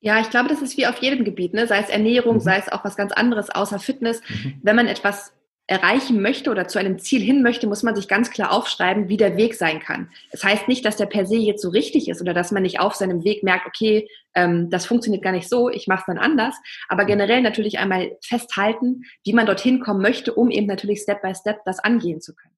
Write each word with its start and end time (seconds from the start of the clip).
Ja, 0.00 0.20
ich 0.20 0.30
glaube, 0.30 0.48
das 0.48 0.62
ist 0.62 0.76
wie 0.76 0.86
auf 0.86 0.98
jedem 0.98 1.24
Gebiet, 1.24 1.54
ne? 1.54 1.66
sei 1.66 1.80
es 1.80 1.88
Ernährung, 1.88 2.36
mhm. 2.36 2.40
sei 2.40 2.58
es 2.58 2.70
auch 2.70 2.84
was 2.84 2.96
ganz 2.96 3.12
anderes 3.12 3.50
außer 3.50 3.78
Fitness. 3.78 4.20
Mhm. 4.28 4.60
Wenn 4.62 4.76
man 4.76 4.86
etwas 4.86 5.32
erreichen 5.68 6.22
möchte 6.22 6.50
oder 6.50 6.66
zu 6.66 6.78
einem 6.78 6.98
Ziel 6.98 7.20
hin 7.20 7.42
möchte, 7.42 7.66
muss 7.66 7.82
man 7.82 7.94
sich 7.94 8.08
ganz 8.08 8.30
klar 8.30 8.52
aufschreiben, 8.52 9.10
wie 9.10 9.18
der 9.18 9.36
Weg 9.36 9.54
sein 9.54 9.80
kann. 9.80 10.08
Es 10.30 10.40
das 10.40 10.50
heißt 10.50 10.68
nicht, 10.68 10.84
dass 10.84 10.96
der 10.96 11.06
per 11.06 11.26
se 11.26 11.36
jetzt 11.36 11.60
so 11.60 11.68
richtig 11.68 12.08
ist 12.08 12.22
oder 12.22 12.32
dass 12.32 12.52
man 12.52 12.62
nicht 12.62 12.80
auf 12.80 12.94
seinem 12.94 13.22
Weg 13.22 13.42
merkt, 13.42 13.66
okay, 13.66 14.08
ähm, 14.34 14.70
das 14.70 14.86
funktioniert 14.86 15.22
gar 15.22 15.32
nicht 15.32 15.48
so, 15.48 15.68
ich 15.68 15.86
mache 15.86 16.00
es 16.00 16.06
dann 16.06 16.16
anders. 16.16 16.54
Aber 16.88 17.04
generell 17.04 17.42
natürlich 17.42 17.78
einmal 17.78 18.16
festhalten, 18.24 19.02
wie 19.24 19.34
man 19.34 19.44
dorthin 19.44 19.80
kommen 19.80 20.00
möchte, 20.00 20.32
um 20.32 20.50
eben 20.50 20.66
natürlich 20.66 21.02
Step 21.02 21.20
by 21.20 21.34
Step 21.34 21.58
das 21.66 21.80
angehen 21.80 22.22
zu 22.22 22.34
können. 22.34 22.54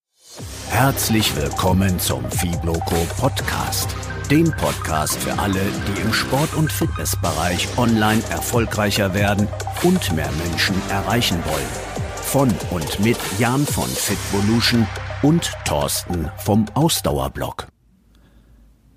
Herzlich 0.68 1.34
willkommen 1.34 1.98
zum 1.98 2.30
Fibloco 2.30 2.94
Podcast, 3.18 3.96
dem 4.30 4.52
Podcast 4.52 5.18
für 5.18 5.36
alle, 5.40 5.58
die 5.88 6.02
im 6.02 6.12
Sport- 6.12 6.54
und 6.54 6.70
Fitnessbereich 6.70 7.66
online 7.76 8.22
erfolgreicher 8.30 9.12
werden 9.12 9.48
und 9.82 10.14
mehr 10.14 10.30
Menschen 10.46 10.76
erreichen 10.88 11.38
wollen 11.44 11.90
von 12.22 12.48
und 12.70 13.00
mit 13.00 13.16
Jan 13.40 13.66
von 13.66 13.88
Fitvolution 13.88 14.86
und 15.22 15.50
Thorsten 15.64 16.28
vom 16.38 16.66
Ausdauerblog. 16.74 17.66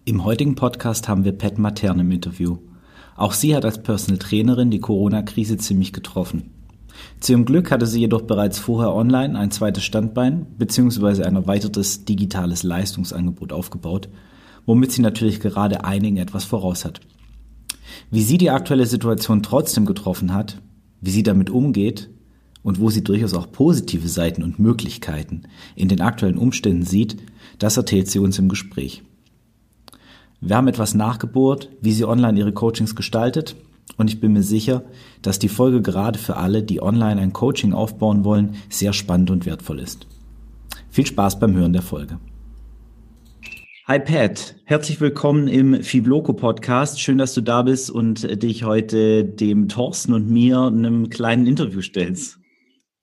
Im 0.05 0.23
heutigen 0.23 0.53
Podcast 0.53 1.07
haben 1.07 1.25
wir 1.25 1.31
Pat 1.31 1.57
Matern 1.57 1.99
im 1.99 2.11
Interview. 2.11 2.59
Auch 3.15 3.33
sie 3.33 3.55
hat 3.55 3.65
als 3.65 3.81
Personal 3.81 4.19
Trainerin 4.19 4.69
die 4.69 4.81
Corona-Krise 4.81 5.57
ziemlich 5.57 5.93
getroffen. 5.93 6.51
Zu 7.21 7.31
ihrem 7.31 7.45
Glück 7.45 7.71
hatte 7.71 7.87
sie 7.87 8.01
jedoch 8.01 8.21
bereits 8.21 8.59
vorher 8.59 8.93
online 8.93 9.39
ein 9.39 9.49
zweites 9.49 9.83
Standbein 9.83 10.45
bzw. 10.59 11.23
ein 11.23 11.35
erweitertes 11.35 12.05
digitales 12.05 12.61
Leistungsangebot 12.61 13.51
aufgebaut, 13.51 14.09
womit 14.65 14.91
sie 14.91 15.01
natürlich 15.01 15.39
gerade 15.39 15.83
einigen 15.83 16.17
etwas 16.17 16.43
voraus 16.43 16.85
hat. 16.85 17.01
Wie 18.11 18.23
sie 18.23 18.37
die 18.37 18.49
aktuelle 18.49 18.85
Situation 18.85 19.43
trotzdem 19.43 19.85
getroffen 19.85 20.33
hat, 20.33 20.61
wie 21.01 21.11
sie 21.11 21.23
damit 21.23 21.49
umgeht 21.49 22.09
und 22.63 22.79
wo 22.79 22.89
sie 22.89 23.03
durchaus 23.03 23.33
auch 23.33 23.51
positive 23.51 24.07
Seiten 24.07 24.43
und 24.43 24.59
Möglichkeiten 24.59 25.43
in 25.75 25.89
den 25.89 26.01
aktuellen 26.01 26.37
Umständen 26.37 26.83
sieht, 26.83 27.17
das 27.59 27.77
erzählt 27.77 28.09
sie 28.09 28.19
uns 28.19 28.39
im 28.39 28.49
Gespräch. 28.49 29.03
Wir 30.39 30.57
haben 30.57 30.67
etwas 30.67 30.93
nachgebohrt, 30.93 31.69
wie 31.81 31.91
sie 31.91 32.05
online 32.05 32.37
ihre 32.37 32.53
Coachings 32.53 32.95
gestaltet 32.95 33.55
und 33.97 34.09
ich 34.09 34.19
bin 34.19 34.33
mir 34.33 34.43
sicher, 34.43 34.83
dass 35.21 35.39
die 35.39 35.49
Folge 35.49 35.81
gerade 35.81 36.17
für 36.17 36.37
alle, 36.37 36.63
die 36.63 36.81
online 36.81 37.21
ein 37.21 37.33
Coaching 37.33 37.73
aufbauen 37.73 38.23
wollen, 38.23 38.55
sehr 38.69 38.93
spannend 38.93 39.29
und 39.29 39.45
wertvoll 39.45 39.79
ist. 39.79 40.07
Viel 40.89 41.05
Spaß 41.05 41.39
beim 41.39 41.55
Hören 41.55 41.73
der 41.73 41.81
Folge. 41.81 42.19
Hi 43.85 43.99
Pat, 43.99 44.55
herzlich 44.63 45.01
willkommen 45.01 45.49
im 45.49 45.83
Fibloco 45.83 46.31
Podcast. 46.31 47.01
Schön, 47.01 47.17
dass 47.17 47.33
du 47.33 47.41
da 47.41 47.63
bist 47.63 47.91
und 47.91 48.41
dich 48.41 48.63
heute 48.63 49.25
dem 49.25 49.67
Thorsten 49.67 50.13
und 50.13 50.29
mir 50.29 50.61
einem 50.61 51.09
kleinen 51.09 51.45
Interview 51.45 51.81
stellst. 51.81 52.39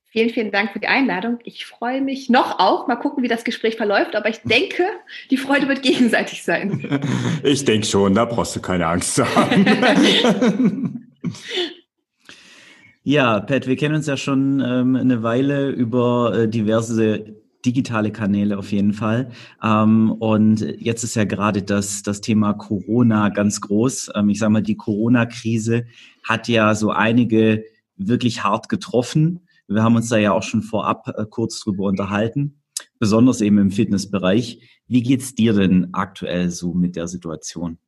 Vielen, 0.06 0.30
vielen 0.30 0.50
Dank 0.50 0.72
für 0.72 0.78
die 0.78 0.86
Einladung. 0.86 1.38
Ich 1.44 1.66
freue 1.66 2.00
mich 2.00 2.30
noch 2.30 2.58
auch. 2.58 2.88
Mal 2.88 2.96
gucken, 2.96 3.22
wie 3.22 3.28
das 3.28 3.44
Gespräch 3.44 3.76
verläuft. 3.76 4.16
Aber 4.16 4.30
ich 4.30 4.40
denke, 4.44 4.84
die 5.30 5.36
Freude 5.36 5.68
wird 5.68 5.82
gegenseitig 5.82 6.42
sein. 6.42 7.00
Ich 7.44 7.62
denke 7.66 7.86
schon, 7.86 8.14
da 8.14 8.24
brauchst 8.24 8.56
du 8.56 8.60
keine 8.60 8.86
Angst 8.86 9.16
zu 9.16 9.36
haben. 9.36 11.06
ja, 13.02 13.40
Pat, 13.40 13.66
wir 13.66 13.76
kennen 13.76 13.96
uns 13.96 14.06
ja 14.06 14.16
schon 14.16 14.64
ähm, 14.66 14.96
eine 14.96 15.22
Weile 15.22 15.68
über 15.68 16.34
äh, 16.34 16.48
diverse 16.48 17.36
digitale 17.64 18.10
Kanäle 18.10 18.58
auf 18.58 18.72
jeden 18.72 18.92
Fall. 18.92 19.30
Ähm, 19.62 20.12
und 20.12 20.60
jetzt 20.60 21.04
ist 21.04 21.16
ja 21.16 21.24
gerade 21.24 21.62
das, 21.62 22.02
das 22.02 22.20
Thema 22.20 22.54
Corona 22.54 23.28
ganz 23.28 23.60
groß. 23.60 24.12
Ähm, 24.14 24.30
ich 24.30 24.38
sage 24.38 24.52
mal, 24.52 24.62
die 24.62 24.76
Corona-Krise 24.76 25.86
hat 26.22 26.48
ja 26.48 26.74
so 26.74 26.90
einige 26.90 27.64
wirklich 27.96 28.44
hart 28.44 28.68
getroffen. 28.68 29.46
Wir 29.68 29.82
haben 29.82 29.96
uns 29.96 30.08
da 30.08 30.16
ja 30.16 30.32
auch 30.32 30.42
schon 30.42 30.62
vorab 30.62 31.08
äh, 31.16 31.24
kurz 31.28 31.60
drüber 31.60 31.84
unterhalten, 31.84 32.60
besonders 32.98 33.40
eben 33.40 33.58
im 33.58 33.70
Fitnessbereich. 33.70 34.80
Wie 34.86 35.02
geht's 35.02 35.34
dir 35.34 35.52
denn 35.52 35.90
aktuell 35.92 36.50
so 36.50 36.74
mit 36.74 36.96
der 36.96 37.06
Situation? 37.06 37.78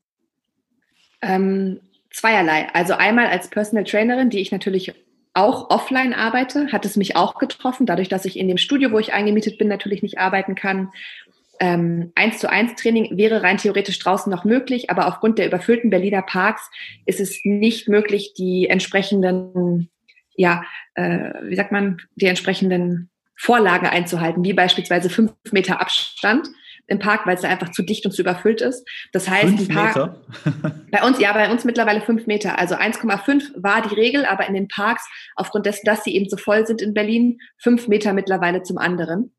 Ähm, 1.22 1.80
zweierlei. 2.10 2.68
Also 2.74 2.94
einmal 2.94 3.26
als 3.26 3.48
Personal 3.48 3.84
Trainerin, 3.84 4.30
die 4.30 4.40
ich 4.40 4.52
natürlich 4.52 4.92
auch 5.34 5.70
offline 5.70 6.12
arbeite, 6.12 6.72
hat 6.72 6.84
es 6.84 6.96
mich 6.96 7.16
auch 7.16 7.34
getroffen, 7.34 7.86
dadurch, 7.86 8.08
dass 8.08 8.24
ich 8.24 8.38
in 8.38 8.48
dem 8.48 8.58
Studio, 8.58 8.92
wo 8.92 8.98
ich 8.98 9.12
eingemietet 9.12 9.58
bin, 9.58 9.68
natürlich 9.68 10.02
nicht 10.02 10.18
arbeiten 10.18 10.54
kann. 10.54 10.90
Ähm, 11.60 12.12
eins 12.14 12.38
zu 12.38 12.50
eins 12.50 12.74
Training 12.74 13.16
wäre 13.16 13.42
rein 13.42 13.56
theoretisch 13.56 13.98
draußen 13.98 14.30
noch 14.30 14.44
möglich, 14.44 14.90
aber 14.90 15.06
aufgrund 15.06 15.38
der 15.38 15.46
überfüllten 15.46 15.90
Berliner 15.90 16.22
Parks 16.22 16.70
ist 17.06 17.20
es 17.20 17.40
nicht 17.44 17.88
möglich, 17.88 18.34
die 18.36 18.68
entsprechenden 18.68 19.88
ja, 20.36 20.64
äh, 20.94 21.32
wie 21.42 21.56
sagt 21.56 21.72
man, 21.72 21.98
die 22.16 22.26
entsprechenden 22.26 23.10
Vorlagen 23.36 23.86
einzuhalten, 23.86 24.44
wie 24.44 24.52
beispielsweise 24.52 25.10
fünf 25.10 25.32
Meter 25.50 25.80
Abstand 25.80 26.48
im 26.92 26.98
Park, 26.98 27.26
weil 27.26 27.34
es 27.34 27.40
da 27.40 27.48
einfach 27.48 27.70
zu 27.70 27.82
dicht 27.82 28.06
und 28.06 28.12
zu 28.12 28.22
überfüllt 28.22 28.60
ist. 28.60 28.86
Das 29.12 29.28
heißt, 29.28 29.56
fünf 29.56 29.68
Park, 29.68 29.96
Meter? 29.96 30.80
bei 30.90 31.02
uns, 31.02 31.18
ja, 31.18 31.32
bei 31.32 31.50
uns 31.50 31.64
mittlerweile 31.64 32.00
fünf 32.00 32.26
Meter. 32.26 32.58
Also 32.58 32.76
1,5 32.76 33.62
war 33.62 33.82
die 33.82 33.94
Regel, 33.94 34.24
aber 34.24 34.46
in 34.46 34.54
den 34.54 34.68
Parks, 34.68 35.08
aufgrund 35.34 35.66
dessen, 35.66 35.84
dass 35.84 36.04
sie 36.04 36.14
eben 36.14 36.28
so 36.28 36.36
voll 36.36 36.66
sind 36.66 36.80
in 36.80 36.94
Berlin, 36.94 37.38
fünf 37.58 37.88
Meter 37.88 38.12
mittlerweile 38.12 38.62
zum 38.62 38.78
anderen. 38.78 39.32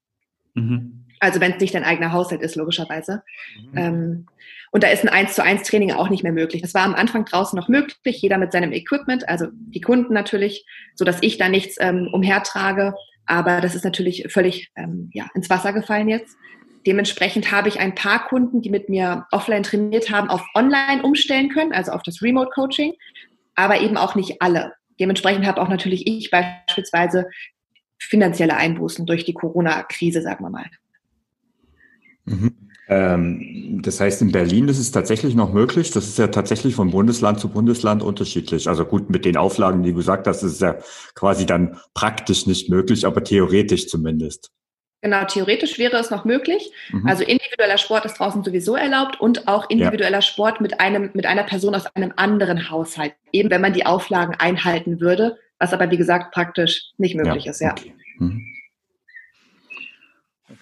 Mhm. 0.55 1.05
Also 1.19 1.39
wenn 1.39 1.53
es 1.53 1.59
nicht 1.61 1.73
dein 1.73 1.85
eigener 1.85 2.11
Haushalt 2.11 2.41
ist, 2.41 2.55
logischerweise. 2.55 3.23
Mhm. 3.71 3.77
Ähm, 3.77 4.25
und 4.71 4.83
da 4.83 4.87
ist 4.87 5.03
ein 5.03 5.09
1 5.09 5.35
zu 5.35 5.43
1 5.43 5.63
Training 5.63 5.91
auch 5.91 6.09
nicht 6.09 6.23
mehr 6.23 6.31
möglich. 6.31 6.61
Das 6.63 6.73
war 6.73 6.83
am 6.83 6.95
Anfang 6.95 7.25
draußen 7.25 7.57
noch 7.57 7.69
möglich, 7.69 8.21
jeder 8.21 8.39
mit 8.39 8.51
seinem 8.51 8.73
Equipment, 8.73 9.29
also 9.29 9.47
die 9.51 9.81
Kunden 9.81 10.13
natürlich, 10.13 10.65
so 10.95 11.05
dass 11.05 11.19
ich 11.21 11.37
da 11.37 11.47
nichts 11.47 11.77
ähm, 11.79 12.09
umhertrage. 12.11 12.95
Aber 13.25 13.61
das 13.61 13.75
ist 13.75 13.85
natürlich 13.85 14.25
völlig 14.29 14.71
ähm, 14.75 15.09
ja, 15.13 15.27
ins 15.33 15.49
Wasser 15.49 15.73
gefallen 15.73 16.09
jetzt. 16.09 16.35
Dementsprechend 16.85 17.51
habe 17.51 17.69
ich 17.69 17.79
ein 17.79 17.95
paar 17.95 18.27
Kunden, 18.27 18.61
die 18.61 18.69
mit 18.69 18.89
mir 18.89 19.25
offline 19.31 19.63
trainiert 19.63 20.09
haben, 20.09 20.29
auf 20.29 20.43
online 20.53 21.01
umstellen 21.03 21.49
können, 21.49 21.71
also 21.71 21.91
auf 21.91 22.03
das 22.03 22.21
Remote 22.21 22.51
Coaching, 22.53 22.93
aber 23.55 23.79
eben 23.81 23.97
auch 23.97 24.15
nicht 24.15 24.41
alle. 24.41 24.73
Dementsprechend 24.99 25.45
habe 25.45 25.61
auch 25.61 25.69
natürlich 25.69 26.07
ich 26.07 26.29
beispielsweise 26.29 27.27
finanzielle 27.99 28.57
Einbußen 28.57 29.05
durch 29.05 29.23
die 29.23 29.33
Corona-Krise, 29.33 30.21
sagen 30.21 30.43
wir 30.43 30.49
mal. 30.49 30.65
Mhm. 32.25 32.63
Ähm, 32.89 33.81
das 33.81 33.99
heißt, 33.99 34.21
in 34.21 34.31
Berlin 34.31 34.67
ist 34.67 34.79
es 34.79 34.91
tatsächlich 34.91 35.35
noch 35.35 35.53
möglich. 35.53 35.91
Das 35.91 36.07
ist 36.07 36.17
ja 36.17 36.27
tatsächlich 36.27 36.75
von 36.75 36.91
Bundesland 36.91 37.39
zu 37.39 37.47
Bundesland 37.47 38.03
unterschiedlich. 38.03 38.67
Also 38.67 38.85
gut, 38.85 39.09
mit 39.09 39.23
den 39.23 39.37
Auflagen, 39.37 39.83
die 39.83 39.91
du 39.91 39.95
gesagt 39.95 40.27
hast, 40.27 40.43
ist 40.43 40.53
es 40.53 40.59
ja 40.59 40.77
quasi 41.15 41.45
dann 41.45 41.77
praktisch 41.93 42.45
nicht 42.45 42.69
möglich, 42.69 43.05
aber 43.05 43.23
theoretisch 43.23 43.87
zumindest. 43.87 44.51
Genau, 45.03 45.25
theoretisch 45.25 45.77
wäre 45.77 45.97
es 45.97 46.11
noch 46.11 46.23
möglich. 46.23 46.71
Mhm. 46.89 47.05
Also 47.05 47.23
individueller 47.23 47.77
Sport 47.77 48.05
ist 48.05 48.13
draußen 48.13 48.41
sowieso 48.41 48.77
erlaubt 48.77 49.19
und 49.19 49.49
auch 49.49 49.69
individueller 49.69 50.19
ja. 50.19 50.21
Sport 50.21 50.61
mit 50.61 50.79
einem, 50.79 51.09
mit 51.13 51.25
einer 51.25 51.43
Person 51.43 51.75
aus 51.75 51.87
einem 51.87 52.13
anderen 52.15 52.69
Haushalt. 52.69 53.13
Eben 53.33 53.51
wenn 53.51 53.59
man 53.59 53.73
die 53.73 53.85
Auflagen 53.85 54.33
einhalten 54.39 55.01
würde, 55.01 55.37
was 55.59 55.73
aber 55.73 55.91
wie 55.91 55.97
gesagt 55.97 56.33
praktisch 56.33 56.93
nicht 56.97 57.15
möglich 57.15 57.43
ja. 57.43 57.51
ist, 57.51 57.59
ja. 57.59 57.71
Okay. 57.71 57.93
Mhm. 58.17 58.45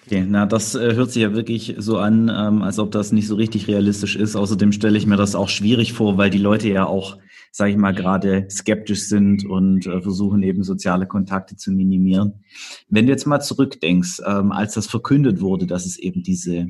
Okay, 0.06 0.26
na, 0.26 0.44
das 0.44 0.74
äh, 0.74 0.94
hört 0.94 1.12
sich 1.12 1.22
ja 1.22 1.34
wirklich 1.34 1.76
so 1.78 1.98
an, 1.98 2.28
ähm, 2.28 2.62
als 2.62 2.80
ob 2.80 2.90
das 2.90 3.12
nicht 3.12 3.28
so 3.28 3.36
richtig 3.36 3.68
realistisch 3.68 4.16
ist. 4.16 4.34
Außerdem 4.34 4.72
stelle 4.72 4.98
ich 4.98 5.06
mir 5.06 5.16
das 5.16 5.36
auch 5.36 5.48
schwierig 5.48 5.92
vor, 5.92 6.18
weil 6.18 6.30
die 6.30 6.38
Leute 6.38 6.68
ja 6.68 6.84
auch, 6.84 7.18
sage 7.52 7.70
ich 7.70 7.76
mal, 7.76 7.94
gerade 7.94 8.48
skeptisch 8.50 9.08
sind 9.08 9.44
und 9.44 9.86
äh, 9.86 10.00
versuchen 10.00 10.42
eben 10.42 10.64
soziale 10.64 11.06
Kontakte 11.06 11.54
zu 11.54 11.70
minimieren. 11.70 12.42
Wenn 12.88 13.06
du 13.06 13.12
jetzt 13.12 13.26
mal 13.26 13.40
zurückdenkst, 13.40 14.22
ähm, 14.26 14.52
als 14.52 14.74
das 14.74 14.86
verkündet 14.86 15.40
wurde, 15.42 15.66
dass 15.66 15.84
es 15.84 15.98
eben 15.98 16.22
diese 16.22 16.68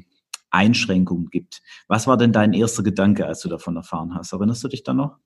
Einschränkungen 0.51 1.31
gibt, 1.31 1.63
was 1.87 2.09
war 2.09 2.17
denn 2.17 2.33
dein 2.33 2.53
erster 2.53 2.83
Gedanke, 2.83 3.27
als 3.27 3.41
du 3.41 3.49
davon 3.49 3.77
erfahren 3.77 4.15
hast? 4.15 4.33
Erinnerst 4.33 4.65
du 4.65 4.69
dich 4.69 4.83
da 4.83 4.93
noch? 4.93 5.17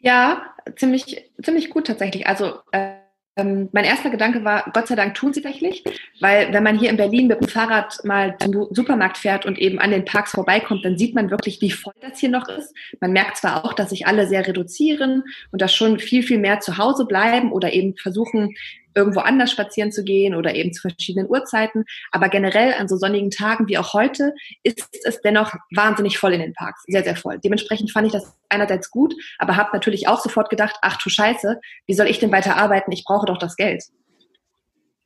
Ja, 0.00 0.42
ziemlich, 0.76 1.30
ziemlich 1.42 1.70
gut 1.70 1.86
tatsächlich. 1.86 2.26
Also 2.26 2.54
äh 2.72 2.97
mein 3.44 3.84
erster 3.84 4.10
Gedanke 4.10 4.44
war, 4.44 4.70
Gott 4.72 4.86
sei 4.86 4.94
Dank 4.94 5.14
tun 5.14 5.32
sie 5.32 5.42
tatsächlich, 5.42 5.84
weil 6.20 6.52
wenn 6.52 6.62
man 6.62 6.78
hier 6.78 6.90
in 6.90 6.96
Berlin 6.96 7.26
mit 7.26 7.40
dem 7.40 7.48
Fahrrad 7.48 7.98
mal 8.04 8.36
zum 8.38 8.68
Supermarkt 8.70 9.18
fährt 9.18 9.46
und 9.46 9.58
eben 9.58 9.78
an 9.78 9.90
den 9.90 10.04
Parks 10.04 10.32
vorbeikommt, 10.32 10.84
dann 10.84 10.98
sieht 10.98 11.14
man 11.14 11.30
wirklich, 11.30 11.60
wie 11.60 11.70
voll 11.70 11.94
das 12.00 12.18
hier 12.18 12.28
noch 12.28 12.48
ist. 12.48 12.74
Man 13.00 13.12
merkt 13.12 13.36
zwar 13.38 13.64
auch, 13.64 13.72
dass 13.72 13.90
sich 13.90 14.06
alle 14.06 14.26
sehr 14.26 14.46
reduzieren 14.46 15.24
und 15.52 15.62
dass 15.62 15.74
schon 15.74 15.98
viel, 15.98 16.22
viel 16.22 16.38
mehr 16.38 16.60
zu 16.60 16.78
Hause 16.78 17.06
bleiben 17.06 17.52
oder 17.52 17.72
eben 17.72 17.96
versuchen, 17.96 18.54
irgendwo 18.94 19.20
anders 19.20 19.50
spazieren 19.50 19.92
zu 19.92 20.04
gehen 20.04 20.34
oder 20.34 20.54
eben 20.54 20.72
zu 20.72 20.82
verschiedenen 20.82 21.28
Uhrzeiten. 21.28 21.84
Aber 22.10 22.28
generell 22.28 22.74
an 22.74 22.88
so 22.88 22.96
sonnigen 22.96 23.30
Tagen 23.30 23.68
wie 23.68 23.78
auch 23.78 23.92
heute 23.92 24.34
ist 24.62 24.88
es 25.04 25.20
dennoch 25.20 25.52
wahnsinnig 25.74 26.18
voll 26.18 26.34
in 26.34 26.40
den 26.40 26.54
Parks. 26.54 26.82
Sehr, 26.86 27.04
sehr 27.04 27.16
voll. 27.16 27.38
Dementsprechend 27.38 27.92
fand 27.92 28.06
ich 28.06 28.12
das 28.12 28.36
einerseits 28.48 28.90
gut, 28.90 29.14
aber 29.38 29.56
habe 29.56 29.70
natürlich 29.72 30.08
auch 30.08 30.20
sofort 30.20 30.50
gedacht, 30.50 30.76
ach 30.82 30.96
du 31.02 31.10
Scheiße, 31.10 31.60
wie 31.86 31.94
soll 31.94 32.06
ich 32.06 32.18
denn 32.18 32.32
weiter 32.32 32.56
arbeiten? 32.56 32.92
Ich 32.92 33.04
brauche 33.04 33.26
doch 33.26 33.38
das 33.38 33.56
Geld. 33.56 33.84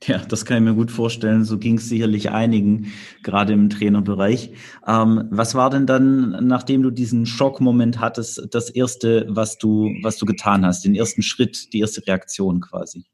Ja, 0.05 0.19
das 0.19 0.45
kann 0.45 0.57
ich 0.57 0.63
mir 0.65 0.75
gut 0.75 0.91
vorstellen. 0.91 1.45
So 1.45 1.59
ging 1.59 1.77
es 1.77 1.89
sicherlich 1.89 2.31
einigen, 2.31 2.93
gerade 3.23 3.53
im 3.53 3.71
Trainerbereich. 3.71 4.53
Ähm, 4.87 5.29
was 5.31 5.55
war 5.55 5.71
denn 5.71 5.87
dann, 5.87 6.45
nachdem 6.47 6.83
du 6.83 6.91
diesen 6.91 7.25
Schockmoment 7.25 8.01
hattest, 8.01 8.49
das 8.51 8.69
erste, 8.69 9.27
was 9.29 9.59
du, 9.59 9.95
was 10.03 10.17
du 10.19 10.27
getan 10.27 10.67
hast, 10.67 10.85
den 10.85 10.97
ersten 10.97 11.23
Schritt, 11.23 11.73
die 11.73 11.81
erste 11.81 12.05
Reaktion 12.07 12.61
quasi? 12.61 13.05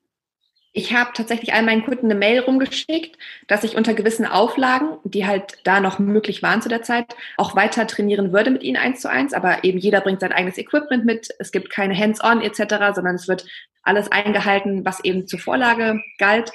Ich 0.78 0.94
habe 0.94 1.10
tatsächlich 1.12 1.54
all 1.54 1.64
meinen 1.64 1.82
Kunden 1.82 2.04
eine 2.04 2.14
Mail 2.14 2.38
rumgeschickt, 2.38 3.18
dass 3.48 3.64
ich 3.64 3.74
unter 3.74 3.94
gewissen 3.94 4.24
Auflagen, 4.24 4.98
die 5.02 5.26
halt 5.26 5.58
da 5.64 5.80
noch 5.80 5.98
möglich 5.98 6.40
waren 6.44 6.62
zu 6.62 6.68
der 6.68 6.82
Zeit, 6.82 7.16
auch 7.36 7.56
weiter 7.56 7.88
trainieren 7.88 8.32
würde 8.32 8.52
mit 8.52 8.62
ihnen 8.62 8.76
eins 8.76 9.00
zu 9.00 9.10
eins. 9.10 9.32
Aber 9.32 9.64
eben 9.64 9.78
jeder 9.78 10.00
bringt 10.00 10.20
sein 10.20 10.30
eigenes 10.30 10.56
Equipment 10.56 11.04
mit. 11.04 11.30
Es 11.40 11.50
gibt 11.50 11.70
keine 11.70 11.98
Hands-on 11.98 12.42
etc., 12.42 12.94
sondern 12.94 13.16
es 13.16 13.26
wird 13.26 13.44
alles 13.82 14.12
eingehalten, 14.12 14.84
was 14.84 15.02
eben 15.02 15.26
zur 15.26 15.40
Vorlage 15.40 16.00
galt. 16.16 16.52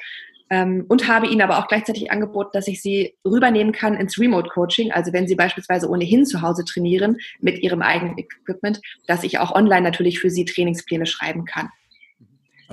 Ähm, 0.49 0.85
und 0.87 1.09
habe 1.09 1.27
ihnen 1.27 1.41
aber 1.41 1.59
auch 1.59 1.67
gleichzeitig 1.67 2.09
angeboten, 2.09 2.51
dass 2.53 2.69
ich 2.69 2.81
sie 2.81 3.15
rübernehmen 3.25 3.73
kann 3.73 3.95
ins 3.95 4.17
Remote 4.17 4.47
Coaching. 4.47 4.93
Also 4.93 5.11
wenn 5.11 5.27
sie 5.27 5.35
beispielsweise 5.35 5.89
ohnehin 5.89 6.25
zu 6.25 6.41
Hause 6.41 6.63
trainieren 6.63 7.17
mit 7.41 7.61
ihrem 7.61 7.81
eigenen 7.81 8.17
Equipment, 8.17 8.79
dass 9.05 9.25
ich 9.25 9.39
auch 9.39 9.53
online 9.53 9.81
natürlich 9.81 10.21
für 10.21 10.29
sie 10.29 10.45
Trainingspläne 10.45 11.07
schreiben 11.07 11.43
kann. 11.43 11.67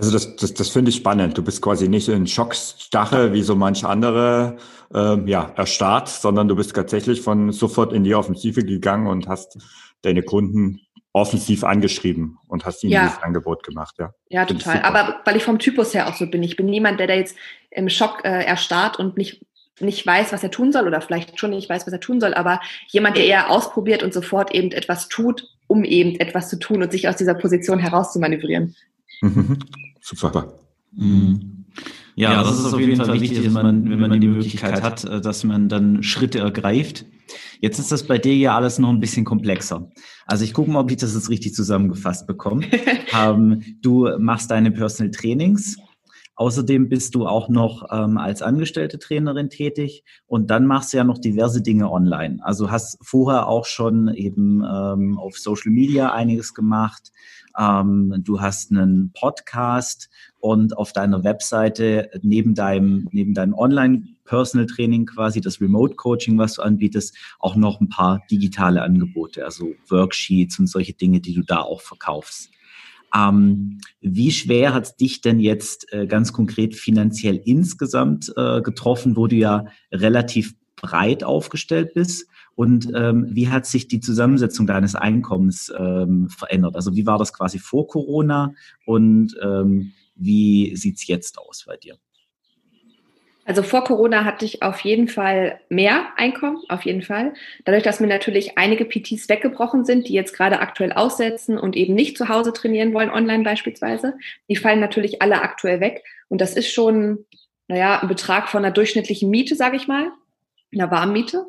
Also 0.00 0.12
das, 0.12 0.36
das, 0.36 0.54
das 0.54 0.70
finde 0.70 0.90
ich 0.90 0.96
spannend. 0.96 1.36
Du 1.36 1.42
bist 1.42 1.60
quasi 1.60 1.86
nicht 1.86 2.08
in 2.08 2.26
Schockstache 2.26 3.34
wie 3.34 3.42
so 3.42 3.54
manche 3.54 3.86
andere 3.86 4.56
ähm, 4.94 5.28
ja, 5.28 5.52
erstarrt, 5.56 6.08
sondern 6.08 6.48
du 6.48 6.56
bist 6.56 6.74
tatsächlich 6.74 7.20
von 7.20 7.52
sofort 7.52 7.92
in 7.92 8.02
die 8.02 8.14
Offensive 8.14 8.64
gegangen 8.64 9.06
und 9.06 9.28
hast 9.28 9.58
deine 10.00 10.22
Kunden 10.22 10.80
offensiv 11.12 11.64
angeschrieben 11.64 12.38
und 12.46 12.64
hast 12.64 12.82
ihnen 12.82 12.92
ja. 12.92 13.04
dieses 13.04 13.22
Angebot 13.22 13.62
gemacht. 13.62 13.96
Ja, 13.98 14.14
ja 14.30 14.46
total. 14.46 14.80
Aber 14.82 15.20
weil 15.26 15.36
ich 15.36 15.44
vom 15.44 15.58
Typus 15.58 15.92
her 15.92 16.08
auch 16.08 16.14
so 16.14 16.26
bin. 16.26 16.42
Ich 16.42 16.56
bin 16.56 16.66
niemand, 16.66 16.98
der 16.98 17.06
da 17.06 17.14
jetzt 17.14 17.36
im 17.70 17.90
Schock 17.90 18.24
äh, 18.24 18.44
erstarrt 18.44 18.98
und 18.98 19.18
nicht 19.18 19.44
nicht 19.80 20.06
weiß, 20.06 20.30
was 20.32 20.42
er 20.42 20.50
tun 20.50 20.72
soll 20.72 20.86
oder 20.86 21.00
vielleicht 21.00 21.38
schon 21.40 21.50
nicht 21.50 21.70
weiß, 21.70 21.86
was 21.86 21.92
er 21.92 22.00
tun 22.00 22.20
soll, 22.20 22.34
aber 22.34 22.60
jemand, 22.88 23.16
der 23.16 23.24
eher 23.24 23.50
ausprobiert 23.50 24.02
und 24.02 24.12
sofort 24.12 24.54
eben 24.54 24.72
etwas 24.72 25.08
tut, 25.08 25.48
um 25.68 25.84
eben 25.84 26.20
etwas 26.20 26.50
zu 26.50 26.58
tun 26.58 26.82
und 26.82 26.92
sich 26.92 27.08
aus 27.08 27.16
dieser 27.16 27.32
Position 27.32 27.78
herauszumanövrieren. 27.78 28.76
Mhm. 30.12 30.16
Super. 30.16 30.52
Mhm. 30.92 31.64
Ja, 32.16 32.32
ja, 32.32 32.42
das, 32.42 32.58
ist 32.58 32.72
auf 32.72 32.80
jeden 32.80 32.96
Fall 32.96 33.20
wichtig, 33.20 33.44
dass 33.44 33.52
man, 33.52 33.88
wenn 33.88 34.00
man 34.00 34.20
die 34.20 34.28
Möglichkeit 34.28 34.82
hat, 34.82 35.04
dass 35.04 35.44
man 35.44 35.68
dann 35.68 36.02
Schritte 36.02 36.40
ergreift. 36.40 37.06
Jetzt 37.60 37.78
ist 37.78 37.92
das 37.92 38.06
bei 38.06 38.18
dir 38.18 38.36
ja 38.36 38.56
alles 38.56 38.78
noch 38.78 38.90
ein 38.90 39.00
bisschen 39.00 39.24
komplexer. 39.24 39.88
Also 40.26 40.44
ich 40.44 40.52
gucke 40.52 40.70
mal, 40.70 40.80
ob 40.80 40.90
ich 40.90 40.96
das 40.96 41.14
jetzt 41.14 41.30
richtig 41.30 41.54
zusammengefasst 41.54 42.26
bekomme. 42.26 42.66
ähm, 43.18 43.62
du 43.80 44.08
machst 44.18 44.50
deine 44.50 44.70
Personal 44.70 45.12
Trainings. 45.12 45.76
Außerdem 46.34 46.88
bist 46.88 47.14
du 47.14 47.26
auch 47.26 47.50
noch 47.50 47.84
ähm, 47.92 48.16
als 48.16 48.40
angestellte 48.40 48.98
Trainerin 48.98 49.50
tätig 49.50 50.04
und 50.26 50.50
dann 50.50 50.66
machst 50.66 50.92
du 50.92 50.96
ja 50.96 51.04
noch 51.04 51.18
diverse 51.18 51.60
Dinge 51.60 51.90
online. 51.92 52.38
Also 52.40 52.70
hast 52.70 52.96
vorher 53.02 53.46
auch 53.46 53.66
schon 53.66 54.08
eben 54.14 54.64
ähm, 54.64 55.18
auf 55.18 55.36
Social 55.36 55.70
Media 55.70 56.12
einiges 56.14 56.54
gemacht, 56.54 57.12
ähm, 57.58 58.14
du 58.24 58.40
hast 58.40 58.70
einen 58.70 59.12
Podcast 59.12 60.08
und 60.38 60.76
auf 60.76 60.92
deiner 60.92 61.24
Webseite 61.24 62.10
neben 62.22 62.54
deinem, 62.54 63.08
neben 63.12 63.34
deinem 63.34 63.54
Online 63.54 64.04
Personal 64.24 64.66
Training 64.66 65.06
quasi, 65.06 65.40
das 65.40 65.60
Remote 65.60 65.96
Coaching, 65.96 66.38
was 66.38 66.54
du 66.54 66.62
anbietest, 66.62 67.16
auch 67.40 67.56
noch 67.56 67.80
ein 67.80 67.88
paar 67.88 68.22
digitale 68.30 68.82
Angebote, 68.82 69.44
also 69.44 69.74
Worksheets 69.88 70.58
und 70.58 70.68
solche 70.68 70.92
Dinge, 70.92 71.20
die 71.20 71.34
du 71.34 71.42
da 71.42 71.60
auch 71.60 71.80
verkaufst. 71.80 72.50
Ähm, 73.14 73.78
wie 74.00 74.30
schwer 74.30 74.72
hat 74.72 74.84
es 74.84 74.96
dich 74.96 75.20
denn 75.20 75.40
jetzt 75.40 75.92
äh, 75.92 76.06
ganz 76.06 76.32
konkret 76.32 76.76
finanziell 76.76 77.40
insgesamt 77.44 78.32
äh, 78.36 78.62
getroffen, 78.62 79.16
wo 79.16 79.26
du 79.26 79.34
ja 79.34 79.66
relativ 79.90 80.54
breit 80.76 81.24
aufgestellt 81.24 81.94
bist? 81.94 82.29
Und 82.60 82.92
ähm, 82.94 83.26
wie 83.30 83.48
hat 83.48 83.64
sich 83.64 83.88
die 83.88 84.00
Zusammensetzung 84.00 84.66
deines 84.66 84.94
Einkommens 84.94 85.72
ähm, 85.78 86.28
verändert? 86.28 86.76
Also 86.76 86.94
wie 86.94 87.06
war 87.06 87.16
das 87.16 87.32
quasi 87.32 87.58
vor 87.58 87.88
Corona 87.88 88.52
und 88.84 89.34
ähm, 89.42 89.92
wie 90.14 90.76
sieht's 90.76 91.06
jetzt 91.06 91.38
aus 91.38 91.64
bei 91.66 91.78
dir? 91.78 91.96
Also 93.46 93.62
vor 93.62 93.82
Corona 93.84 94.26
hatte 94.26 94.44
ich 94.44 94.62
auf 94.62 94.80
jeden 94.80 95.08
Fall 95.08 95.58
mehr 95.70 96.08
Einkommen, 96.18 96.58
auf 96.68 96.84
jeden 96.84 97.00
Fall. 97.00 97.32
Dadurch, 97.64 97.82
dass 97.82 97.98
mir 97.98 98.08
natürlich 98.08 98.58
einige 98.58 98.84
PTs 98.84 99.30
weggebrochen 99.30 99.86
sind, 99.86 100.06
die 100.08 100.12
jetzt 100.12 100.36
gerade 100.36 100.60
aktuell 100.60 100.92
aussetzen 100.92 101.56
und 101.56 101.76
eben 101.76 101.94
nicht 101.94 102.18
zu 102.18 102.28
Hause 102.28 102.52
trainieren 102.52 102.92
wollen, 102.92 103.08
online 103.08 103.42
beispielsweise, 103.42 104.18
die 104.50 104.56
fallen 104.56 104.80
natürlich 104.80 105.22
alle 105.22 105.40
aktuell 105.40 105.80
weg. 105.80 106.04
Und 106.28 106.42
das 106.42 106.54
ist 106.54 106.70
schon, 106.70 107.24
naja, 107.68 108.00
ein 108.00 108.08
Betrag 108.08 108.50
von 108.50 108.62
einer 108.62 108.74
durchschnittlichen 108.74 109.30
Miete, 109.30 109.56
sage 109.56 109.76
ich 109.76 109.88
mal, 109.88 110.12
einer 110.74 110.90
Warmmiete. 110.90 111.46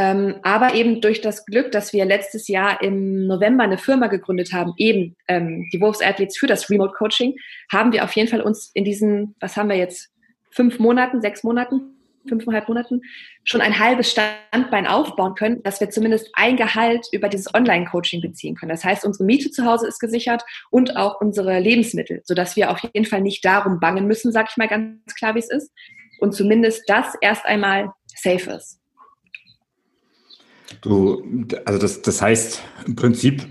Ähm, 0.00 0.36
aber 0.42 0.72
eben 0.74 1.02
durch 1.02 1.20
das 1.20 1.44
Glück, 1.44 1.72
dass 1.72 1.92
wir 1.92 2.06
letztes 2.06 2.48
Jahr 2.48 2.82
im 2.82 3.26
November 3.26 3.64
eine 3.64 3.76
Firma 3.76 4.06
gegründet 4.06 4.50
haben, 4.54 4.72
eben 4.78 5.14
ähm, 5.28 5.68
die 5.74 5.80
Wolves 5.82 6.00
Athletes 6.00 6.38
für 6.38 6.46
das 6.46 6.70
Remote 6.70 6.94
Coaching, 6.96 7.34
haben 7.70 7.92
wir 7.92 8.02
auf 8.02 8.12
jeden 8.12 8.28
Fall 8.28 8.40
uns 8.40 8.70
in 8.72 8.84
diesen, 8.84 9.34
was 9.40 9.58
haben 9.58 9.68
wir 9.68 9.76
jetzt, 9.76 10.08
fünf 10.52 10.78
Monaten, 10.78 11.20
sechs 11.20 11.44
Monaten, 11.44 11.98
fünfeinhalb 12.26 12.66
Monaten, 12.66 13.02
schon 13.44 13.60
ein 13.60 13.78
halbes 13.78 14.10
Standbein 14.10 14.86
aufbauen 14.86 15.34
können, 15.34 15.62
dass 15.64 15.80
wir 15.80 15.90
zumindest 15.90 16.30
ein 16.32 16.56
Gehalt 16.56 17.06
über 17.12 17.28
dieses 17.28 17.52
Online-Coaching 17.54 18.22
beziehen 18.22 18.54
können. 18.54 18.70
Das 18.70 18.84
heißt, 18.84 19.04
unsere 19.04 19.24
Miete 19.24 19.50
zu 19.50 19.66
Hause 19.66 19.86
ist 19.86 20.00
gesichert 20.00 20.42
und 20.70 20.96
auch 20.96 21.20
unsere 21.20 21.60
Lebensmittel, 21.60 22.22
sodass 22.24 22.56
wir 22.56 22.70
auf 22.70 22.80
jeden 22.80 23.04
Fall 23.04 23.20
nicht 23.20 23.44
darum 23.44 23.80
bangen 23.80 24.06
müssen, 24.06 24.32
sag 24.32 24.48
ich 24.50 24.56
mal 24.56 24.68
ganz 24.68 25.14
klar, 25.14 25.34
wie 25.34 25.40
es 25.40 25.50
ist. 25.50 25.70
Und 26.20 26.34
zumindest 26.34 26.84
das 26.88 27.14
erst 27.20 27.44
einmal 27.44 27.92
safe 28.16 28.50
ist. 28.52 28.79
Du, 30.82 31.22
also 31.64 31.78
das, 31.78 32.02
das 32.02 32.22
heißt, 32.22 32.62
im 32.86 32.96
Prinzip 32.96 33.46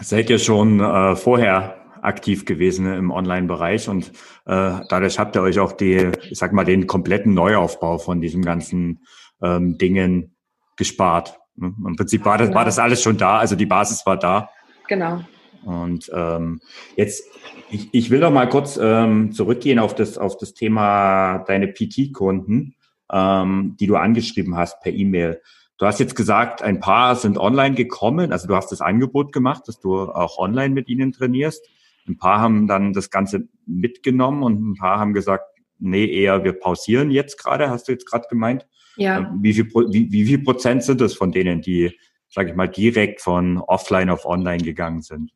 seid 0.00 0.30
ihr 0.30 0.38
schon 0.38 0.80
äh, 0.80 1.16
vorher 1.16 1.76
aktiv 2.02 2.44
gewesen 2.44 2.92
im 2.92 3.10
Online-Bereich 3.10 3.88
und 3.88 4.12
äh, 4.46 4.80
dadurch 4.88 5.18
habt 5.18 5.34
ihr 5.34 5.42
euch 5.42 5.58
auch 5.58 5.72
die, 5.72 6.12
ich 6.30 6.38
sag 6.38 6.52
mal, 6.52 6.64
den 6.64 6.86
kompletten 6.86 7.34
Neuaufbau 7.34 7.98
von 7.98 8.20
diesem 8.20 8.42
ganzen 8.42 9.00
ähm, 9.42 9.76
Dingen 9.76 10.36
gespart. 10.76 11.38
Ne? 11.56 11.74
Im 11.84 11.96
Prinzip 11.96 12.24
war 12.24 12.38
das, 12.38 12.54
war 12.54 12.64
das 12.64 12.78
alles 12.78 13.02
schon 13.02 13.16
da, 13.16 13.38
also 13.38 13.56
die 13.56 13.66
Basis 13.66 14.06
war 14.06 14.16
da. 14.16 14.50
Genau. 14.88 15.22
Und 15.64 16.08
ähm, 16.14 16.60
jetzt, 16.94 17.24
ich, 17.70 17.88
ich 17.92 18.10
will 18.10 18.20
noch 18.20 18.30
mal 18.30 18.48
kurz 18.48 18.78
ähm, 18.80 19.32
zurückgehen 19.32 19.80
auf 19.80 19.96
das, 19.96 20.16
auf 20.16 20.36
das 20.36 20.54
Thema 20.54 21.38
deine 21.38 21.66
PT-Kunden, 21.66 22.76
ähm, 23.10 23.76
die 23.80 23.88
du 23.88 23.96
angeschrieben 23.96 24.56
hast 24.56 24.80
per 24.80 24.92
E-Mail. 24.92 25.40
Du 25.78 25.84
hast 25.84 26.00
jetzt 26.00 26.16
gesagt, 26.16 26.62
ein 26.62 26.80
paar 26.80 27.16
sind 27.16 27.38
online 27.38 27.74
gekommen, 27.74 28.32
also 28.32 28.48
du 28.48 28.56
hast 28.56 28.72
das 28.72 28.80
Angebot 28.80 29.32
gemacht, 29.32 29.64
dass 29.66 29.78
du 29.78 30.00
auch 30.00 30.38
online 30.38 30.74
mit 30.74 30.88
ihnen 30.88 31.12
trainierst. 31.12 31.68
Ein 32.08 32.16
paar 32.16 32.40
haben 32.40 32.66
dann 32.66 32.92
das 32.92 33.10
Ganze 33.10 33.48
mitgenommen 33.66 34.42
und 34.42 34.70
ein 34.70 34.74
paar 34.74 34.98
haben 34.98 35.12
gesagt, 35.12 35.44
nee, 35.78 36.06
eher 36.06 36.44
wir 36.44 36.54
pausieren 36.54 37.10
jetzt 37.10 37.36
gerade, 37.38 37.68
hast 37.68 37.88
du 37.88 37.92
jetzt 37.92 38.08
gerade 38.10 38.26
gemeint. 38.28 38.66
Ja. 38.96 39.18
Ähm, 39.18 39.38
wie 39.42 39.52
viel, 39.52 39.66
wie, 39.66 40.10
wie 40.10 40.24
viel 40.24 40.38
Prozent 40.38 40.82
sind 40.82 41.00
es 41.02 41.14
von 41.14 41.30
denen, 41.32 41.60
die, 41.60 41.92
sage 42.30 42.50
ich 42.50 42.56
mal, 42.56 42.68
direkt 42.68 43.20
von 43.20 43.58
offline 43.58 44.08
auf 44.08 44.24
online 44.24 44.62
gegangen 44.62 45.02
sind? 45.02 45.32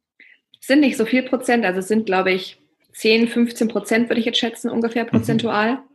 Es 0.59 0.69
sind 0.69 0.81
nicht 0.81 0.97
so 0.97 1.05
viel 1.05 1.23
Prozent, 1.23 1.65
also 1.65 1.81
es 1.81 1.89
sind, 1.89 2.07
glaube 2.07 2.33
ich, 2.33 2.59
10, 2.95 3.29
15 3.29 3.69
Prozent, 3.69 4.09
würde 4.09 4.21
ich 4.21 4.27
jetzt 4.27 4.39
schätzen, 4.39 4.71
ungefähr 4.71 5.05
mhm. 5.05 5.09
prozentual. 5.09 5.75
Mhm. 5.75 5.90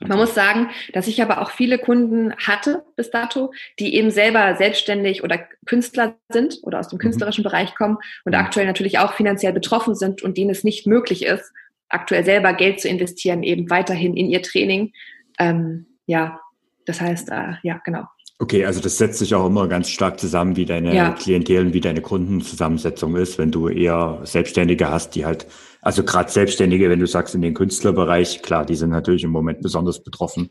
Man 0.00 0.18
muss 0.18 0.34
sagen, 0.34 0.70
dass 0.94 1.06
ich 1.06 1.20
aber 1.20 1.42
auch 1.42 1.50
viele 1.50 1.78
Kunden 1.78 2.34
hatte 2.36 2.82
bis 2.96 3.10
dato, 3.10 3.52
die 3.78 3.94
eben 3.94 4.10
selber 4.10 4.56
selbstständig 4.56 5.22
oder 5.22 5.38
Künstler 5.66 6.16
sind 6.30 6.58
oder 6.62 6.80
aus 6.80 6.88
dem 6.88 6.96
mhm. 6.96 7.02
künstlerischen 7.02 7.42
mhm. 7.42 7.48
Bereich 7.48 7.74
kommen 7.74 7.98
und 8.24 8.32
mhm. 8.32 8.40
aktuell 8.40 8.66
natürlich 8.66 8.98
auch 8.98 9.12
finanziell 9.12 9.52
betroffen 9.52 9.94
sind 9.94 10.22
und 10.22 10.38
denen 10.38 10.50
es 10.50 10.64
nicht 10.64 10.86
möglich 10.86 11.26
ist, 11.26 11.52
aktuell 11.90 12.24
selber 12.24 12.54
Geld 12.54 12.80
zu 12.80 12.88
investieren, 12.88 13.42
eben 13.42 13.68
weiterhin 13.68 14.16
in 14.16 14.30
ihr 14.30 14.42
Training. 14.42 14.92
Ähm, 15.38 15.86
ja, 16.06 16.40
das 16.86 17.00
heißt, 17.00 17.30
äh, 17.30 17.54
ja, 17.62 17.80
genau. 17.84 18.04
Okay, 18.38 18.64
also 18.64 18.80
das 18.80 18.96
setzt 18.96 19.18
sich 19.18 19.34
auch 19.34 19.46
immer 19.46 19.68
ganz 19.68 19.90
stark 19.90 20.18
zusammen, 20.18 20.56
wie 20.56 20.64
deine 20.64 20.94
ja. 20.94 21.10
Klientel 21.10 21.66
und 21.66 21.74
wie 21.74 21.80
deine 21.82 22.00
Kundenzusammensetzung 22.00 23.14
ist, 23.16 23.36
wenn 23.36 23.50
du 23.50 23.68
eher 23.68 24.20
Selbstständige 24.24 24.90
hast, 24.90 25.14
die 25.14 25.26
halt, 25.26 25.46
also 25.82 26.04
gerade 26.04 26.30
Selbstständige, 26.30 26.90
wenn 26.90 27.00
du 27.00 27.06
sagst 27.06 27.34
in 27.34 27.42
den 27.42 27.54
Künstlerbereich, 27.54 28.42
klar, 28.42 28.64
die 28.66 28.74
sind 28.74 28.90
natürlich 28.90 29.24
im 29.24 29.30
Moment 29.30 29.62
besonders 29.62 30.02
betroffen. 30.02 30.50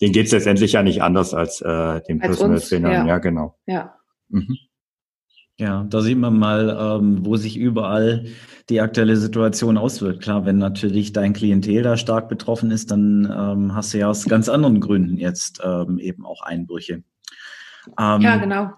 Denen 0.00 0.12
geht's 0.12 0.30
letztendlich 0.30 0.72
ja 0.72 0.82
nicht 0.82 1.02
anders 1.02 1.34
als 1.34 1.60
äh, 1.60 2.00
den 2.02 2.20
Personal 2.20 2.60
Trainer. 2.60 2.92
Ja. 2.92 3.06
ja, 3.06 3.18
genau. 3.18 3.58
Ja. 3.66 3.94
Mhm. 4.28 4.56
Ja, 5.60 5.84
da 5.90 6.02
sieht 6.02 6.18
man 6.18 6.38
mal, 6.38 6.76
ähm, 6.80 7.26
wo 7.26 7.36
sich 7.36 7.56
überall 7.56 8.26
die 8.68 8.80
aktuelle 8.80 9.16
Situation 9.16 9.76
auswirkt. 9.76 10.22
Klar, 10.22 10.46
wenn 10.46 10.58
natürlich 10.58 11.12
dein 11.12 11.32
Klientel 11.32 11.82
da 11.82 11.96
stark 11.96 12.28
betroffen 12.28 12.70
ist, 12.70 12.92
dann 12.92 13.24
ähm, 13.24 13.74
hast 13.74 13.92
du 13.92 13.98
ja 13.98 14.08
aus 14.08 14.26
ganz 14.26 14.48
anderen 14.48 14.78
Gründen 14.78 15.16
jetzt 15.16 15.60
ähm, 15.64 15.98
eben 15.98 16.24
auch 16.24 16.42
Einbrüche. 16.42 17.02
Ähm, 17.98 18.20
ja, 18.20 18.36
genau. 18.36 18.70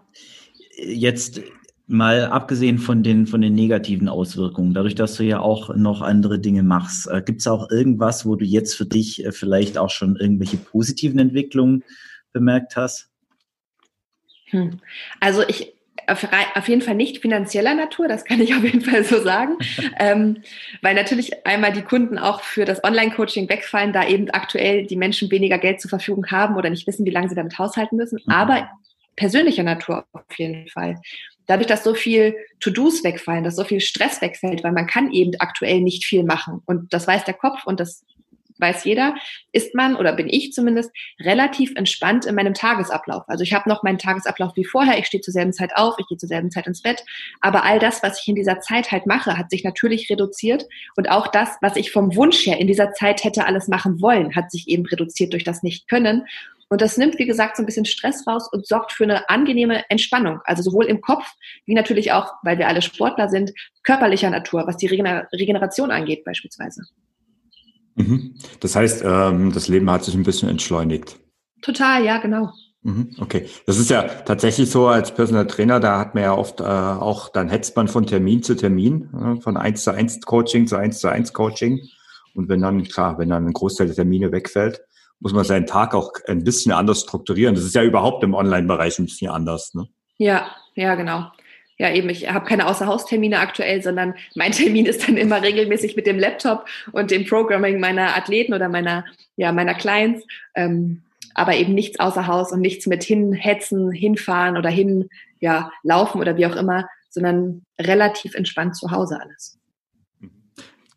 Jetzt 0.78 1.42
Mal 1.90 2.26
abgesehen 2.26 2.78
von 2.78 3.02
den, 3.02 3.26
von 3.26 3.40
den 3.40 3.54
negativen 3.54 4.08
Auswirkungen, 4.08 4.74
dadurch, 4.74 4.94
dass 4.94 5.16
du 5.16 5.24
ja 5.24 5.40
auch 5.40 5.74
noch 5.74 6.02
andere 6.02 6.38
Dinge 6.38 6.62
machst, 6.62 7.08
äh, 7.10 7.20
gibt 7.20 7.40
es 7.40 7.48
auch 7.48 7.68
irgendwas, 7.70 8.24
wo 8.24 8.36
du 8.36 8.44
jetzt 8.44 8.76
für 8.76 8.86
dich 8.86 9.24
äh, 9.24 9.32
vielleicht 9.32 9.76
auch 9.76 9.90
schon 9.90 10.16
irgendwelche 10.16 10.56
positiven 10.56 11.18
Entwicklungen 11.18 11.82
bemerkt 12.32 12.76
hast? 12.76 13.10
Hm. 14.50 14.78
Also 15.18 15.42
ich 15.48 15.74
auf, 16.06 16.68
jeden 16.68 16.82
Fall 16.82 16.94
nicht 16.94 17.18
finanzieller 17.18 17.74
Natur, 17.74 18.08
das 18.08 18.24
kann 18.24 18.40
ich 18.40 18.54
auf 18.54 18.64
jeden 18.64 18.80
Fall 18.80 19.04
so 19.04 19.20
sagen, 19.20 19.56
ähm, 19.98 20.42
weil 20.82 20.94
natürlich 20.94 21.46
einmal 21.46 21.72
die 21.72 21.82
Kunden 21.82 22.18
auch 22.18 22.42
für 22.42 22.64
das 22.64 22.82
Online-Coaching 22.82 23.48
wegfallen, 23.48 23.92
da 23.92 24.06
eben 24.06 24.30
aktuell 24.30 24.86
die 24.86 24.96
Menschen 24.96 25.30
weniger 25.30 25.58
Geld 25.58 25.80
zur 25.80 25.88
Verfügung 25.88 26.26
haben 26.30 26.56
oder 26.56 26.70
nicht 26.70 26.86
wissen, 26.86 27.06
wie 27.06 27.10
lange 27.10 27.28
sie 27.28 27.34
damit 27.34 27.58
haushalten 27.58 27.96
müssen. 27.96 28.20
Mhm. 28.24 28.32
Aber 28.32 28.68
persönlicher 29.16 29.62
Natur 29.62 30.04
auf 30.12 30.38
jeden 30.38 30.68
Fall 30.68 31.00
dadurch, 31.50 31.66
dass 31.66 31.84
so 31.84 31.94
viel 31.94 32.36
To-Dos 32.60 33.02
wegfallen, 33.02 33.44
dass 33.44 33.56
so 33.56 33.64
viel 33.64 33.80
Stress 33.80 34.22
wegfällt, 34.22 34.62
weil 34.62 34.72
man 34.72 34.86
kann 34.86 35.12
eben 35.12 35.32
aktuell 35.40 35.80
nicht 35.80 36.04
viel 36.04 36.22
machen. 36.22 36.62
Und 36.64 36.92
das 36.92 37.06
weiß 37.06 37.24
der 37.24 37.34
Kopf 37.34 37.66
und 37.66 37.80
das 37.80 38.04
weiß 38.60 38.84
jeder, 38.84 39.14
ist 39.52 39.74
man 39.74 39.96
oder 39.96 40.12
bin 40.12 40.28
ich 40.28 40.52
zumindest 40.52 40.90
relativ 41.18 41.72
entspannt 41.76 42.26
in 42.26 42.34
meinem 42.34 42.54
Tagesablauf. 42.54 43.24
Also 43.26 43.42
ich 43.42 43.52
habe 43.52 43.68
noch 43.68 43.82
meinen 43.82 43.98
Tagesablauf 43.98 44.52
wie 44.54 44.64
vorher, 44.64 44.98
ich 44.98 45.06
stehe 45.06 45.22
zur 45.22 45.32
selben 45.32 45.52
Zeit 45.52 45.74
auf, 45.74 45.94
ich 45.98 46.06
gehe 46.06 46.18
zur 46.18 46.28
selben 46.28 46.50
Zeit 46.50 46.66
ins 46.66 46.82
Bett, 46.82 47.02
aber 47.40 47.64
all 47.64 47.78
das, 47.78 48.02
was 48.02 48.20
ich 48.20 48.28
in 48.28 48.34
dieser 48.34 48.60
Zeit 48.60 48.92
halt 48.92 49.06
mache, 49.06 49.38
hat 49.38 49.50
sich 49.50 49.64
natürlich 49.64 50.10
reduziert 50.10 50.66
und 50.96 51.10
auch 51.10 51.26
das, 51.28 51.56
was 51.62 51.76
ich 51.76 51.90
vom 51.90 52.14
Wunsch 52.16 52.46
her 52.46 52.58
in 52.58 52.66
dieser 52.66 52.92
Zeit 52.92 53.24
hätte 53.24 53.46
alles 53.46 53.68
machen 53.68 54.00
wollen, 54.00 54.36
hat 54.36 54.50
sich 54.50 54.68
eben 54.68 54.84
reduziert 54.86 55.32
durch 55.32 55.44
das 55.44 55.62
Nicht-Können 55.62 56.26
und 56.70 56.80
das 56.80 56.96
nimmt, 56.96 57.18
wie 57.18 57.26
gesagt, 57.26 57.56
so 57.56 57.62
ein 57.62 57.66
bisschen 57.66 57.84
Stress 57.84 58.24
raus 58.28 58.48
und 58.50 58.64
sorgt 58.64 58.92
für 58.92 59.02
eine 59.02 59.28
angenehme 59.28 59.90
Entspannung. 59.90 60.40
Also 60.44 60.62
sowohl 60.62 60.86
im 60.86 61.00
Kopf, 61.00 61.26
wie 61.66 61.74
natürlich 61.74 62.12
auch, 62.12 62.32
weil 62.44 62.58
wir 62.58 62.68
alle 62.68 62.80
Sportler 62.80 63.28
sind, 63.28 63.52
körperlicher 63.82 64.30
Natur, 64.30 64.68
was 64.68 64.76
die 64.76 64.86
Regeneration 64.86 65.90
angeht 65.90 66.24
beispielsweise. 66.24 66.82
Mhm. 67.96 68.36
Das 68.60 68.76
heißt, 68.76 69.02
ähm, 69.04 69.52
das 69.52 69.66
Leben 69.66 69.90
hat 69.90 70.04
sich 70.04 70.14
ein 70.14 70.22
bisschen 70.22 70.48
entschleunigt. 70.48 71.18
Total, 71.60 72.04
ja, 72.04 72.18
genau. 72.18 72.52
Mhm. 72.82 73.16
Okay, 73.18 73.46
das 73.66 73.78
ist 73.78 73.90
ja 73.90 74.04
tatsächlich 74.04 74.70
so 74.70 74.86
als 74.86 75.12
Personal 75.12 75.48
Trainer, 75.48 75.80
da 75.80 75.98
hat 75.98 76.14
man 76.14 76.22
ja 76.22 76.34
oft 76.34 76.60
äh, 76.60 76.64
auch, 76.64 77.30
dann 77.30 77.48
hetzt 77.48 77.74
man 77.74 77.88
von 77.88 78.06
Termin 78.06 78.44
zu 78.44 78.54
Termin, 78.54 79.10
äh, 79.12 79.40
von 79.40 79.56
eins 79.56 79.82
zu 79.82 79.92
eins 79.92 80.20
Coaching 80.20 80.68
zu 80.68 80.76
eins 80.76 81.00
zu 81.00 81.08
eins 81.08 81.32
Coaching. 81.32 81.80
Und 82.34 82.48
wenn 82.48 82.62
dann, 82.62 82.84
klar, 82.84 83.18
wenn 83.18 83.28
dann 83.28 83.46
ein 83.46 83.52
Großteil 83.52 83.88
der 83.88 83.96
Termine 83.96 84.30
wegfällt, 84.30 84.82
muss 85.20 85.32
man 85.32 85.44
seinen 85.44 85.66
Tag 85.66 85.94
auch 85.94 86.12
ein 86.26 86.44
bisschen 86.44 86.72
anders 86.72 87.02
strukturieren. 87.02 87.54
Das 87.54 87.64
ist 87.64 87.74
ja 87.74 87.82
überhaupt 87.82 88.24
im 88.24 88.34
Online-Bereich 88.34 88.98
ein 88.98 89.04
bisschen 89.04 89.30
anders. 89.30 89.74
Ne? 89.74 89.86
Ja, 90.18 90.50
ja, 90.74 90.94
genau. 90.94 91.30
Ja, 91.78 91.90
eben, 91.92 92.10
ich 92.10 92.30
habe 92.30 92.44
keine 92.44 92.66
Außerhaustermine 92.66 93.38
aktuell, 93.38 93.82
sondern 93.82 94.14
mein 94.34 94.52
Termin 94.52 94.86
ist 94.86 95.06
dann 95.06 95.16
immer 95.16 95.42
regelmäßig 95.42 95.96
mit 95.96 96.06
dem 96.06 96.18
Laptop 96.18 96.66
und 96.92 97.10
dem 97.10 97.26
Programming 97.26 97.80
meiner 97.80 98.16
Athleten 98.16 98.54
oder 98.54 98.68
meiner, 98.68 99.04
ja, 99.36 99.52
meiner 99.52 99.74
Clients. 99.74 100.26
Ähm, 100.54 101.02
aber 101.34 101.54
eben 101.54 101.74
nichts 101.74 102.00
außer 102.00 102.26
Haus 102.26 102.52
und 102.52 102.60
nichts 102.60 102.86
mit 102.86 103.04
hinhetzen, 103.04 103.92
hinfahren 103.92 104.56
oder 104.56 104.68
hin, 104.68 105.08
ja, 105.38 105.70
laufen 105.82 106.20
oder 106.20 106.36
wie 106.36 106.46
auch 106.46 106.56
immer, 106.56 106.88
sondern 107.08 107.62
relativ 107.80 108.34
entspannt 108.34 108.76
zu 108.76 108.90
Hause 108.90 109.20
alles. 109.20 109.59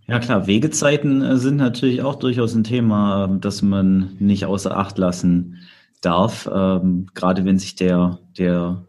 Ja 0.07 0.19
klar, 0.19 0.47
Wegezeiten 0.47 1.21
äh, 1.21 1.37
sind 1.37 1.57
natürlich 1.57 2.01
auch 2.01 2.15
durchaus 2.15 2.55
ein 2.55 2.63
Thema, 2.63 3.25
ähm, 3.25 3.41
das 3.41 3.61
man 3.61 4.15
nicht 4.19 4.45
außer 4.45 4.75
Acht 4.75 4.97
lassen 4.97 5.61
darf. 6.01 6.49
Ähm, 6.53 7.07
gerade 7.13 7.45
wenn 7.45 7.57
sich 7.57 7.75
der, 7.75 8.19
der 8.37 8.85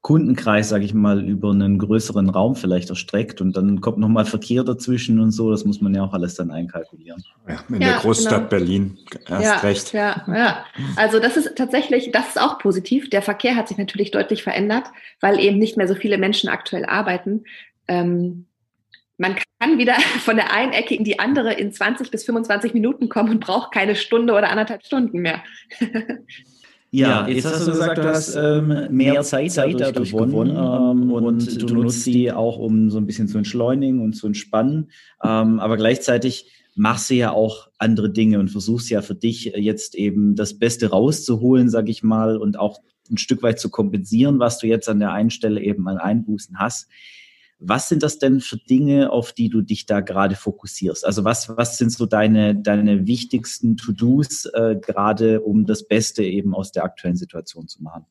Kundenkreis, 0.00 0.68
sage 0.68 0.84
ich 0.84 0.94
mal, 0.94 1.24
über 1.24 1.50
einen 1.50 1.78
größeren 1.78 2.30
Raum 2.30 2.56
vielleicht 2.56 2.88
erstreckt 2.90 3.40
und 3.40 3.56
dann 3.56 3.80
kommt 3.80 3.98
nochmal 3.98 4.24
Verkehr 4.24 4.64
dazwischen 4.64 5.20
und 5.20 5.32
so, 5.32 5.50
das 5.50 5.64
muss 5.64 5.80
man 5.80 5.94
ja 5.94 6.02
auch 6.02 6.12
alles 6.12 6.34
dann 6.34 6.50
einkalkulieren. 6.50 7.22
Ja, 7.48 7.60
in 7.68 7.80
ja, 7.80 7.88
der 7.88 7.98
Großstadt 7.98 8.36
genau. 8.36 8.48
Berlin 8.48 8.98
erst 9.28 9.44
ja, 9.44 9.56
recht. 9.58 9.92
Ja, 9.92 10.24
ja. 10.26 10.64
Also 10.96 11.20
das 11.20 11.36
ist 11.36 11.56
tatsächlich, 11.56 12.10
das 12.10 12.28
ist 12.28 12.40
auch 12.40 12.58
positiv. 12.58 13.10
Der 13.10 13.22
Verkehr 13.22 13.54
hat 13.54 13.68
sich 13.68 13.76
natürlich 13.76 14.10
deutlich 14.10 14.42
verändert, 14.42 14.86
weil 15.20 15.38
eben 15.38 15.58
nicht 15.58 15.76
mehr 15.76 15.86
so 15.86 15.94
viele 15.94 16.18
Menschen 16.18 16.48
aktuell 16.48 16.84
arbeiten. 16.84 17.44
Ähm, 17.86 18.47
man 19.18 19.36
kann 19.60 19.78
wieder 19.78 19.94
von 20.24 20.36
der 20.36 20.52
einen 20.52 20.72
Ecke 20.72 20.94
in 20.94 21.04
die 21.04 21.18
andere 21.18 21.52
in 21.52 21.72
20 21.72 22.10
bis 22.10 22.24
25 22.24 22.72
Minuten 22.72 23.08
kommen 23.08 23.30
und 23.30 23.40
braucht 23.40 23.72
keine 23.72 23.96
Stunde 23.96 24.32
oder 24.32 24.50
anderthalb 24.50 24.84
Stunden 24.84 25.18
mehr. 25.20 25.42
Ja, 26.90 27.28
jetzt, 27.28 27.44
jetzt 27.44 27.54
hast 27.54 27.66
du 27.66 27.72
gesagt, 27.72 27.98
du 27.98 28.04
hast 28.04 28.34
ähm, 28.34 28.86
mehr 28.88 29.22
Zeit, 29.22 29.52
Zeit 29.52 29.78
dadurch 29.78 30.10
gewonnen, 30.10 30.54
gewonnen 30.54 31.02
ähm, 31.02 31.12
und 31.12 31.60
du 31.60 31.74
nutzt 31.74 32.06
die 32.06 32.32
auch, 32.32 32.56
um 32.56 32.90
so 32.90 32.96
ein 32.96 33.04
bisschen 33.04 33.28
zu 33.28 33.36
entschleunigen 33.36 34.00
und 34.00 34.14
zu 34.14 34.26
entspannen. 34.26 34.90
Ähm, 35.22 35.60
aber 35.60 35.76
gleichzeitig 35.76 36.50
machst 36.76 37.10
du 37.10 37.14
ja 37.14 37.30
auch 37.32 37.68
andere 37.76 38.08
Dinge 38.08 38.38
und 38.38 38.48
versuchst 38.48 38.88
ja 38.88 39.02
für 39.02 39.14
dich 39.14 39.52
jetzt 39.54 39.96
eben 39.96 40.34
das 40.34 40.58
Beste 40.58 40.88
rauszuholen, 40.88 41.68
sag 41.68 41.90
ich 41.90 42.02
mal, 42.02 42.38
und 42.38 42.58
auch 42.58 42.80
ein 43.10 43.18
Stück 43.18 43.42
weit 43.42 43.60
zu 43.60 43.68
kompensieren, 43.68 44.38
was 44.38 44.58
du 44.58 44.66
jetzt 44.66 44.88
an 44.88 44.98
der 44.98 45.12
einen 45.12 45.30
Stelle 45.30 45.60
eben 45.60 45.86
an 45.88 45.98
Einbußen 45.98 46.58
hast. 46.58 46.88
Was 47.60 47.88
sind 47.88 48.02
das 48.04 48.18
denn 48.18 48.40
für 48.40 48.56
Dinge, 48.56 49.10
auf 49.10 49.32
die 49.32 49.48
du 49.48 49.62
dich 49.62 49.86
da 49.86 50.00
gerade 50.00 50.36
fokussierst? 50.36 51.04
Also 51.04 51.24
was, 51.24 51.56
was 51.56 51.76
sind 51.76 51.90
so 51.90 52.06
deine, 52.06 52.54
deine 52.54 53.06
wichtigsten 53.06 53.76
To-Dos 53.76 54.46
äh, 54.46 54.76
gerade, 54.80 55.40
um 55.40 55.66
das 55.66 55.88
Beste 55.88 56.22
eben 56.22 56.54
aus 56.54 56.70
der 56.70 56.84
aktuellen 56.84 57.16
Situation 57.16 57.66
zu 57.66 57.82
machen? 57.82 58.06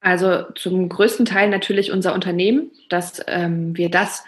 Also 0.00 0.44
zum 0.54 0.88
größten 0.88 1.26
Teil 1.26 1.48
natürlich 1.48 1.92
unser 1.92 2.14
Unternehmen, 2.14 2.72
dass 2.88 3.22
ähm, 3.28 3.76
wir 3.76 3.90
das 3.90 4.24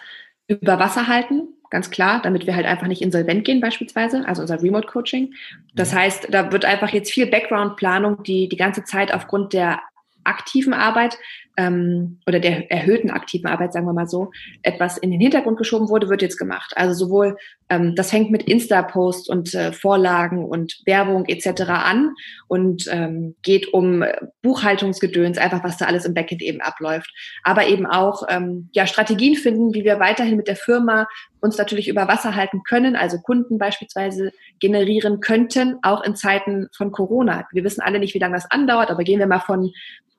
über 0.47 0.79
Wasser 0.79 1.07
halten, 1.07 1.49
ganz 1.69 1.89
klar, 1.89 2.21
damit 2.21 2.45
wir 2.45 2.55
halt 2.55 2.65
einfach 2.65 2.87
nicht 2.87 3.01
insolvent 3.01 3.43
gehen 3.43 3.59
beispielsweise, 3.59 4.25
also 4.27 4.41
unser 4.41 4.61
Remote 4.61 4.87
Coaching. 4.87 5.33
Das 5.73 5.93
heißt, 5.93 6.27
da 6.31 6.51
wird 6.51 6.63
einfach 6.63 6.89
jetzt 6.89 7.11
viel 7.11 7.27
Background-Planung, 7.27 8.23
die 8.23 8.47
die 8.47 8.55
ganze 8.55 8.83
Zeit 8.83 9.13
aufgrund 9.13 9.51
der 9.51 9.81
aktiven 10.23 10.73
Arbeit 10.73 11.17
ähm, 11.57 12.19
oder 12.27 12.39
der 12.39 12.71
erhöhten 12.71 13.09
aktiven 13.09 13.47
Arbeit, 13.47 13.73
sagen 13.73 13.85
wir 13.85 13.93
mal 13.93 14.07
so, 14.07 14.31
etwas 14.61 14.97
in 14.97 15.11
den 15.11 15.19
Hintergrund 15.19 15.57
geschoben 15.57 15.89
wurde, 15.89 16.09
wird 16.09 16.21
jetzt 16.21 16.37
gemacht. 16.37 16.73
Also 16.75 17.05
sowohl, 17.05 17.37
ähm, 17.69 17.95
das 17.95 18.09
fängt 18.09 18.31
mit 18.31 18.43
Insta-Posts 18.43 19.29
und 19.29 19.53
äh, 19.53 19.71
Vorlagen 19.71 20.43
und 20.43 20.81
Werbung 20.85 21.25
etc. 21.25 21.61
an 21.69 22.13
und 22.47 22.87
ähm, 22.91 23.35
geht 23.41 23.73
um 23.73 24.03
Buchhaltungsgedöns, 24.41 25.37
einfach 25.37 25.63
was 25.63 25.77
da 25.77 25.85
alles 25.85 26.05
im 26.05 26.13
Backend 26.13 26.41
eben 26.41 26.61
abläuft. 26.61 27.11
Aber 27.43 27.67
eben 27.67 27.85
auch 27.85 28.23
ähm, 28.29 28.69
ja, 28.73 28.85
Strategien 28.87 29.35
finden, 29.35 29.73
wie 29.73 29.85
wir 29.85 29.99
weiterhin 29.99 30.37
mit 30.37 30.47
der 30.47 30.55
Firma 30.55 31.07
uns 31.41 31.57
natürlich 31.57 31.87
über 31.87 32.07
Wasser 32.07 32.35
halten 32.35 32.63
können, 32.63 32.95
also 32.95 33.19
Kunden 33.19 33.57
beispielsweise 33.57 34.31
generieren 34.59 35.19
könnten, 35.19 35.77
auch 35.83 36.03
in 36.03 36.15
Zeiten 36.15 36.67
von 36.75 36.91
Corona. 36.91 37.47
Wir 37.51 37.63
wissen 37.63 37.81
alle 37.81 37.99
nicht, 37.99 38.13
wie 38.13 38.19
lange 38.19 38.35
das 38.35 38.49
andauert, 38.49 38.89
aber 38.89 39.03
gehen 39.03 39.19
wir 39.19 39.27
mal 39.27 39.39
von 39.39 39.71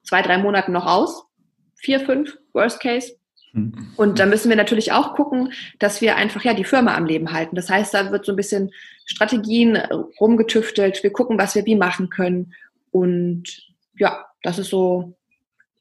zwei, 0.07 0.23
drei 0.23 0.39
Monaten 0.39 0.73
noch 0.73 0.87
aus. 0.87 1.25
Vier, 1.77 2.01
fünf, 2.01 2.37
worst 2.53 2.81
case. 2.81 3.13
Hm. 3.53 3.73
Und 3.97 4.19
da 4.19 4.27
müssen 4.27 4.49
wir 4.49 4.57
natürlich 4.57 4.93
auch 4.93 5.15
gucken, 5.15 5.53
dass 5.79 6.01
wir 6.01 6.17
einfach 6.17 6.45
ja 6.45 6.55
die 6.55 6.65
Firma 6.65 6.95
am 6.95 7.07
Leben 7.07 7.33
halten. 7.33 7.57
Das 7.57 7.71
heißt, 7.71 7.95
da 7.95 8.13
wird 8.13 8.25
so 8.25 8.33
ein 8.33 8.37
bisschen 8.37 8.71
Strategien 9.07 9.77
rumgetüftelt. 10.21 11.03
Wir 11.03 11.13
gucken, 11.13 11.39
was 11.39 11.55
wir 11.55 11.65
wie 11.65 11.77
machen 11.77 12.11
können. 12.11 12.53
Und 12.91 13.45
ja, 13.99 14.27
das 14.43 14.59
ist 14.59 14.71
so. 14.71 15.17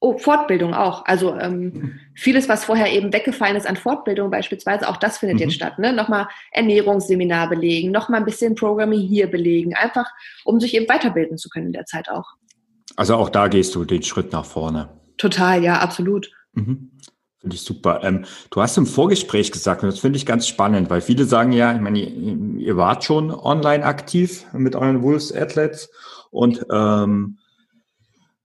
Oh, 0.02 0.18
Fortbildung 0.18 0.74
auch. 0.76 1.06
Also 1.06 1.36
ähm, 1.36 2.00
vieles, 2.14 2.48
was 2.48 2.66
vorher 2.66 2.92
eben 2.92 3.12
weggefallen 3.12 3.56
ist 3.56 3.66
an 3.66 3.78
Fortbildung 3.78 4.30
beispielsweise, 4.30 4.88
auch 4.88 4.98
das 4.98 5.18
findet 5.18 5.38
mhm. 5.38 5.44
jetzt 5.44 5.56
statt. 5.56 5.80
Ne? 5.80 5.94
Nochmal 5.94 6.28
Ernährungsseminar 6.52 7.50
belegen, 7.50 7.92
nochmal 7.92 8.20
ein 8.20 8.26
bisschen 8.26 8.54
Programming 8.54 9.00
hier 9.00 9.28
belegen, 9.32 9.74
einfach 9.74 10.06
um 10.44 10.60
sich 10.60 10.76
eben 10.76 10.88
weiterbilden 10.88 11.38
zu 11.38 11.50
können 11.50 11.68
in 11.68 11.74
der 11.74 11.86
Zeit 11.86 12.10
auch. 12.10 12.36
Also 12.96 13.16
auch 13.16 13.30
da 13.30 13.48
gehst 13.48 13.76
du 13.76 13.86
den 13.86 14.04
Schritt 14.04 14.32
nach 14.32 14.46
vorne. 14.46 14.90
Total, 15.18 15.64
ja, 15.64 15.80
absolut. 15.80 16.32
Mhm. 16.54 16.92
Finde 17.40 17.56
ich 17.58 17.62
super. 17.62 18.00
Ähm, 18.04 18.26
du 18.50 18.62
hast 18.62 18.78
im 18.78 18.88
Vorgespräch 18.88 19.52
gesagt, 19.52 19.84
und 19.84 19.92
das 19.92 20.00
finde 20.00 20.18
ich 20.18 20.26
ganz 20.26 20.48
spannend, 20.48 20.90
weil 20.90 21.02
viele 21.02 21.26
sagen 21.26 21.52
ja, 21.52 21.76
ich 21.76 21.82
meine, 21.82 22.00
ihr, 22.00 22.60
ihr 22.60 22.78
wart 22.78 23.04
schon 23.04 23.30
online 23.32 23.86
aktiv 23.86 24.46
mit 24.54 24.76
euren 24.76 25.04
Wolves 25.04 25.32
Athletes 25.32 25.92
und 26.32 26.66
ähm, 26.72 27.38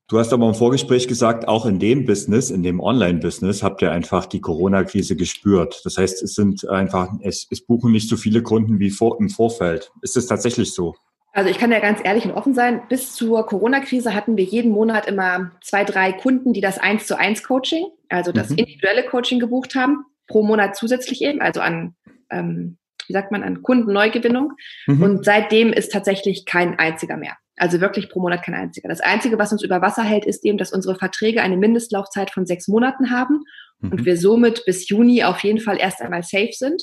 du 0.08 0.18
hast 0.18 0.34
aber 0.34 0.46
im 0.46 0.54
Vorgespräch 0.54 1.08
gesagt, 1.08 1.48
auch 1.48 1.64
in 1.64 1.78
dem 1.78 2.04
Business, 2.04 2.50
in 2.50 2.62
dem 2.62 2.78
Online-Business 2.78 3.62
habt 3.62 3.80
ihr 3.80 3.90
einfach 3.90 4.26
die 4.26 4.42
Corona-Krise 4.42 5.16
gespürt. 5.16 5.80
Das 5.84 5.96
heißt, 5.96 6.22
es 6.22 6.34
sind 6.34 6.68
einfach, 6.68 7.08
es, 7.22 7.46
es 7.50 7.64
buchen 7.64 7.92
nicht 7.92 8.08
so 8.08 8.18
viele 8.18 8.42
Kunden 8.42 8.80
wie 8.80 8.90
vor, 8.90 9.18
im 9.18 9.30
Vorfeld. 9.30 9.92
Ist 10.02 10.18
es 10.18 10.26
tatsächlich 10.26 10.74
so? 10.74 10.94
Also 11.32 11.48
ich 11.48 11.58
kann 11.58 11.70
ja 11.70 11.78
ganz 11.78 12.00
ehrlich 12.02 12.24
und 12.24 12.32
offen 12.32 12.54
sein, 12.54 12.82
bis 12.88 13.14
zur 13.14 13.46
Corona-Krise 13.46 14.14
hatten 14.14 14.36
wir 14.36 14.44
jeden 14.44 14.72
Monat 14.72 15.06
immer 15.06 15.52
zwei, 15.62 15.84
drei 15.84 16.12
Kunden, 16.12 16.52
die 16.52 16.60
das 16.60 16.78
eins 16.78 17.06
zu 17.06 17.16
eins 17.18 17.44
Coaching, 17.44 17.86
also 18.08 18.32
das 18.32 18.50
mhm. 18.50 18.58
individuelle 18.58 19.04
Coaching 19.04 19.38
gebucht 19.38 19.74
haben, 19.76 20.04
pro 20.26 20.42
Monat 20.42 20.76
zusätzlich 20.76 21.22
eben, 21.22 21.40
also 21.40 21.60
an, 21.60 21.94
ähm, 22.30 22.78
wie 23.06 23.12
sagt 23.12 23.30
man, 23.30 23.44
an 23.44 23.62
Kundenneugewinnung. 23.62 24.52
Mhm. 24.86 25.02
Und 25.02 25.24
seitdem 25.24 25.72
ist 25.72 25.92
tatsächlich 25.92 26.46
kein 26.46 26.78
einziger 26.78 27.16
mehr. 27.16 27.36
Also 27.56 27.80
wirklich 27.80 28.08
pro 28.08 28.20
Monat 28.20 28.42
kein 28.42 28.54
einziger. 28.54 28.88
Das 28.88 29.00
Einzige, 29.00 29.38
was 29.38 29.52
uns 29.52 29.62
über 29.62 29.82
Wasser 29.82 30.02
hält, 30.02 30.24
ist 30.24 30.44
eben, 30.44 30.58
dass 30.58 30.72
unsere 30.72 30.96
Verträge 30.96 31.42
eine 31.42 31.58
Mindestlaufzeit 31.58 32.30
von 32.30 32.46
sechs 32.46 32.68
Monaten 32.68 33.10
haben 33.10 33.42
mhm. 33.80 33.92
und 33.92 34.04
wir 34.04 34.16
somit 34.16 34.64
bis 34.64 34.88
Juni 34.88 35.22
auf 35.22 35.40
jeden 35.40 35.60
Fall 35.60 35.78
erst 35.78 36.00
einmal 36.00 36.22
safe 36.22 36.52
sind. 36.52 36.82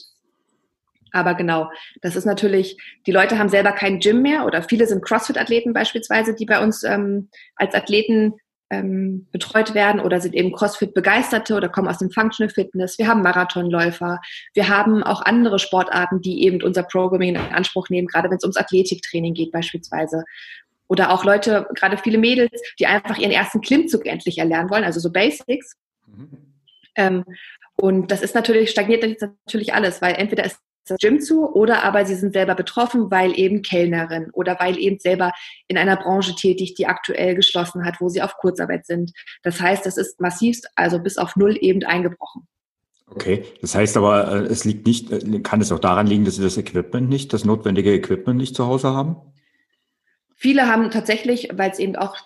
Aber 1.18 1.34
genau, 1.34 1.72
das 2.02 2.16
ist 2.16 2.26
natürlich, 2.26 2.78
die 3.08 3.12
Leute 3.12 3.40
haben 3.40 3.50
selber 3.50 3.72
kein 3.72 4.00
Gym 4.00 4.22
mehr 4.22 4.46
oder 4.46 4.62
viele 4.62 4.86
sind 4.86 5.04
CrossFit-Athleten 5.04 5.74
beispielsweise, 5.74 6.36
die 6.36 6.46
bei 6.46 6.62
uns 6.62 6.84
ähm, 6.84 7.30
als 7.56 7.74
Athleten 7.74 8.36
ähm, 8.70 9.26
betreut 9.32 9.74
werden 9.74 10.00
oder 10.00 10.22
sind 10.22 10.36
eben 10.36 10.52
CrossFit-Begeisterte 10.52 11.56
oder 11.56 11.70
kommen 11.70 11.88
aus 11.88 11.98
dem 11.98 12.12
Functional 12.12 12.54
Fitness. 12.54 13.00
Wir 13.00 13.08
haben 13.08 13.24
Marathonläufer. 13.24 14.20
Wir 14.54 14.70
haben 14.70 15.02
auch 15.02 15.24
andere 15.24 15.58
Sportarten, 15.58 16.22
die 16.22 16.44
eben 16.44 16.62
unser 16.62 16.84
Programming 16.84 17.30
in 17.30 17.38
Anspruch 17.38 17.90
nehmen, 17.90 18.08
gerade 18.08 18.30
wenn 18.30 18.38
es 18.38 18.44
ums 18.44 18.58
Athletiktraining 18.58 19.34
geht 19.34 19.52
beispielsweise. 19.52 20.24
Oder 20.88 21.12
auch 21.12 21.26
Leute, 21.26 21.68
gerade 21.74 21.98
viele 21.98 22.20
Mädels, 22.20 22.62
die 22.80 22.86
einfach 22.86 23.18
ihren 23.18 23.32
ersten 23.32 23.62
Klimmzug 23.62 24.06
endlich 24.06 24.38
erlernen 24.38 24.70
wollen, 24.70 24.84
also 24.84 25.00
so 25.00 25.12
Basics. 25.12 25.76
Mhm. 26.06 26.30
Ähm, 26.96 27.26
und 27.80 28.12
das 28.12 28.22
ist 28.22 28.36
natürlich, 28.36 28.72
stagniert 28.72 29.22
natürlich 29.22 29.74
alles, 29.74 30.02
weil 30.02 30.16
entweder 30.16 30.44
ist 30.44 30.60
das 30.90 30.98
Gym 31.00 31.20
zu 31.20 31.54
oder 31.54 31.84
aber 31.84 32.06
sie 32.06 32.16
sind 32.16 32.34
selber 32.34 32.56
betroffen, 32.56 33.12
weil 33.12 33.38
eben 33.38 33.62
Kellnerin 33.62 34.30
oder 34.34 34.58
weil 34.60 34.78
eben 34.78 35.00
selber 35.00 35.32
in 35.68 35.78
einer 35.78 35.98
Branche 35.98 36.36
tätig, 36.36 36.76
die 36.76 36.88
aktuell 36.88 37.36
geschlossen 37.36 37.86
hat, 37.86 38.00
wo 38.00 38.10
sie 38.10 38.22
auf 38.22 38.38
Kurzarbeit 38.38 38.86
sind. 38.86 39.12
Das 39.44 39.62
heißt, 39.62 39.86
das 39.86 39.98
ist 39.98 40.20
massivst, 40.20 40.68
also 40.76 41.00
bis 41.00 41.18
auf 41.18 41.36
null 41.36 41.58
eben 41.60 41.84
eingebrochen. 41.84 42.48
Okay, 43.10 43.46
das 43.62 43.74
heißt 43.74 43.96
aber, 43.98 44.32
äh, 44.32 44.46
es 44.48 44.66
liegt 44.66 44.86
nicht, 44.86 45.12
äh, 45.12 45.40
kann 45.40 45.62
es 45.62 45.72
auch 45.72 45.80
daran 45.80 46.08
liegen, 46.08 46.26
dass 46.26 46.36
sie 46.36 46.44
das 46.44 46.58
Equipment 46.58 47.08
nicht, 47.08 47.32
das 47.32 47.46
notwendige 47.46 47.94
Equipment 47.94 48.38
nicht 48.38 48.56
zu 48.56 48.68
Hause 48.68 48.90
haben? 48.90 49.16
Viele 50.36 50.68
haben 50.68 50.92
tatsächlich, 50.92 51.50
weil 51.54 51.72
es 51.72 51.80
eben 51.80 51.96
auch 51.96 52.18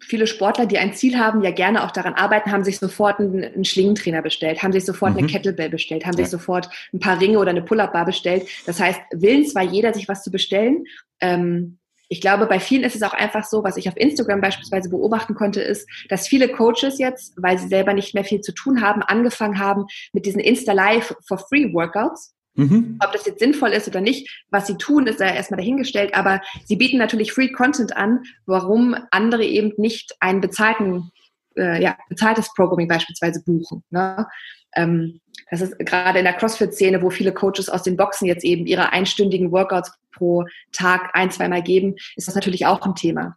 viele 0.00 0.26
Sportler, 0.26 0.66
die 0.66 0.78
ein 0.78 0.94
Ziel 0.94 1.18
haben, 1.18 1.42
ja 1.42 1.50
gerne 1.50 1.84
auch 1.84 1.90
daran 1.90 2.14
arbeiten, 2.14 2.52
haben 2.52 2.64
sich 2.64 2.78
sofort 2.78 3.18
einen, 3.18 3.44
einen 3.44 3.64
Schlingentrainer 3.64 4.22
bestellt, 4.22 4.62
haben 4.62 4.72
sich 4.72 4.84
sofort 4.84 5.12
mhm. 5.12 5.18
eine 5.18 5.26
Kettlebell 5.26 5.70
bestellt, 5.70 6.04
haben 6.04 6.16
ja. 6.16 6.24
sich 6.24 6.30
sofort 6.30 6.68
ein 6.92 7.00
paar 7.00 7.20
Ringe 7.20 7.38
oder 7.38 7.50
eine 7.50 7.62
Pull-Up-Bar 7.62 8.06
bestellt. 8.06 8.48
Das 8.66 8.80
heißt, 8.80 9.00
will 9.12 9.46
zwar 9.46 9.62
jeder, 9.62 9.92
sich 9.94 10.08
was 10.08 10.22
zu 10.22 10.30
bestellen. 10.30 10.84
Ähm, 11.20 11.78
ich 12.08 12.20
glaube, 12.20 12.46
bei 12.46 12.60
vielen 12.60 12.84
ist 12.84 12.94
es 12.94 13.02
auch 13.02 13.14
einfach 13.14 13.44
so, 13.44 13.64
was 13.64 13.76
ich 13.76 13.88
auf 13.88 13.96
Instagram 13.96 14.40
beispielsweise 14.40 14.88
beobachten 14.90 15.34
konnte, 15.34 15.60
ist, 15.60 15.88
dass 16.08 16.28
viele 16.28 16.48
Coaches 16.48 16.98
jetzt, 16.98 17.34
weil 17.36 17.58
sie 17.58 17.68
selber 17.68 17.94
nicht 17.94 18.14
mehr 18.14 18.24
viel 18.24 18.40
zu 18.40 18.52
tun 18.52 18.80
haben, 18.80 19.02
angefangen 19.02 19.58
haben 19.58 19.86
mit 20.12 20.24
diesen 20.24 20.40
Insta-Live 20.40 21.16
for 21.26 21.38
Free 21.38 21.72
Workouts. 21.72 22.35
Mhm. 22.56 22.98
Ob 23.04 23.12
das 23.12 23.26
jetzt 23.26 23.38
sinnvoll 23.38 23.70
ist 23.70 23.86
oder 23.86 24.00
nicht, 24.00 24.44
was 24.50 24.66
sie 24.66 24.76
tun, 24.76 25.06
ist 25.06 25.20
da 25.20 25.26
erstmal 25.26 25.58
dahingestellt, 25.58 26.14
aber 26.14 26.40
sie 26.64 26.76
bieten 26.76 26.98
natürlich 26.98 27.32
Free 27.32 27.52
Content 27.52 27.96
an, 27.96 28.22
warum 28.46 28.96
andere 29.10 29.44
eben 29.44 29.72
nicht 29.76 30.14
einen 30.20 30.40
bezahlten, 30.40 31.10
äh, 31.56 31.82
ja, 31.82 31.96
bezahltes 32.08 32.52
Programming 32.54 32.88
beispielsweise 32.88 33.42
buchen. 33.44 33.84
Ne? 33.90 34.26
Ähm, 34.74 35.20
das 35.50 35.60
ist 35.60 35.78
gerade 35.78 36.18
in 36.18 36.24
der 36.24 36.34
CrossFit-Szene, 36.34 37.02
wo 37.02 37.10
viele 37.10 37.32
Coaches 37.32 37.68
aus 37.68 37.82
den 37.82 37.96
Boxen 37.96 38.26
jetzt 38.26 38.44
eben 38.44 38.66
ihre 38.66 38.92
einstündigen 38.92 39.52
Workouts 39.52 39.92
pro 40.12 40.44
Tag 40.72 41.10
ein, 41.12 41.30
zweimal 41.30 41.62
geben, 41.62 41.94
ist 42.16 42.26
das 42.26 42.34
natürlich 42.34 42.66
auch 42.66 42.84
ein 42.84 42.94
Thema 42.94 43.36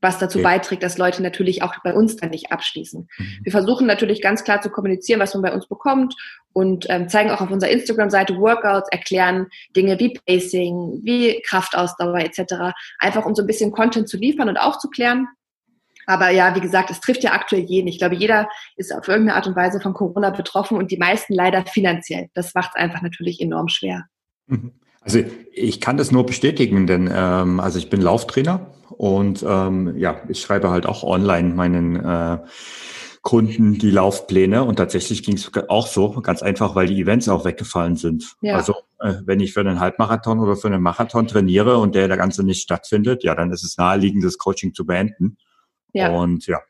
was 0.00 0.18
dazu 0.18 0.38
okay. 0.38 0.44
beiträgt, 0.44 0.82
dass 0.82 0.98
Leute 0.98 1.22
natürlich 1.22 1.62
auch 1.62 1.74
bei 1.84 1.92
uns 1.92 2.16
dann 2.16 2.30
nicht 2.30 2.52
abschließen. 2.52 3.08
Mhm. 3.18 3.38
Wir 3.42 3.52
versuchen 3.52 3.86
natürlich 3.86 4.22
ganz 4.22 4.44
klar 4.44 4.60
zu 4.60 4.70
kommunizieren, 4.70 5.20
was 5.20 5.34
man 5.34 5.42
bei 5.42 5.52
uns 5.52 5.68
bekommt 5.68 6.16
und 6.52 6.86
ähm, 6.88 7.08
zeigen 7.08 7.30
auch 7.30 7.40
auf 7.40 7.50
unserer 7.50 7.70
Instagram-Seite 7.70 8.36
Workouts, 8.36 8.88
erklären 8.90 9.46
Dinge 9.76 9.98
wie 9.98 10.18
Pacing, 10.26 11.00
wie 11.02 11.40
Kraftausdauer 11.46 12.18
etc., 12.20 12.74
einfach 12.98 13.24
um 13.24 13.34
so 13.34 13.42
ein 13.42 13.46
bisschen 13.46 13.72
Content 13.72 14.08
zu 14.08 14.16
liefern 14.16 14.48
und 14.48 14.56
aufzuklären. 14.56 15.28
Aber 16.06 16.30
ja, 16.30 16.56
wie 16.56 16.60
gesagt, 16.60 16.90
es 16.90 17.00
trifft 17.00 17.22
ja 17.22 17.32
aktuell 17.32 17.62
jeden. 17.62 17.86
Ich 17.86 17.98
glaube, 17.98 18.16
jeder 18.16 18.48
ist 18.76 18.92
auf 18.92 19.06
irgendeine 19.06 19.36
Art 19.36 19.46
und 19.46 19.54
Weise 19.54 19.80
von 19.80 19.94
Corona 19.94 20.30
betroffen 20.30 20.76
und 20.76 20.90
die 20.90 20.96
meisten 20.96 21.34
leider 21.34 21.64
finanziell. 21.66 22.28
Das 22.34 22.54
macht 22.54 22.70
es 22.74 22.80
einfach 22.80 23.02
natürlich 23.02 23.40
enorm 23.40 23.68
schwer. 23.68 24.06
Mhm. 24.46 24.72
Also 25.02 25.20
ich 25.52 25.80
kann 25.80 25.96
das 25.96 26.10
nur 26.10 26.26
bestätigen, 26.26 26.86
denn 26.86 27.10
ähm, 27.12 27.60
also 27.60 27.78
ich 27.78 27.88
bin 27.88 28.02
Lauftrainer 28.02 28.66
und 28.90 29.44
ähm, 29.48 29.96
ja, 29.96 30.20
ich 30.28 30.40
schreibe 30.40 30.70
halt 30.70 30.84
auch 30.84 31.04
online 31.04 31.54
meinen 31.54 31.96
äh, 31.96 32.38
Kunden 33.22 33.74
die 33.74 33.90
Laufpläne 33.90 34.64
und 34.64 34.76
tatsächlich 34.76 35.22
ging 35.22 35.36
es 35.36 35.50
auch 35.68 35.86
so, 35.86 36.10
ganz 36.22 36.42
einfach, 36.42 36.74
weil 36.74 36.86
die 36.86 37.00
Events 37.00 37.28
auch 37.28 37.44
weggefallen 37.44 37.96
sind. 37.96 38.34
Ja. 38.40 38.56
Also 38.56 38.74
äh, 38.98 39.14
wenn 39.26 39.40
ich 39.40 39.52
für 39.52 39.60
einen 39.60 39.78
Halbmarathon 39.78 40.38
oder 40.38 40.56
für 40.56 40.68
einen 40.68 40.82
Marathon 40.82 41.26
trainiere 41.26 41.76
und 41.78 41.94
der 41.94 42.08
der 42.08 42.16
ganze 42.16 42.42
nicht 42.42 42.62
stattfindet, 42.62 43.22
ja, 43.22 43.34
dann 43.34 43.52
ist 43.52 43.62
es 43.62 43.76
naheliegend, 43.76 44.24
das 44.24 44.38
Coaching 44.38 44.72
zu 44.72 44.86
beenden. 44.86 45.36
Ja. 45.92 46.10
Und 46.10 46.46
ja, 46.46 46.60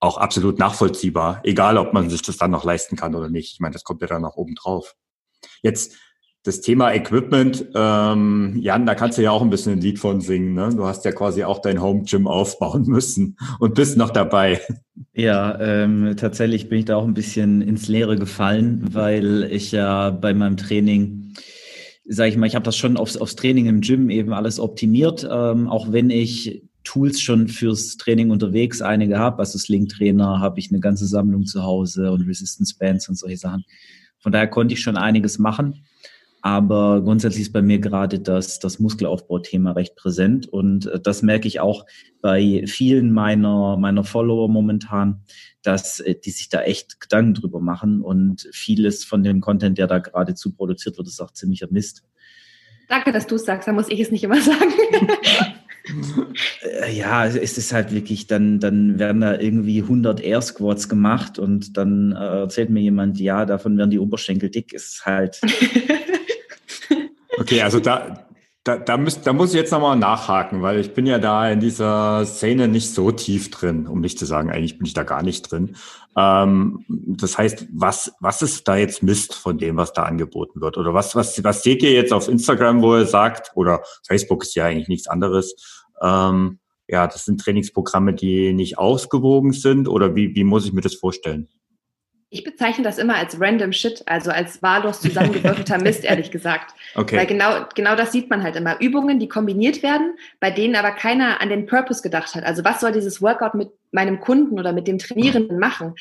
auch 0.00 0.16
absolut 0.16 0.58
nachvollziehbar, 0.58 1.40
egal 1.44 1.76
ob 1.76 1.92
man 1.92 2.08
sich 2.08 2.22
das 2.22 2.38
dann 2.38 2.52
noch 2.52 2.64
leisten 2.64 2.96
kann 2.96 3.14
oder 3.14 3.28
nicht. 3.28 3.52
Ich 3.52 3.60
meine, 3.60 3.74
das 3.74 3.84
kommt 3.84 4.00
ja 4.00 4.06
dann 4.06 4.22
noch 4.22 4.36
oben 4.36 4.54
drauf. 4.54 4.94
Jetzt 5.62 5.96
das 6.44 6.60
Thema 6.60 6.94
Equipment, 6.94 7.66
ähm, 7.74 8.56
Jan, 8.60 8.86
da 8.86 8.94
kannst 8.94 9.18
du 9.18 9.22
ja 9.22 9.32
auch 9.32 9.42
ein 9.42 9.50
bisschen 9.50 9.72
ein 9.72 9.80
Lied 9.80 9.98
von 9.98 10.20
singen. 10.20 10.54
Ne? 10.54 10.70
Du 10.74 10.86
hast 10.86 11.04
ja 11.04 11.12
quasi 11.12 11.44
auch 11.44 11.60
dein 11.60 11.82
Home 11.82 12.04
Gym 12.04 12.26
aufbauen 12.26 12.84
müssen 12.86 13.36
und 13.58 13.74
bist 13.74 13.96
noch 13.96 14.10
dabei. 14.10 14.60
Ja, 15.14 15.60
ähm, 15.60 16.14
tatsächlich 16.16 16.68
bin 16.68 16.80
ich 16.80 16.84
da 16.86 16.96
auch 16.96 17.04
ein 17.04 17.14
bisschen 17.14 17.60
ins 17.60 17.88
Leere 17.88 18.16
gefallen, 18.16 18.84
weil 18.92 19.48
ich 19.50 19.72
ja 19.72 20.10
bei 20.10 20.32
meinem 20.32 20.56
Training, 20.56 21.34
sage 22.06 22.30
ich 22.30 22.36
mal, 22.36 22.46
ich 22.46 22.54
habe 22.54 22.64
das 22.64 22.76
schon 22.76 22.96
aufs, 22.96 23.16
aufs 23.16 23.36
Training 23.36 23.66
im 23.66 23.80
Gym 23.80 24.10
eben 24.10 24.32
alles 24.32 24.60
optimiert, 24.60 25.28
ähm, 25.30 25.68
auch 25.68 25.92
wenn 25.92 26.10
ich 26.10 26.62
Tools 26.84 27.20
schon 27.20 27.48
fürs 27.48 27.96
Training 27.98 28.30
unterwegs 28.30 28.80
einige 28.80 29.18
habe, 29.18 29.40
also 29.40 29.58
Sling 29.58 29.88
Trainer 29.88 30.40
habe 30.40 30.58
ich 30.58 30.70
eine 30.70 30.80
ganze 30.80 31.06
Sammlung 31.06 31.44
zu 31.44 31.62
Hause 31.62 32.10
und 32.10 32.26
Resistance 32.26 32.74
Bands 32.78 33.08
und 33.08 33.16
solche 33.16 33.36
Sachen. 33.36 33.64
Von 34.20 34.32
daher 34.32 34.48
konnte 34.48 34.72
ich 34.74 34.80
schon 34.80 34.96
einiges 34.96 35.38
machen. 35.38 35.84
Aber 36.40 37.02
grundsätzlich 37.02 37.42
ist 37.42 37.52
bei 37.52 37.62
mir 37.62 37.78
gerade 37.78 38.20
das, 38.20 38.60
das 38.60 38.78
Muskelaufbauthema 38.78 39.72
recht 39.72 39.96
präsent. 39.96 40.46
Und 40.46 40.86
äh, 40.86 41.00
das 41.00 41.22
merke 41.22 41.48
ich 41.48 41.60
auch 41.60 41.84
bei 42.20 42.64
vielen 42.66 43.12
meiner, 43.12 43.76
meiner 43.76 44.04
Follower 44.04 44.48
momentan, 44.48 45.22
dass 45.62 46.00
äh, 46.00 46.14
die 46.14 46.30
sich 46.30 46.48
da 46.48 46.62
echt 46.62 47.00
Gedanken 47.00 47.34
drüber 47.34 47.60
machen. 47.60 48.02
Und 48.02 48.48
vieles 48.52 49.04
von 49.04 49.22
dem 49.22 49.40
Content, 49.40 49.78
der 49.78 49.86
da 49.86 49.98
geradezu 49.98 50.52
produziert 50.52 50.96
wird, 50.96 51.08
ist 51.08 51.20
auch 51.20 51.32
ziemlicher 51.32 51.68
Mist. 51.70 52.04
Danke, 52.88 53.12
dass 53.12 53.26
du 53.26 53.34
es 53.34 53.44
sagst, 53.44 53.68
da 53.68 53.72
muss 53.72 53.90
ich 53.90 54.00
es 54.00 54.10
nicht 54.10 54.24
immer 54.24 54.40
sagen. 54.40 54.72
Äh, 56.82 56.92
ja, 56.94 57.26
es 57.26 57.56
ist 57.56 57.72
halt 57.72 57.92
wirklich, 57.92 58.26
dann, 58.26 58.60
dann 58.60 58.98
werden 58.98 59.20
da 59.22 59.38
irgendwie 59.38 59.80
100 59.82 60.20
Air 60.20 60.42
Squats 60.42 60.88
gemacht 60.88 61.38
und 61.38 61.76
dann 61.76 62.12
äh, 62.12 62.40
erzählt 62.40 62.70
mir 62.70 62.80
jemand, 62.80 63.18
ja, 63.18 63.46
davon 63.46 63.78
werden 63.78 63.90
die 63.90 63.98
Oberschenkel 63.98 64.50
dick. 64.50 64.72
Ist 64.72 65.06
halt, 65.06 65.40
Okay, 67.38 67.62
also 67.62 67.80
da, 67.80 68.28
da, 68.64 68.76
da, 68.76 68.96
müsst, 68.96 69.26
da 69.26 69.32
muss 69.32 69.50
ich 69.50 69.56
jetzt 69.56 69.70
nochmal 69.70 69.96
nachhaken, 69.96 70.62
weil 70.62 70.80
ich 70.80 70.92
bin 70.92 71.06
ja 71.06 71.18
da 71.18 71.50
in 71.50 71.60
dieser 71.60 72.24
Szene 72.26 72.68
nicht 72.68 72.92
so 72.92 73.10
tief 73.10 73.50
drin, 73.50 73.86
um 73.86 74.00
nicht 74.00 74.18
zu 74.18 74.26
sagen, 74.26 74.50
eigentlich 74.50 74.78
bin 74.78 74.86
ich 74.86 74.94
da 74.94 75.04
gar 75.04 75.22
nicht 75.22 75.50
drin. 75.50 75.76
Ähm, 76.16 76.84
das 76.88 77.38
heißt, 77.38 77.68
was, 77.72 78.12
was 78.20 78.42
ist 78.42 78.68
da 78.68 78.76
jetzt 78.76 79.02
Mist 79.02 79.34
von 79.34 79.58
dem, 79.58 79.76
was 79.76 79.92
da 79.92 80.02
angeboten 80.02 80.60
wird? 80.60 80.76
Oder 80.76 80.92
was, 80.92 81.14
was, 81.14 81.42
was 81.44 81.62
seht 81.62 81.82
ihr 81.82 81.92
jetzt 81.92 82.12
auf 82.12 82.28
Instagram, 82.28 82.82
wo 82.82 82.96
ihr 82.96 83.06
sagt, 83.06 83.52
oder 83.54 83.82
Facebook 84.06 84.42
ist 84.42 84.54
ja 84.54 84.66
eigentlich 84.66 84.88
nichts 84.88 85.08
anderes, 85.08 85.54
ähm, 86.02 86.58
ja, 86.88 87.06
das 87.06 87.24
sind 87.24 87.40
Trainingsprogramme, 87.40 88.14
die 88.14 88.52
nicht 88.54 88.78
ausgewogen 88.78 89.52
sind, 89.52 89.88
oder 89.88 90.16
wie, 90.16 90.34
wie 90.34 90.44
muss 90.44 90.66
ich 90.66 90.72
mir 90.72 90.80
das 90.80 90.94
vorstellen? 90.94 91.48
Ich 92.30 92.44
bezeichne 92.44 92.84
das 92.84 92.98
immer 92.98 93.16
als 93.16 93.40
random 93.40 93.72
shit, 93.72 94.02
also 94.06 94.30
als 94.30 94.62
wahllos 94.62 95.00
zusammengewürfelter 95.00 95.78
Mist, 95.82 96.04
ehrlich 96.04 96.30
gesagt. 96.30 96.74
Okay. 96.94 97.16
Weil 97.16 97.26
genau, 97.26 97.64
genau 97.74 97.96
das 97.96 98.12
sieht 98.12 98.28
man 98.28 98.42
halt 98.42 98.56
immer. 98.56 98.80
Übungen, 98.80 99.18
die 99.18 99.28
kombiniert 99.28 99.82
werden, 99.82 100.14
bei 100.38 100.50
denen 100.50 100.76
aber 100.76 100.90
keiner 100.90 101.40
an 101.40 101.48
den 101.48 101.66
Purpose 101.66 102.02
gedacht 102.02 102.34
hat. 102.34 102.44
Also 102.44 102.64
was 102.64 102.80
soll 102.80 102.92
dieses 102.92 103.22
Workout 103.22 103.54
mit 103.54 103.70
meinem 103.92 104.20
Kunden 104.20 104.58
oder 104.58 104.72
mit 104.72 104.86
dem 104.86 104.98
Trainierenden 104.98 105.58
machen? 105.58 105.94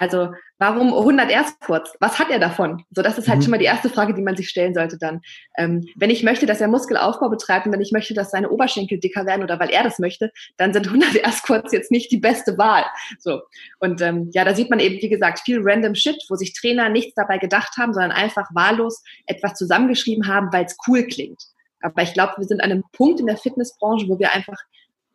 Also 0.00 0.32
warum 0.58 0.94
100 0.94 1.30
erst 1.30 1.60
kurz? 1.60 1.94
Was 2.00 2.18
hat 2.18 2.30
er 2.30 2.38
davon? 2.38 2.84
So, 2.90 3.02
das 3.02 3.18
ist 3.18 3.28
halt 3.28 3.40
mhm. 3.40 3.42
schon 3.42 3.50
mal 3.50 3.58
die 3.58 3.66
erste 3.66 3.90
Frage, 3.90 4.14
die 4.14 4.22
man 4.22 4.34
sich 4.34 4.48
stellen 4.48 4.72
sollte 4.72 4.96
dann. 4.98 5.20
Ähm, 5.58 5.86
wenn 5.94 6.08
ich 6.08 6.22
möchte, 6.22 6.46
dass 6.46 6.62
er 6.62 6.68
Muskelaufbau 6.68 7.28
betreibt 7.28 7.66
und 7.66 7.72
wenn 7.72 7.82
ich 7.82 7.92
möchte, 7.92 8.14
dass 8.14 8.30
seine 8.30 8.48
Oberschenkel 8.48 8.98
dicker 8.98 9.26
werden 9.26 9.42
oder 9.42 9.60
weil 9.60 9.68
er 9.68 9.82
das 9.82 9.98
möchte, 9.98 10.32
dann 10.56 10.72
sind 10.72 10.86
100 10.86 11.16
erst 11.16 11.42
kurz 11.42 11.70
jetzt 11.70 11.90
nicht 11.90 12.10
die 12.10 12.16
beste 12.16 12.56
Wahl. 12.56 12.84
So 13.18 13.42
und 13.78 14.00
ähm, 14.00 14.30
ja, 14.32 14.44
da 14.46 14.54
sieht 14.54 14.70
man 14.70 14.80
eben, 14.80 15.02
wie 15.02 15.10
gesagt, 15.10 15.40
viel 15.40 15.60
random 15.62 15.94
Shit, 15.94 16.16
wo 16.30 16.34
sich 16.34 16.54
Trainer 16.54 16.88
nichts 16.88 17.12
dabei 17.14 17.36
gedacht 17.36 17.76
haben, 17.76 17.92
sondern 17.92 18.12
einfach 18.12 18.48
wahllos 18.54 19.02
etwas 19.26 19.52
zusammengeschrieben 19.54 20.26
haben, 20.26 20.50
weil 20.50 20.64
es 20.64 20.78
cool 20.88 21.06
klingt. 21.06 21.42
Aber 21.82 22.02
ich 22.02 22.14
glaube, 22.14 22.34
wir 22.38 22.46
sind 22.46 22.62
an 22.62 22.70
einem 22.70 22.84
Punkt 22.92 23.20
in 23.20 23.26
der 23.26 23.36
Fitnessbranche, 23.36 24.08
wo 24.08 24.18
wir 24.18 24.32
einfach 24.32 24.58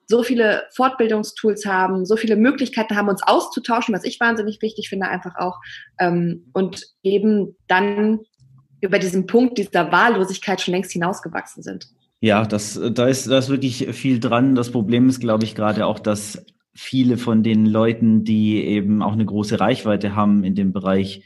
so 0.08 0.24
viele 0.24 0.64
Fortbildungstools 0.74 1.66
haben, 1.66 2.06
so 2.06 2.16
viele 2.16 2.36
Möglichkeiten 2.36 2.96
haben, 2.96 3.10
uns 3.10 3.24
auszutauschen, 3.24 3.94
was 3.94 4.04
ich 4.04 4.20
wahnsinnig 4.20 4.62
wichtig 4.62 4.90
finde, 4.90 5.08
einfach 5.08 5.36
auch. 5.38 5.60
Ähm, 6.00 6.46
und 6.54 6.86
eben 7.04 7.56
dann 7.68 8.20
über 8.82 9.00
diesen 9.00 9.26
Punkt 9.26 9.58
dieser 9.58 9.92
Wahllosigkeit 9.92 10.62
schon 10.62 10.74
längst 10.74 10.92
hinausgewachsen 10.92 11.64
sind. 11.64 11.88
Ja, 12.22 12.46
das, 12.46 12.80
da 12.94 13.08
ist, 13.08 13.28
da 13.30 13.38
ist 13.38 13.50
wirklich 13.50 13.88
viel 13.96 14.20
dran. 14.20 14.56
Das 14.56 14.72
Problem 14.72 15.10
ist, 15.10 15.20
glaube 15.20 15.44
ich, 15.44 15.56
gerade 15.56 15.86
auch, 15.86 16.00
dass 16.00 16.44
viele 16.74 17.18
von 17.18 17.44
den 17.44 17.66
Leuten, 17.66 18.24
die 18.24 18.64
eben 18.64 19.02
auch 19.02 19.14
eine 19.14 19.26
große 19.26 19.60
Reichweite 19.60 20.16
haben 20.16 20.44
in 20.44 20.56
dem 20.56 20.74
Bereich, 20.74 21.24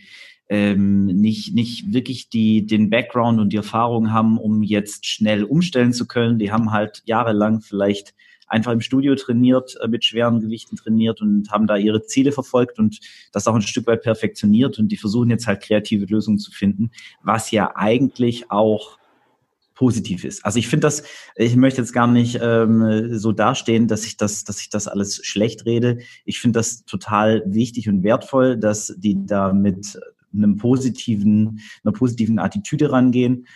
ähm, 0.50 1.06
nicht, 1.06 1.54
nicht 1.54 1.94
wirklich 1.94 2.30
die, 2.30 2.66
den 2.66 2.90
Background 2.90 3.40
und 3.40 3.54
die 3.54 3.58
Erfahrung 3.58 4.12
haben, 4.12 4.38
um 4.38 4.64
jetzt 4.64 5.06
schnell 5.06 5.44
umstellen 5.44 5.94
zu 5.94 6.08
können. 6.08 6.40
Die 6.40 6.52
haben 6.52 6.72
halt 6.72 7.04
jahrelang 7.06 7.62
vielleicht 7.62 8.14
einfach 8.50 8.72
im 8.72 8.82
Studio 8.82 9.16
trainiert, 9.16 9.78
äh, 9.82 9.88
mit 9.88 10.04
schweren 10.04 10.42
Gewichten 10.42 10.76
trainiert 10.76 11.22
und 11.22 11.50
haben 11.52 11.68
da 11.68 11.78
ihre 11.78 12.04
Ziele 12.04 12.32
verfolgt 12.32 12.80
und 12.80 13.00
das 13.32 13.48
auch 13.48 13.56
ein 13.56 13.62
Stück 13.62 13.88
weit 13.88 14.02
perfektioniert 14.02 14.80
und 14.80 14.90
die 14.90 14.98
versuchen 14.98 15.30
jetzt 15.30 15.48
halt 15.48 15.62
kreative 15.62 16.06
Lösungen 16.06 16.40
zu 16.40 16.52
finden, 16.52 16.92
was 17.22 17.52
ja 17.52 17.72
eigentlich 17.76 18.52
auch 18.52 19.00
positiv 19.80 20.26
ist. 20.26 20.44
Also 20.44 20.60
ich 20.60 20.68
finde 20.68 20.88
das, 20.88 21.04
ich 21.38 21.56
möchte 21.56 21.80
jetzt 21.80 21.94
gar 21.94 22.06
nicht 22.06 22.38
ähm, 22.42 23.18
so 23.18 23.32
dastehen, 23.32 23.88
dass 23.88 24.06
ich 24.06 24.18
das, 24.18 24.44
dass 24.44 24.60
ich 24.60 24.70
das 24.70 24.90
alles 24.90 25.22
schlecht 25.24 25.66
rede. 25.66 26.00
Ich 26.26 26.42
finde 26.42 26.60
das 26.60 26.84
total 26.84 27.44
wichtig 27.46 27.88
und 27.88 28.04
wertvoll, 28.04 28.58
dass 28.58 28.94
die 28.98 29.26
da 29.26 29.54
mit 29.54 29.98
einem 30.34 30.58
positiven, 30.58 31.62
einer 31.84 31.94
positiven 31.94 32.40
Attitüde 32.40 32.92
rangehen. 32.92 33.48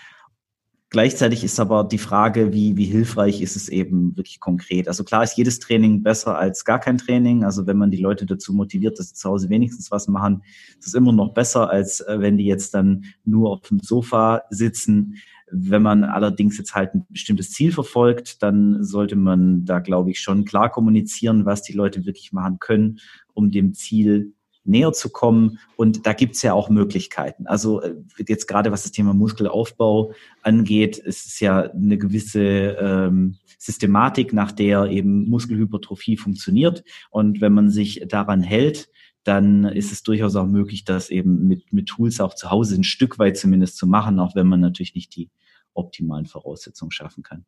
Gleichzeitig 0.94 1.44
ist 1.44 1.60
aber 1.60 1.86
die 1.86 1.98
Frage, 1.98 2.54
wie, 2.54 2.78
wie 2.78 2.86
hilfreich 2.86 3.42
ist 3.42 3.56
es 3.56 3.68
eben 3.68 4.16
wirklich 4.16 4.40
konkret? 4.40 4.88
Also 4.88 5.04
klar 5.04 5.24
ist 5.24 5.36
jedes 5.36 5.58
Training 5.58 6.04
besser 6.04 6.38
als 6.38 6.66
gar 6.66 6.80
kein 6.80 7.00
Training. 7.00 7.44
Also 7.44 7.66
wenn 7.66 7.78
man 7.78 7.90
die 7.90 7.98
Leute 7.98 8.28
dazu 8.28 8.54
motiviert, 8.54 9.00
dass 9.00 9.10
sie 9.10 9.16
zu 9.16 9.28
Hause 9.28 9.50
wenigstens 9.50 9.90
was 9.90 10.08
machen, 10.08 10.44
ist 10.78 10.86
es 10.86 10.94
immer 10.94 11.12
noch 11.12 11.34
besser, 11.34 11.72
als 11.72 12.02
äh, 12.02 12.20
wenn 12.20 12.38
die 12.38 12.46
jetzt 12.46 12.76
dann 12.76 13.06
nur 13.26 13.50
auf 13.50 13.62
dem 13.62 13.80
Sofa 13.80 14.44
sitzen. 14.52 15.16
Wenn 15.50 15.82
man 15.82 16.04
allerdings 16.04 16.60
jetzt 16.60 16.76
halt 16.76 16.94
ein 16.94 17.08
bestimmtes 17.10 17.50
Ziel 17.50 17.72
verfolgt, 17.72 18.44
dann 18.44 18.84
sollte 18.84 19.16
man 19.16 19.66
da, 19.66 19.80
glaube 19.80 20.12
ich, 20.12 20.20
schon 20.20 20.46
klar 20.46 20.70
kommunizieren, 20.70 21.44
was 21.44 21.64
die 21.64 21.74
Leute 21.74 22.06
wirklich 22.06 22.34
machen 22.34 22.60
können, 22.60 23.00
um 23.34 23.50
dem 23.50 23.74
Ziel 23.74 24.36
näher 24.66 24.94
zu 24.94 25.10
kommen. 25.10 25.60
Und 25.76 26.06
da 26.06 26.14
gibt's 26.14 26.42
ja 26.42 26.54
auch 26.54 26.70
Möglichkeiten. 26.70 27.48
Also 27.48 27.82
äh, 27.82 27.96
jetzt 28.28 28.48
gerade 28.48 28.72
was 28.72 28.84
das 28.84 28.92
Thema 28.92 29.14
Muskelaufbau 29.14 30.14
angeht, 30.42 30.98
ist 30.98 31.26
es 31.28 31.40
ja 31.40 31.72
eine 31.72 31.98
gewisse 31.98 32.42
ähm, 32.42 33.38
Systematik, 33.58 34.34
nach 34.34 34.52
der 34.52 34.86
eben 34.86 35.28
Muskelhypertrophie 35.30 36.18
funktioniert. 36.18 36.84
Und 37.10 37.42
wenn 37.42 37.54
man 37.54 37.70
sich 37.70 38.04
daran 38.08 38.42
hält, 38.42 38.90
dann 39.24 39.64
ist 39.64 39.92
es 39.92 40.04
durchaus 40.04 40.36
auch 40.36 40.48
möglich, 40.48 40.84
das 40.84 41.10
eben 41.10 41.48
mit, 41.48 41.72
mit 41.72 41.88
Tools 41.88 42.20
auch 42.20 42.34
zu 42.34 42.52
Hause 42.52 42.76
ein 42.76 42.84
Stück 42.84 43.20
weit 43.20 43.38
zumindest 43.38 43.78
zu 43.78 43.88
machen, 43.88 44.20
auch 44.20 44.36
wenn 44.36 44.48
man 44.48 44.60
natürlich 44.60 44.96
nicht 44.96 45.16
die 45.16 45.30
optimalen 45.74 46.26
Voraussetzungen 46.26 46.92
schaffen 46.92 47.24
kann. 47.24 47.46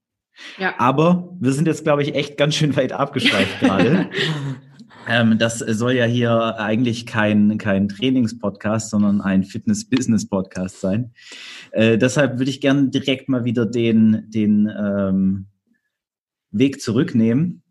Ja. 0.58 0.76
Aber 0.80 1.36
wir 1.40 1.54
sind 1.54 1.68
jetzt, 1.68 1.84
glaube 1.84 2.04
ich, 2.04 2.16
echt 2.16 2.38
ganz 2.38 2.56
schön 2.56 2.76
weit 2.76 2.92
abgeschweift 2.92 3.60
gerade. 3.60 4.10
ähm, 5.08 5.38
das 5.38 5.60
soll 5.60 5.94
ja 5.94 6.06
hier 6.06 6.60
eigentlich 6.60 7.06
kein, 7.06 7.58
kein 7.58 7.90
Trainings-Podcast, 7.90 8.90
sondern 8.90 9.22
ein 9.22 9.44
Fitness-Business-Podcast 9.44 10.82
sein. 10.82 11.12
Äh, 11.72 11.98
deshalb 11.98 12.40
würde 12.40 12.50
ich 12.50 12.62
gerne 12.62 12.90
direkt 12.90 13.30
mal 13.30 13.46
wieder 13.46 13.66
den, 13.66 14.30
den 14.30 14.72
ähm, 14.78 15.48
Weg 16.52 16.82
zurücknehmen 16.82 17.62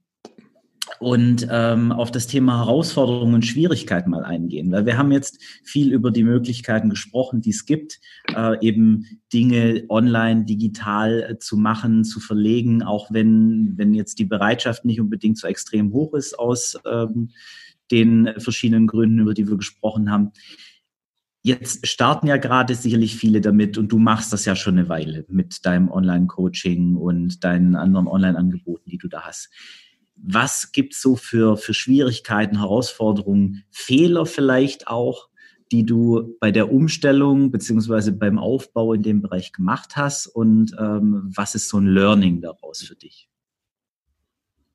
und 0.99 1.47
ähm, 1.51 1.93
auf 1.93 2.11
das 2.11 2.27
Thema 2.27 2.59
Herausforderungen 2.59 3.35
und 3.35 3.47
Schwierigkeiten 3.47 4.11
mal 4.11 4.25
eingehen. 4.25 4.71
Weil 4.71 4.87
wir 4.87 4.99
haben 4.99 5.13
jetzt 5.13 5.43
viel 5.63 5.93
über 5.93 6.11
die 6.11 6.25
Möglichkeiten 6.25 6.91
gesprochen, 6.91 7.41
die 7.41 7.51
es 7.51 7.65
gibt, 7.65 8.01
äh, 8.35 8.59
eben 8.61 9.21
Dinge 9.33 9.85
online, 9.89 10.45
digital 10.45 11.23
äh, 11.23 11.39
zu 11.39 11.57
machen, 11.57 12.05
zu 12.05 12.21
verlegen, 12.21 12.83
auch 12.83 13.11
wenn, 13.11 13.73
wenn 13.77 13.95
jetzt 13.95 14.19
die 14.19 14.25
Bereitschaft 14.25 14.85
nicht 14.85 15.01
unbedingt 15.01 15.39
so 15.39 15.47
extrem 15.47 15.93
hoch 15.93 16.15
ist 16.15 16.39
aus 16.39 16.79
ähm, 16.87 17.31
den 17.91 18.35
verschiedenen 18.39 18.87
Gründen, 18.87 19.21
über 19.21 19.35
die 19.35 19.49
wir 19.49 19.57
gesprochen 19.57 20.11
haben. 20.11 20.33
Jetzt 21.43 21.87
starten 21.87 22.27
ja 22.27 22.39
gerade 22.39 22.75
sicherlich 22.75 23.17
viele 23.17 23.43
damit 23.43 23.77
und 23.77 23.89
du 23.93 23.99
machst 23.99 24.33
das 24.33 24.47
ja 24.47 24.57
schon 24.57 24.79
eine 24.79 24.89
Weile 24.89 25.27
mit 25.29 25.67
deinem 25.67 25.91
Online-Coaching 25.91 26.97
und 26.97 27.45
deinen 27.45 27.77
anderen 27.77 28.07
Online-Angeboten, 28.07 28.89
die 28.89 28.97
du 28.97 29.09
da 29.09 29.23
hast 29.23 29.51
was 30.17 30.73
gibt's 30.73 31.01
so 31.01 31.17
für, 31.17 31.57
für 31.57 31.75
Schwierigkeiten, 31.75 32.59
Herausforderungen, 32.59 33.65
Fehler 33.71 34.27
vielleicht 34.27 34.87
auch, 34.89 35.29
die 35.73 35.85
du 35.85 36.37
bei 36.41 36.51
der 36.51 36.73
Umstellung 36.73 37.51
beziehungsweise 37.51 38.13
beim 38.13 38.39
Aufbau 38.39 38.93
in 38.93 39.03
dem 39.03 39.23
Bereich 39.23 39.53
gemacht 39.53 39.97
hast 39.97 40.27
und 40.27 40.75
ähm, 40.79 41.31
was 41.35 41.55
ist 41.55 41.69
so 41.69 41.79
ein 41.79 41.87
Learning 41.87 42.41
daraus 42.41 42.83
für 42.83 42.95
dich? 42.95 43.29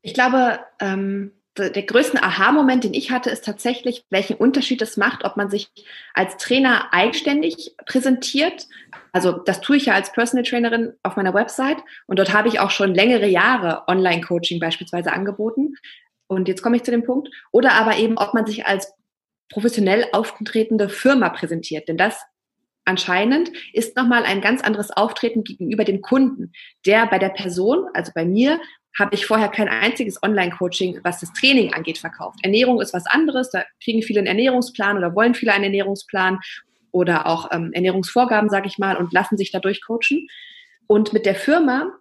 Ich 0.02 0.14
glaube, 0.14 0.60
ähm, 0.80 1.32
der 1.60 1.84
größte 1.84 2.24
Aha-Moment, 2.24 2.84
den 2.84 2.94
ich 2.94 3.12
hatte, 3.12 3.30
ist 3.30 3.44
tatsächlich, 3.44 4.06
welchen 4.10 4.38
Unterschied 4.38 4.82
es 4.82 4.98
macht, 4.98 5.26
ob 5.26 5.36
man 5.38 5.50
sich 5.50 5.70
als 6.14 6.38
Trainer 6.38 6.94
eigenständig 6.94 7.76
präsentiert. 7.86 8.68
Also 9.12 9.34
das 9.34 9.62
tue 9.62 9.78
ich 9.78 9.88
ja 9.88 9.94
als 9.94 10.12
Personal 10.12 10.46
Trainerin 10.46 10.94
auf 11.04 11.16
meiner 11.16 11.34
Website 11.34 11.78
und 12.08 12.20
dort 12.20 12.34
habe 12.34 12.48
ich 12.48 12.60
auch 12.60 12.72
schon 12.72 12.94
längere 12.94 13.28
Jahre 13.28 13.84
Online-Coaching 13.88 14.60
beispielsweise 14.60 15.12
angeboten. 15.12 15.76
Und 16.28 16.48
jetzt 16.48 16.62
komme 16.62 16.78
ich 16.78 16.84
zu 16.84 16.92
dem 16.92 17.04
Punkt. 17.04 17.30
Oder 17.52 17.74
aber 17.74 17.98
eben, 17.98 18.18
ob 18.18 18.34
man 18.34 18.46
sich 18.46 18.66
als 18.66 18.94
professionell 19.52 20.06
auftretende 20.12 20.88
Firma 20.88 21.30
präsentiert. 21.30 21.88
Denn 21.88 21.98
das 21.98 22.22
anscheinend 22.86 23.52
ist 23.74 23.96
nochmal 23.98 24.24
ein 24.24 24.42
ganz 24.42 24.62
anderes 24.62 24.92
Auftreten 24.92 25.44
gegenüber 25.44 25.84
dem 25.84 26.02
Kunden, 26.02 26.52
der 26.86 27.08
bei 27.08 27.20
der 27.20 27.30
Person, 27.30 27.88
also 27.94 28.12
bei 28.14 28.26
mir, 28.26 28.60
habe 28.98 29.16
ich 29.16 29.26
vorher 29.26 29.50
kein 29.50 29.70
einziges 29.70 30.22
Online-Coaching, 30.24 31.00
was 31.04 31.20
das 31.20 31.32
Training 31.34 31.74
angeht, 31.74 31.98
verkauft. 31.98 32.40
Ernährung 32.44 32.82
ist 32.82 32.94
was 32.94 33.06
anderes, 33.06 33.50
da 33.50 33.64
kriegen 33.84 34.02
viele 34.02 34.20
einen 34.20 34.28
Ernährungsplan 34.28 34.98
oder 34.98 35.16
wollen 35.16 35.36
viele 35.36 35.54
einen 35.54 35.66
Ernährungsplan 35.66 36.40
oder 36.92 37.28
auch 37.28 37.50
ähm, 37.52 37.72
Ernährungsvorgaben, 37.74 38.50
sage 38.50 38.68
ich 38.68 38.78
mal, 38.78 38.98
und 38.98 39.14
lassen 39.14 39.38
sich 39.38 39.52
dadurch 39.52 39.86
coachen. 39.86 40.28
Und 40.88 41.14
mit 41.14 41.26
der 41.26 41.36
Firma 41.36 41.92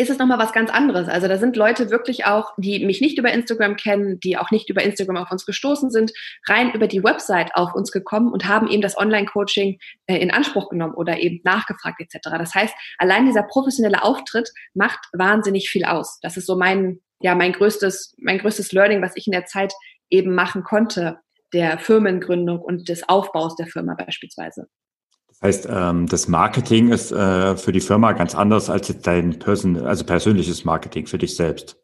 ist 0.00 0.08
es 0.08 0.18
nochmal 0.18 0.38
was 0.38 0.52
ganz 0.52 0.70
anderes. 0.70 1.08
Also 1.08 1.28
da 1.28 1.36
sind 1.36 1.56
Leute 1.56 1.90
wirklich 1.90 2.24
auch, 2.24 2.52
die 2.56 2.84
mich 2.84 3.02
nicht 3.02 3.18
über 3.18 3.30
Instagram 3.30 3.76
kennen, 3.76 4.18
die 4.20 4.38
auch 4.38 4.50
nicht 4.50 4.70
über 4.70 4.82
Instagram 4.82 5.18
auf 5.18 5.30
uns 5.30 5.44
gestoßen 5.44 5.90
sind, 5.90 6.12
rein 6.48 6.72
über 6.72 6.86
die 6.86 7.04
Website 7.04 7.54
auf 7.54 7.74
uns 7.74 7.92
gekommen 7.92 8.32
und 8.32 8.48
haben 8.48 8.68
eben 8.68 8.80
das 8.80 8.96
Online-Coaching 8.96 9.78
äh, 10.06 10.16
in 10.16 10.30
Anspruch 10.30 10.70
genommen 10.70 10.94
oder 10.94 11.18
eben 11.18 11.40
nachgefragt 11.44 12.00
etc. 12.00 12.30
Das 12.38 12.54
heißt, 12.54 12.74
allein 12.98 13.26
dieser 13.26 13.42
professionelle 13.42 14.02
Auftritt 14.02 14.50
macht 14.72 15.00
wahnsinnig 15.12 15.68
viel 15.68 15.84
aus. 15.84 16.18
Das 16.22 16.38
ist 16.38 16.46
so 16.46 16.56
mein, 16.56 17.00
ja, 17.20 17.34
mein 17.34 17.52
größtes, 17.52 18.14
mein 18.18 18.38
größtes 18.38 18.72
Learning, 18.72 19.02
was 19.02 19.16
ich 19.16 19.26
in 19.26 19.32
der 19.32 19.44
Zeit 19.44 19.74
eben 20.08 20.34
machen 20.34 20.64
konnte, 20.64 21.18
der 21.52 21.78
Firmengründung 21.78 22.58
und 22.60 22.88
des 22.88 23.06
Aufbaus 23.06 23.54
der 23.56 23.66
Firma 23.66 23.94
beispielsweise. 23.94 24.66
Heißt, 25.42 25.68
ähm, 25.70 26.06
das 26.06 26.28
Marketing 26.28 26.92
ist 26.92 27.12
äh, 27.12 27.56
für 27.56 27.72
die 27.72 27.80
Firma 27.80 28.12
ganz 28.12 28.34
anders 28.34 28.68
als 28.68 28.94
dein 29.00 29.38
Person, 29.38 29.78
also 29.86 30.04
persönliches 30.04 30.64
Marketing 30.64 31.06
für 31.06 31.16
dich 31.16 31.34
selbst. 31.34 31.80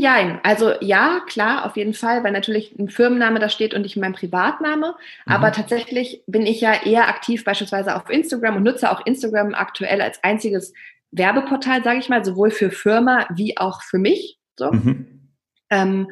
Ja, 0.00 0.18
hm, 0.18 0.40
also 0.42 0.72
ja, 0.80 1.20
klar, 1.26 1.64
auf 1.64 1.76
jeden 1.76 1.94
Fall, 1.94 2.22
weil 2.22 2.32
natürlich 2.32 2.76
ein 2.78 2.88
Firmenname 2.88 3.38
da 3.38 3.48
steht 3.48 3.74
und 3.74 3.82
nicht 3.82 3.96
mein 3.96 4.12
Privatname. 4.12 4.94
Mhm. 5.26 5.32
Aber 5.32 5.52
tatsächlich 5.52 6.22
bin 6.26 6.46
ich 6.46 6.60
ja 6.60 6.74
eher 6.84 7.08
aktiv 7.08 7.44
beispielsweise 7.44 7.96
auf 7.96 8.10
Instagram 8.10 8.56
und 8.56 8.64
nutze 8.64 8.90
auch 8.90 9.06
Instagram 9.06 9.54
aktuell 9.54 10.02
als 10.02 10.22
einziges 10.22 10.72
Werbeportal, 11.12 11.82
sage 11.84 12.00
ich 12.00 12.08
mal, 12.08 12.24
sowohl 12.24 12.50
für 12.50 12.70
Firma 12.70 13.26
wie 13.34 13.56
auch 13.56 13.82
für 13.82 13.98
mich. 13.98 14.38
So. 14.58 14.72
Mhm. 14.72 15.30
Ähm, 15.70 16.10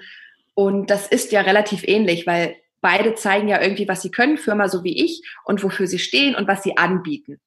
und 0.55 0.91
das 0.91 1.09
ist 1.09 1.33
ja 1.33 1.41
relativ 1.41 1.83
ähnlich, 1.87 2.27
weil 2.27 2.57
beide 2.83 3.15
zeigen 3.15 3.49
ja 3.49 3.63
irgendwie, 3.63 3.89
was 3.89 4.03
sie 4.03 4.11
können, 4.11 4.37
Firma 4.37 4.69
so 4.69 4.85
wie 4.85 5.03
ich, 5.03 5.23
und 5.45 5.63
wofür 5.63 5.87
sie 5.87 5.99
stehen 5.99 6.35
und 6.35 6.47
was 6.47 6.63
sie 6.63 6.77
anbieten. 6.77 7.41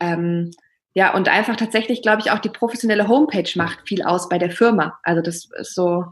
Ähm, 0.00 0.50
ja, 0.94 1.14
und 1.14 1.28
einfach 1.28 1.56
tatsächlich, 1.56 2.02
glaube 2.02 2.20
ich, 2.20 2.30
auch 2.30 2.40
die 2.40 2.48
professionelle 2.48 3.08
Homepage 3.08 3.50
macht 3.54 3.88
viel 3.88 4.02
aus 4.02 4.28
bei 4.28 4.38
der 4.38 4.50
Firma. 4.50 4.98
Also 5.02 5.22
das 5.22 5.48
ist 5.58 5.74
so, 5.74 6.04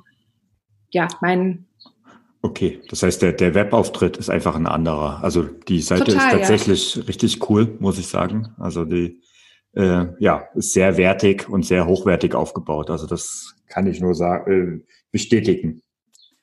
ja, 0.90 1.08
mein. 1.20 1.66
Okay, 2.40 2.80
das 2.88 3.02
heißt, 3.02 3.20
der, 3.20 3.32
der 3.32 3.54
Webauftritt 3.54 4.16
ist 4.16 4.30
einfach 4.30 4.54
ein 4.54 4.66
anderer. 4.68 5.22
Also 5.24 5.42
die 5.42 5.80
Seite 5.80 6.04
Total, 6.04 6.26
ist 6.26 6.38
tatsächlich 6.38 6.94
ja. 6.94 7.02
richtig 7.02 7.50
cool, 7.50 7.76
muss 7.80 7.98
ich 7.98 8.06
sagen. 8.06 8.54
Also 8.58 8.84
die, 8.84 9.20
äh, 9.72 10.06
ja, 10.20 10.44
ist 10.54 10.72
sehr 10.72 10.96
wertig 10.96 11.48
und 11.48 11.66
sehr 11.66 11.86
hochwertig 11.86 12.34
aufgebaut. 12.34 12.88
Also 12.88 13.08
das 13.08 13.56
kann 13.66 13.88
ich 13.88 14.00
nur 14.00 14.14
sagen, 14.14 14.84
äh, 14.84 14.92
bestätigen. 15.10 15.82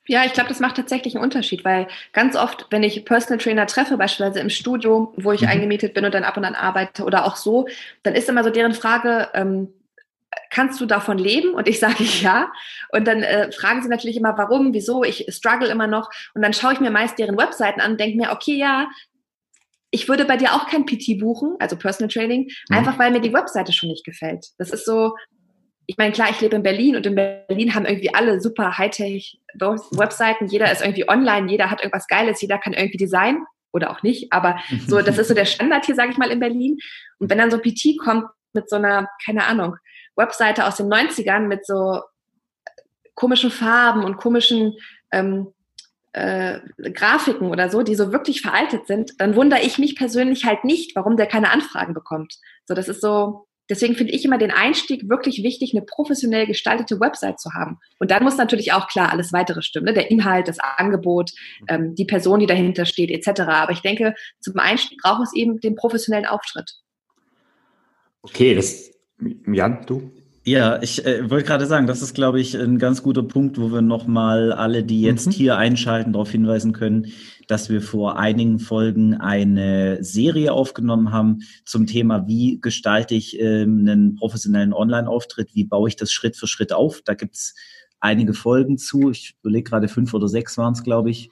Ja, 0.06 0.26
ich 0.26 0.34
glaube, 0.34 0.50
das 0.50 0.60
macht 0.60 0.76
tatsächlich 0.76 1.16
einen 1.16 1.24
Unterschied, 1.24 1.64
weil 1.64 1.88
ganz 2.12 2.36
oft, 2.36 2.68
wenn 2.72 2.84
ich 2.84 3.06
Personal 3.06 3.38
Trainer 3.38 3.66
treffe, 3.68 3.98
beispielsweise 3.98 4.42
im 4.42 4.50
Studio, 4.50 5.14
wo 5.16 5.32
ich 5.32 5.42
mhm. 5.42 5.48
eingemietet 5.48 5.94
bin 5.94 6.04
und 6.04 6.14
dann 6.14 6.26
ab 6.26 6.36
und 6.36 6.44
an 6.44 6.56
arbeite 6.56 7.04
oder 7.04 7.26
auch 7.26 7.38
so, 7.38 7.68
dann 8.04 8.14
ist 8.14 8.28
immer 8.28 8.44
so 8.44 8.50
deren 8.50 8.74
Frage, 8.74 9.30
ähm, 9.34 9.74
kannst 10.50 10.82
du 10.82 10.86
davon 10.86 11.18
leben? 11.18 11.54
Und 11.54 11.68
ich 11.68 11.80
sage 11.82 12.04
ja. 12.04 12.52
Und 12.92 13.08
dann 13.08 13.24
äh, 13.24 13.52
fragen 13.52 13.82
sie 13.82 13.90
natürlich 13.90 14.18
immer, 14.18 14.38
warum, 14.38 14.74
wieso, 14.74 15.04
ich 15.04 15.26
struggle 15.30 15.70
immer 15.70 15.88
noch. 15.88 16.10
Und 16.34 16.42
dann 16.42 16.54
schaue 16.54 16.74
ich 16.74 16.80
mir 16.80 16.92
meist 16.92 17.18
deren 17.18 17.38
Webseiten 17.38 17.82
an 17.82 17.92
und 17.92 18.00
denke 18.00 18.18
mir, 18.18 18.32
okay, 18.32 18.56
ja, 18.56 18.88
ich 19.90 20.10
würde 20.10 20.26
bei 20.26 20.38
dir 20.38 20.54
auch 20.54 20.68
kein 20.68 20.86
PT 20.86 21.20
buchen, 21.20 21.56
also 21.60 21.78
Personal 21.78 22.10
Training, 22.12 22.50
mhm. 22.70 22.78
einfach 22.78 22.98
weil 22.98 23.12
mir 23.12 23.22
die 23.22 23.34
Webseite 23.34 23.72
schon 23.74 23.90
nicht 23.90 24.04
gefällt. 24.04 24.48
Das 24.58 24.72
ist 24.72 24.86
so, 24.86 25.16
ich 25.86 25.98
meine, 25.98 26.14
klar, 26.14 26.30
ich 26.30 26.40
lebe 26.42 26.56
in 26.56 26.64
Berlin 26.64 26.96
und 26.96 27.06
in 27.06 27.16
Berlin 27.16 27.76
haben 27.76 27.86
irgendwie 27.86 28.14
alle 28.14 28.40
super 28.40 28.78
Hightech-Webseiten. 28.78 30.48
Jeder 30.48 30.72
ist 30.72 30.82
irgendwie 30.82 31.08
online, 31.10 31.50
jeder 31.50 31.70
hat 31.70 31.82
irgendwas 31.82 32.08
Geiles, 32.08 32.42
jeder 32.42 32.58
kann 32.58 32.74
irgendwie 32.74 32.98
designen 32.98 33.46
oder 33.72 33.92
auch 33.92 34.04
nicht. 34.04 34.32
Aber 34.32 34.60
so, 34.88 35.02
das 35.02 35.18
ist 35.18 35.28
so 35.28 35.34
der 35.34 35.46
Standard 35.46 35.86
hier, 35.86 35.96
sage 35.96 36.12
ich 36.12 36.18
mal, 36.18 36.32
in 36.32 36.40
Berlin. 36.40 36.78
Und 37.20 37.30
wenn 37.30 37.38
dann 37.38 37.52
so 37.52 37.58
PT 37.58 37.98
kommt 38.04 38.26
mit 38.54 38.70
so 38.70 38.78
einer, 38.78 39.10
keine 39.26 39.46
Ahnung, 39.46 39.76
Webseite 40.16 40.66
aus 40.66 40.78
den 40.78 40.88
90ern 40.88 41.48
mit 41.48 41.66
so 41.66 42.02
komischen 43.16 43.52
Farben 43.52 44.04
und 44.04 44.18
komischen 44.18 44.74
ähm, 45.12 45.54
äh, 46.14 46.60
Grafiken 46.92 47.50
oder 47.50 47.70
so, 47.70 47.82
die 47.82 47.96
so 47.96 48.12
wirklich 48.12 48.42
veraltet 48.42 48.88
sind, 48.88 49.20
dann 49.20 49.36
wundere 49.36 49.62
ich 49.62 49.80
mich 49.80 49.96
persönlich 49.96 50.46
halt 50.46 50.64
nicht, 50.64 50.96
warum 50.96 51.18
der 51.18 51.26
keine 51.26 51.52
Anfragen 51.52 51.94
bekommt. 51.94 52.36
So, 52.66 52.74
das 52.76 52.88
ist 52.88 53.02
so, 53.02 53.48
deswegen 53.70 53.96
finde 53.96 54.14
ich 54.14 54.26
immer 54.26 54.38
den 54.38 54.52
Einstieg 54.52 55.10
wirklich 55.10 55.44
wichtig, 55.44 55.74
eine 55.74 55.84
professionell 55.84 56.46
gestaltete 56.46 57.00
Website 57.00 57.40
zu 57.40 57.54
haben. 57.54 57.80
Und 58.00 58.12
dann 58.12 58.24
muss 58.24 58.38
natürlich 58.38 58.74
auch 58.74 58.88
klar 58.88 59.12
alles 59.12 59.34
weitere 59.34 59.62
stimmen, 59.62 59.86
ne? 59.86 59.94
der 59.94 60.12
Inhalt, 60.12 60.48
das 60.48 60.60
Angebot, 60.60 61.32
ähm, 61.68 61.96
die 61.96 62.06
Person, 62.06 62.40
die 62.40 62.46
dahinter 62.46 62.86
steht, 62.86 63.10
etc. 63.10 63.42
Aber 63.42 63.72
ich 63.72 63.82
denke, 63.82 64.16
zum 64.40 64.58
Einstieg 64.58 65.00
braucht 65.02 65.24
es 65.24 65.34
eben 65.34 65.60
den 65.60 65.76
professionellen 65.76 66.26
Auftritt. 66.26 66.72
Okay, 68.22 68.56
das 68.56 68.92
Jan, 69.48 69.86
du? 69.86 70.12
Ja, 70.46 70.82
ich 70.82 71.06
äh, 71.06 71.30
wollte 71.30 71.48
gerade 71.48 71.66
sagen, 71.66 71.88
das 71.88 72.02
ist, 72.02 72.14
glaube 72.14 72.42
ich, 72.42 72.54
ein 72.56 72.78
ganz 72.78 73.02
guter 73.02 73.24
Punkt, 73.24 73.58
wo 73.58 73.72
wir 73.72 73.82
nochmal 73.82 74.52
alle, 74.52 74.84
die 74.84 75.02
jetzt 75.02 75.28
mhm. 75.28 75.32
hier 75.32 75.58
einschalten, 75.58 76.12
darauf 76.12 76.32
hinweisen 76.32 76.74
können, 76.74 77.14
dass 77.48 77.70
wir 77.70 77.82
vor 77.82 78.20
einigen 78.20 78.60
Folgen 78.60 79.14
eine 79.14 80.04
Serie 80.04 80.52
aufgenommen 80.52 81.14
haben 81.14 81.40
zum 81.64 81.88
Thema, 81.88 82.28
wie 82.28 82.60
gestalte 82.60 83.16
ich 83.16 83.40
ähm, 83.40 83.86
einen 83.88 84.16
professionellen 84.16 84.74
Online-Auftritt, 84.74 85.56
wie 85.56 85.64
baue 85.64 85.88
ich 85.88 85.96
das 85.96 86.12
Schritt 86.12 86.36
für 86.36 86.48
Schritt 86.48 86.74
auf. 86.74 87.02
Da 87.06 87.14
gibt's 87.14 87.56
einige 88.02 88.34
Folgen 88.34 88.78
zu. 88.78 89.12
Ich 89.12 89.36
überlege 89.42 89.70
gerade 89.70 89.88
fünf 89.88 90.14
oder 90.14 90.28
sechs 90.28 90.58
waren 90.58 90.74
es, 90.74 90.84
glaube 90.84 91.10
ich. 91.10 91.30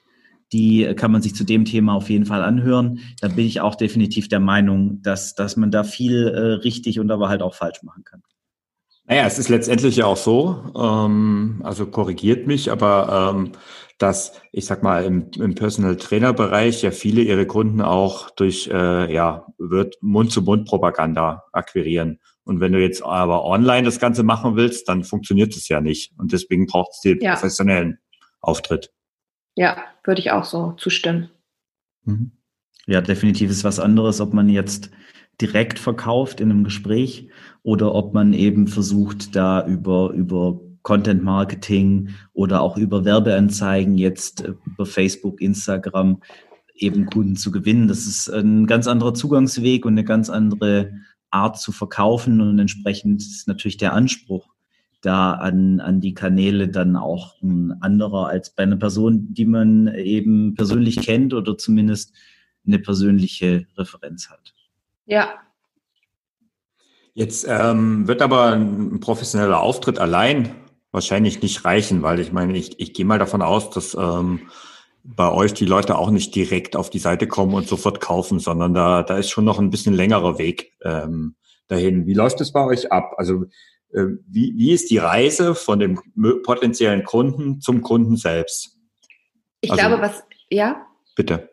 Die 0.52 0.90
kann 0.96 1.12
man 1.12 1.20
sich 1.20 1.34
zu 1.34 1.44
dem 1.44 1.66
Thema 1.66 1.94
auf 1.94 2.08
jeden 2.08 2.24
Fall 2.24 2.42
anhören. 2.42 3.00
Da 3.20 3.28
bin 3.28 3.46
ich 3.46 3.60
auch 3.60 3.74
definitiv 3.74 4.28
der 4.28 4.40
Meinung, 4.40 5.02
dass, 5.02 5.34
dass 5.34 5.58
man 5.58 5.70
da 5.70 5.84
viel 5.84 6.28
äh, 6.28 6.40
richtig 6.62 6.98
und 6.98 7.10
aber 7.10 7.28
halt 7.28 7.42
auch 7.42 7.54
falsch 7.54 7.82
machen 7.82 8.04
kann. 8.04 8.22
Naja, 9.12 9.26
es 9.26 9.38
ist 9.38 9.50
letztendlich 9.50 9.96
ja 9.96 10.06
auch 10.06 10.16
so, 10.16 10.72
ähm, 10.74 11.60
also 11.64 11.84
korrigiert 11.84 12.46
mich, 12.46 12.72
aber 12.72 13.34
ähm, 13.36 13.52
dass, 13.98 14.40
ich 14.52 14.64
sag 14.64 14.82
mal, 14.82 15.04
im, 15.04 15.30
im 15.38 15.54
Personal 15.54 15.96
Trainer 15.96 16.32
Bereich 16.32 16.80
ja 16.80 16.92
viele 16.92 17.20
ihre 17.20 17.46
Kunden 17.46 17.82
auch 17.82 18.30
durch 18.30 18.68
äh, 18.72 19.12
ja, 19.12 19.46
wird 19.58 19.98
Mund-zu-Mund-Propaganda 20.00 21.44
akquirieren. 21.52 22.20
Und 22.44 22.60
wenn 22.60 22.72
du 22.72 22.80
jetzt 22.80 23.02
aber 23.02 23.44
online 23.44 23.82
das 23.82 24.00
Ganze 24.00 24.22
machen 24.22 24.56
willst, 24.56 24.88
dann 24.88 25.04
funktioniert 25.04 25.54
es 25.54 25.68
ja 25.68 25.82
nicht. 25.82 26.14
Und 26.16 26.32
deswegen 26.32 26.64
braucht 26.64 26.92
es 26.92 27.00
den 27.00 27.20
ja. 27.20 27.34
professionellen 27.34 27.98
Auftritt. 28.40 28.94
Ja, 29.56 29.76
würde 30.04 30.22
ich 30.22 30.30
auch 30.30 30.44
so 30.44 30.72
zustimmen. 30.78 31.28
Mhm. 32.04 32.32
Ja, 32.86 33.02
definitiv 33.02 33.50
ist 33.50 33.62
was 33.62 33.78
anderes, 33.78 34.22
ob 34.22 34.32
man 34.32 34.48
jetzt 34.48 34.90
direkt 35.38 35.78
verkauft 35.78 36.40
in 36.40 36.50
einem 36.50 36.64
Gespräch 36.64 37.28
oder 37.62 37.94
ob 37.94 38.14
man 38.14 38.32
eben 38.32 38.66
versucht, 38.66 39.36
da 39.36 39.66
über, 39.66 40.10
über 40.10 40.60
Content 40.82 41.22
Marketing 41.22 42.10
oder 42.32 42.60
auch 42.60 42.76
über 42.76 43.04
Werbeanzeigen 43.04 43.96
jetzt 43.96 44.44
äh, 44.44 44.54
über 44.66 44.86
Facebook, 44.86 45.40
Instagram 45.40 46.20
eben 46.74 47.06
Kunden 47.06 47.36
zu 47.36 47.52
gewinnen. 47.52 47.86
Das 47.86 48.06
ist 48.06 48.28
ein 48.28 48.66
ganz 48.66 48.88
anderer 48.88 49.14
Zugangsweg 49.14 49.84
und 49.84 49.92
eine 49.92 50.04
ganz 50.04 50.28
andere 50.30 50.92
Art 51.30 51.58
zu 51.58 51.72
verkaufen 51.72 52.40
und 52.40 52.58
entsprechend 52.58 53.22
ist 53.22 53.48
natürlich 53.48 53.76
der 53.76 53.94
Anspruch 53.94 54.48
da 55.00 55.32
an, 55.32 55.80
an 55.80 56.00
die 56.00 56.14
Kanäle 56.14 56.68
dann 56.68 56.96
auch 56.96 57.40
ein 57.42 57.72
anderer 57.82 58.28
als 58.28 58.50
bei 58.50 58.62
einer 58.62 58.76
Person, 58.76 59.34
die 59.34 59.46
man 59.46 59.88
eben 59.94 60.54
persönlich 60.54 61.00
kennt 61.00 61.34
oder 61.34 61.58
zumindest 61.58 62.14
eine 62.66 62.78
persönliche 62.78 63.66
Referenz 63.76 64.30
hat. 64.30 64.54
Ja. 65.06 65.40
Jetzt 67.14 67.46
ähm, 67.48 68.08
wird 68.08 68.22
aber 68.22 68.52
ein 68.52 69.00
professioneller 69.00 69.60
Auftritt 69.60 69.98
allein 69.98 70.54
wahrscheinlich 70.92 71.42
nicht 71.42 71.64
reichen, 71.64 72.02
weil 72.02 72.20
ich 72.20 72.32
meine, 72.32 72.56
ich, 72.56 72.78
ich 72.80 72.94
gehe 72.94 73.04
mal 73.04 73.18
davon 73.18 73.42
aus, 73.42 73.70
dass 73.70 73.94
ähm, 73.94 74.48
bei 75.04 75.30
euch 75.30 75.52
die 75.52 75.64
Leute 75.64 75.98
auch 75.98 76.10
nicht 76.10 76.34
direkt 76.34 76.76
auf 76.76 76.90
die 76.90 76.98
Seite 76.98 77.26
kommen 77.26 77.54
und 77.54 77.66
sofort 77.66 78.00
kaufen, 78.00 78.38
sondern 78.38 78.72
da, 78.72 79.02
da 79.02 79.18
ist 79.18 79.30
schon 79.30 79.44
noch 79.44 79.58
ein 79.58 79.70
bisschen 79.70 79.94
längerer 79.94 80.38
Weg 80.38 80.72
ähm, 80.82 81.34
dahin. 81.68 82.06
Wie 82.06 82.14
läuft 82.14 82.40
es 82.40 82.52
bei 82.52 82.64
euch 82.64 82.92
ab? 82.92 83.14
Also 83.16 83.44
äh, 83.92 84.06
wie, 84.26 84.54
wie 84.56 84.72
ist 84.72 84.90
die 84.90 84.98
Reise 84.98 85.54
von 85.54 85.80
dem 85.80 86.00
potenziellen 86.42 87.04
Kunden 87.04 87.60
zum 87.60 87.82
Kunden 87.82 88.16
selbst? 88.16 88.78
Ich 89.60 89.70
also, 89.70 89.86
glaube, 89.86 90.02
was, 90.02 90.22
ja? 90.50 90.86
Bitte. 91.16 91.50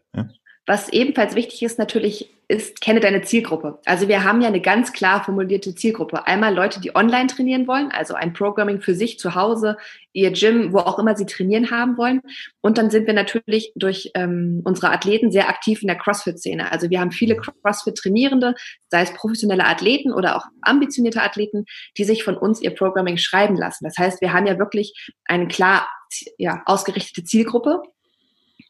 Was 0.69 0.87
ebenfalls 0.89 1.33
wichtig 1.33 1.63
ist, 1.63 1.79
natürlich 1.79 2.29
ist, 2.47 2.79
kenne 2.79 2.99
deine 2.99 3.23
Zielgruppe. 3.23 3.79
Also 3.85 4.07
wir 4.07 4.23
haben 4.23 4.39
ja 4.39 4.49
eine 4.49 4.61
ganz 4.61 4.93
klar 4.93 5.23
formulierte 5.23 5.73
Zielgruppe. 5.73 6.27
Einmal 6.27 6.53
Leute, 6.53 6.79
die 6.79 6.95
online 6.95 7.25
trainieren 7.25 7.65
wollen, 7.65 7.89
also 7.91 8.13
ein 8.13 8.33
Programming 8.33 8.79
für 8.79 8.93
sich 8.93 9.17
zu 9.17 9.33
Hause, 9.33 9.77
ihr 10.13 10.29
Gym, 10.29 10.71
wo 10.71 10.77
auch 10.77 10.99
immer 10.99 11.15
sie 11.15 11.25
trainieren 11.25 11.71
haben 11.71 11.97
wollen. 11.97 12.21
Und 12.61 12.77
dann 12.77 12.91
sind 12.91 13.07
wir 13.07 13.15
natürlich 13.15 13.71
durch 13.75 14.11
ähm, 14.13 14.61
unsere 14.63 14.91
Athleten 14.91 15.31
sehr 15.31 15.49
aktiv 15.49 15.81
in 15.81 15.87
der 15.87 15.97
CrossFit-Szene. 15.97 16.71
Also 16.71 16.91
wir 16.91 16.99
haben 16.99 17.11
viele 17.11 17.35
CrossFit-Trainierende, 17.35 18.53
sei 18.89 19.01
es 19.01 19.13
professionelle 19.15 19.65
Athleten 19.65 20.13
oder 20.13 20.37
auch 20.37 20.45
ambitionierte 20.61 21.23
Athleten, 21.23 21.65
die 21.97 22.03
sich 22.03 22.23
von 22.23 22.37
uns 22.37 22.61
ihr 22.61 22.75
Programming 22.75 23.17
schreiben 23.17 23.55
lassen. 23.55 23.85
Das 23.85 23.97
heißt, 23.97 24.21
wir 24.21 24.33
haben 24.33 24.45
ja 24.45 24.59
wirklich 24.59 24.93
eine 25.25 25.47
klar 25.47 25.89
ja, 26.37 26.61
ausgerichtete 26.67 27.23
Zielgruppe. 27.23 27.81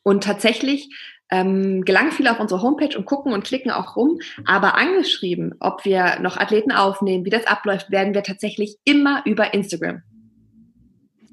Und 0.04 0.24
tatsächlich 0.24 0.90
ähm, 1.30 1.84
gelangen 1.86 2.12
viele 2.12 2.32
auf 2.32 2.40
unsere 2.40 2.62
Homepage 2.62 2.98
und 2.98 3.06
gucken 3.06 3.34
und 3.34 3.44
klicken 3.44 3.72
auch 3.72 3.96
rum. 3.96 4.20
Aber 4.46 4.76
angeschrieben, 4.76 5.56
ob 5.60 5.86
wir 5.86 6.20
noch 6.20 6.38
Athleten 6.38 6.72
aufnehmen, 6.72 7.26
wie 7.26 7.30
das 7.30 7.48
abläuft, 7.48 7.92
werden 7.92 8.14
wir 8.14 8.24
tatsächlich 8.24 8.78
immer 8.84 9.22
über 9.26 9.54
Instagram. 9.54 10.02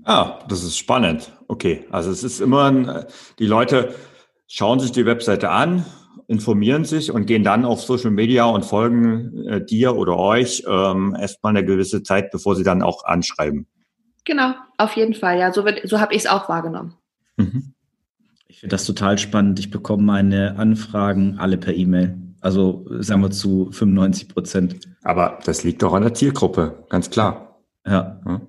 Ah, 0.04 0.38
das 0.48 0.62
ist 0.62 0.78
spannend. 0.78 1.32
Okay, 1.48 1.85
also 1.90 2.11
es 2.11 2.22
ist 2.22 2.40
immer, 2.40 2.70
ein, 2.70 3.04
die 3.38 3.46
Leute 3.46 3.94
schauen 4.46 4.78
sich 4.78 4.92
die 4.92 5.06
Webseite 5.06 5.50
an, 5.50 5.85
informieren 6.28 6.85
sich 6.85 7.11
und 7.11 7.26
gehen 7.26 7.42
dann 7.42 7.64
auf 7.64 7.82
Social 7.82 8.11
Media 8.11 8.44
und 8.44 8.64
folgen 8.64 9.46
äh, 9.46 9.64
dir 9.64 9.96
oder 9.96 10.16
euch 10.16 10.64
ähm, 10.68 11.16
erstmal 11.18 11.56
eine 11.56 11.64
gewisse 11.64 12.02
Zeit, 12.02 12.30
bevor 12.30 12.56
sie 12.56 12.64
dann 12.64 12.82
auch 12.82 13.04
anschreiben. 13.04 13.66
Genau, 14.24 14.54
auf 14.76 14.96
jeden 14.96 15.14
Fall. 15.14 15.38
Ja, 15.38 15.52
so, 15.52 15.64
so 15.85 16.00
habe 16.00 16.14
ich 16.14 16.20
es 16.20 16.26
auch 16.26 16.48
wahrgenommen. 16.48 16.94
Mhm. 17.37 17.74
Finde 18.66 18.74
das 18.79 18.85
total 18.85 19.16
spannend. 19.16 19.61
Ich 19.61 19.70
bekomme 19.70 20.02
meine 20.02 20.59
Anfragen 20.59 21.37
alle 21.38 21.57
per 21.57 21.72
E-Mail. 21.72 22.18
Also 22.40 22.85
sagen 22.98 23.22
wir 23.22 23.31
zu 23.31 23.70
95 23.70 24.29
Prozent. 24.29 24.88
Aber 25.05 25.38
das 25.44 25.62
liegt 25.62 25.85
doch 25.85 25.94
an 25.94 26.02
der 26.02 26.14
Zielgruppe, 26.14 26.85
ganz 26.88 27.09
klar. 27.09 27.61
Ja. 27.87 28.20
ja. 28.26 28.40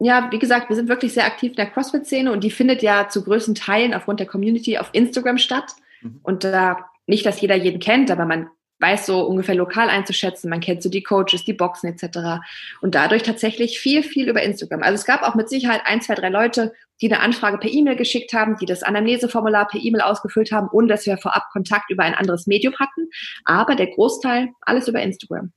Ja, 0.00 0.28
wie 0.32 0.40
gesagt, 0.40 0.68
wir 0.68 0.74
sind 0.74 0.88
wirklich 0.88 1.12
sehr 1.12 1.26
aktiv 1.26 1.50
in 1.50 1.56
der 1.56 1.70
CrossFit-Szene 1.70 2.32
und 2.32 2.42
die 2.42 2.50
findet 2.50 2.82
ja 2.82 3.08
zu 3.08 3.22
größten 3.22 3.54
Teilen 3.54 3.94
aufgrund 3.94 4.18
der 4.18 4.26
Community 4.26 4.78
auf 4.78 4.90
Instagram 4.94 5.38
statt. 5.38 5.76
Mhm. 6.00 6.18
Und 6.24 6.42
da, 6.42 6.86
nicht, 7.06 7.24
dass 7.24 7.40
jeder 7.40 7.54
jeden 7.54 7.78
kennt, 7.78 8.10
aber 8.10 8.24
man 8.24 8.48
weiß 8.80 9.06
so 9.06 9.24
ungefähr 9.24 9.54
lokal 9.54 9.90
einzuschätzen. 9.90 10.50
Man 10.50 10.58
kennt 10.58 10.82
so 10.82 10.88
die 10.88 11.04
Coaches, 11.04 11.44
die 11.44 11.52
Boxen 11.52 11.86
etc. 11.86 12.40
Und 12.80 12.96
dadurch 12.96 13.22
tatsächlich 13.22 13.78
viel, 13.78 14.02
viel 14.02 14.28
über 14.28 14.42
Instagram. 14.42 14.82
Also 14.82 14.94
es 14.96 15.04
gab 15.04 15.22
auch 15.22 15.36
mit 15.36 15.48
Sicherheit 15.48 15.82
ein, 15.84 16.00
zwei, 16.00 16.16
drei 16.16 16.30
Leute, 16.30 16.72
die 17.00 17.10
eine 17.10 17.20
Anfrage 17.20 17.58
per 17.58 17.70
E-Mail 17.70 17.96
geschickt 17.96 18.32
haben, 18.32 18.56
die 18.56 18.66
das 18.66 18.82
Anamneseformular 18.82 19.68
per 19.68 19.80
E-Mail 19.80 20.02
ausgefüllt 20.02 20.52
haben, 20.52 20.68
ohne 20.72 20.88
dass 20.88 21.06
wir 21.06 21.16
vorab 21.18 21.44
Kontakt 21.52 21.90
über 21.90 22.04
ein 22.04 22.14
anderes 22.14 22.46
Medium 22.46 22.74
hatten. 22.78 23.08
Aber 23.44 23.74
der 23.74 23.88
Großteil 23.88 24.50
alles 24.60 24.88
über 24.88 25.00
Instagram. 25.00 25.52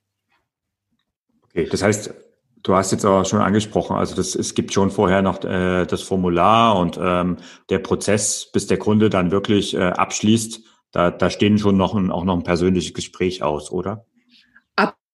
Okay, 1.44 1.68
das 1.70 1.84
heißt, 1.84 2.14
du 2.64 2.76
hast 2.76 2.92
jetzt 2.92 3.06
aber 3.06 3.26
schon 3.26 3.42
angesprochen, 3.42 3.96
also 3.96 4.16
das, 4.16 4.36
es 4.36 4.56
gibt 4.56 4.74
schon 4.74 4.90
vorher 4.90 5.22
noch 5.22 5.44
äh, 5.44 5.86
das 5.86 6.02
Formular 6.02 6.80
und 6.80 6.98
ähm, 7.02 7.38
der 7.70 7.80
Prozess, 7.80 8.50
bis 8.52 8.68
der 8.68 8.78
Kunde 8.78 9.10
dann 9.10 9.32
wirklich 9.32 9.76
äh, 9.76 9.82
abschließt, 9.82 10.62
da, 10.92 11.12
da 11.12 11.30
stehen 11.30 11.58
schon 11.58 11.76
noch 11.76 11.94
ein, 11.96 12.12
auch 12.12 12.24
noch 12.24 12.36
ein 12.36 12.44
persönliches 12.44 12.94
Gespräch 12.94 13.44
aus, 13.44 13.72
oder? 13.72 14.06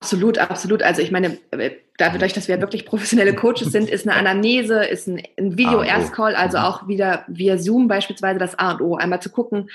Absolut, 0.01 0.37
absolut. 0.37 0.81
Also 0.81 1.01
ich 1.01 1.11
meine, 1.11 1.37
äh, 1.51 1.71
dadurch, 1.97 2.31
dass 2.31 2.47
wir 2.47 2.61
wirklich 2.61 2.85
professionelle 2.85 3.35
Coaches 3.35 3.71
sind, 3.71 3.89
ist 3.89 4.07
eine 4.07 4.15
Anamnese, 4.15 4.83
ist 4.85 5.07
ein, 5.07 5.21
ein 5.37 5.57
Video-Erstcall, 5.57 6.35
also 6.35 6.57
mhm. 6.57 6.63
auch 6.63 6.87
wieder 6.87 7.25
via 7.27 7.57
Zoom 7.57 7.89
beispielsweise 7.89 8.39
das 8.39 8.57
A 8.57 8.71
und 8.71 8.81
O, 8.81 8.95
einmal 8.95 9.21
zu 9.21 9.29
gucken, 9.29 9.69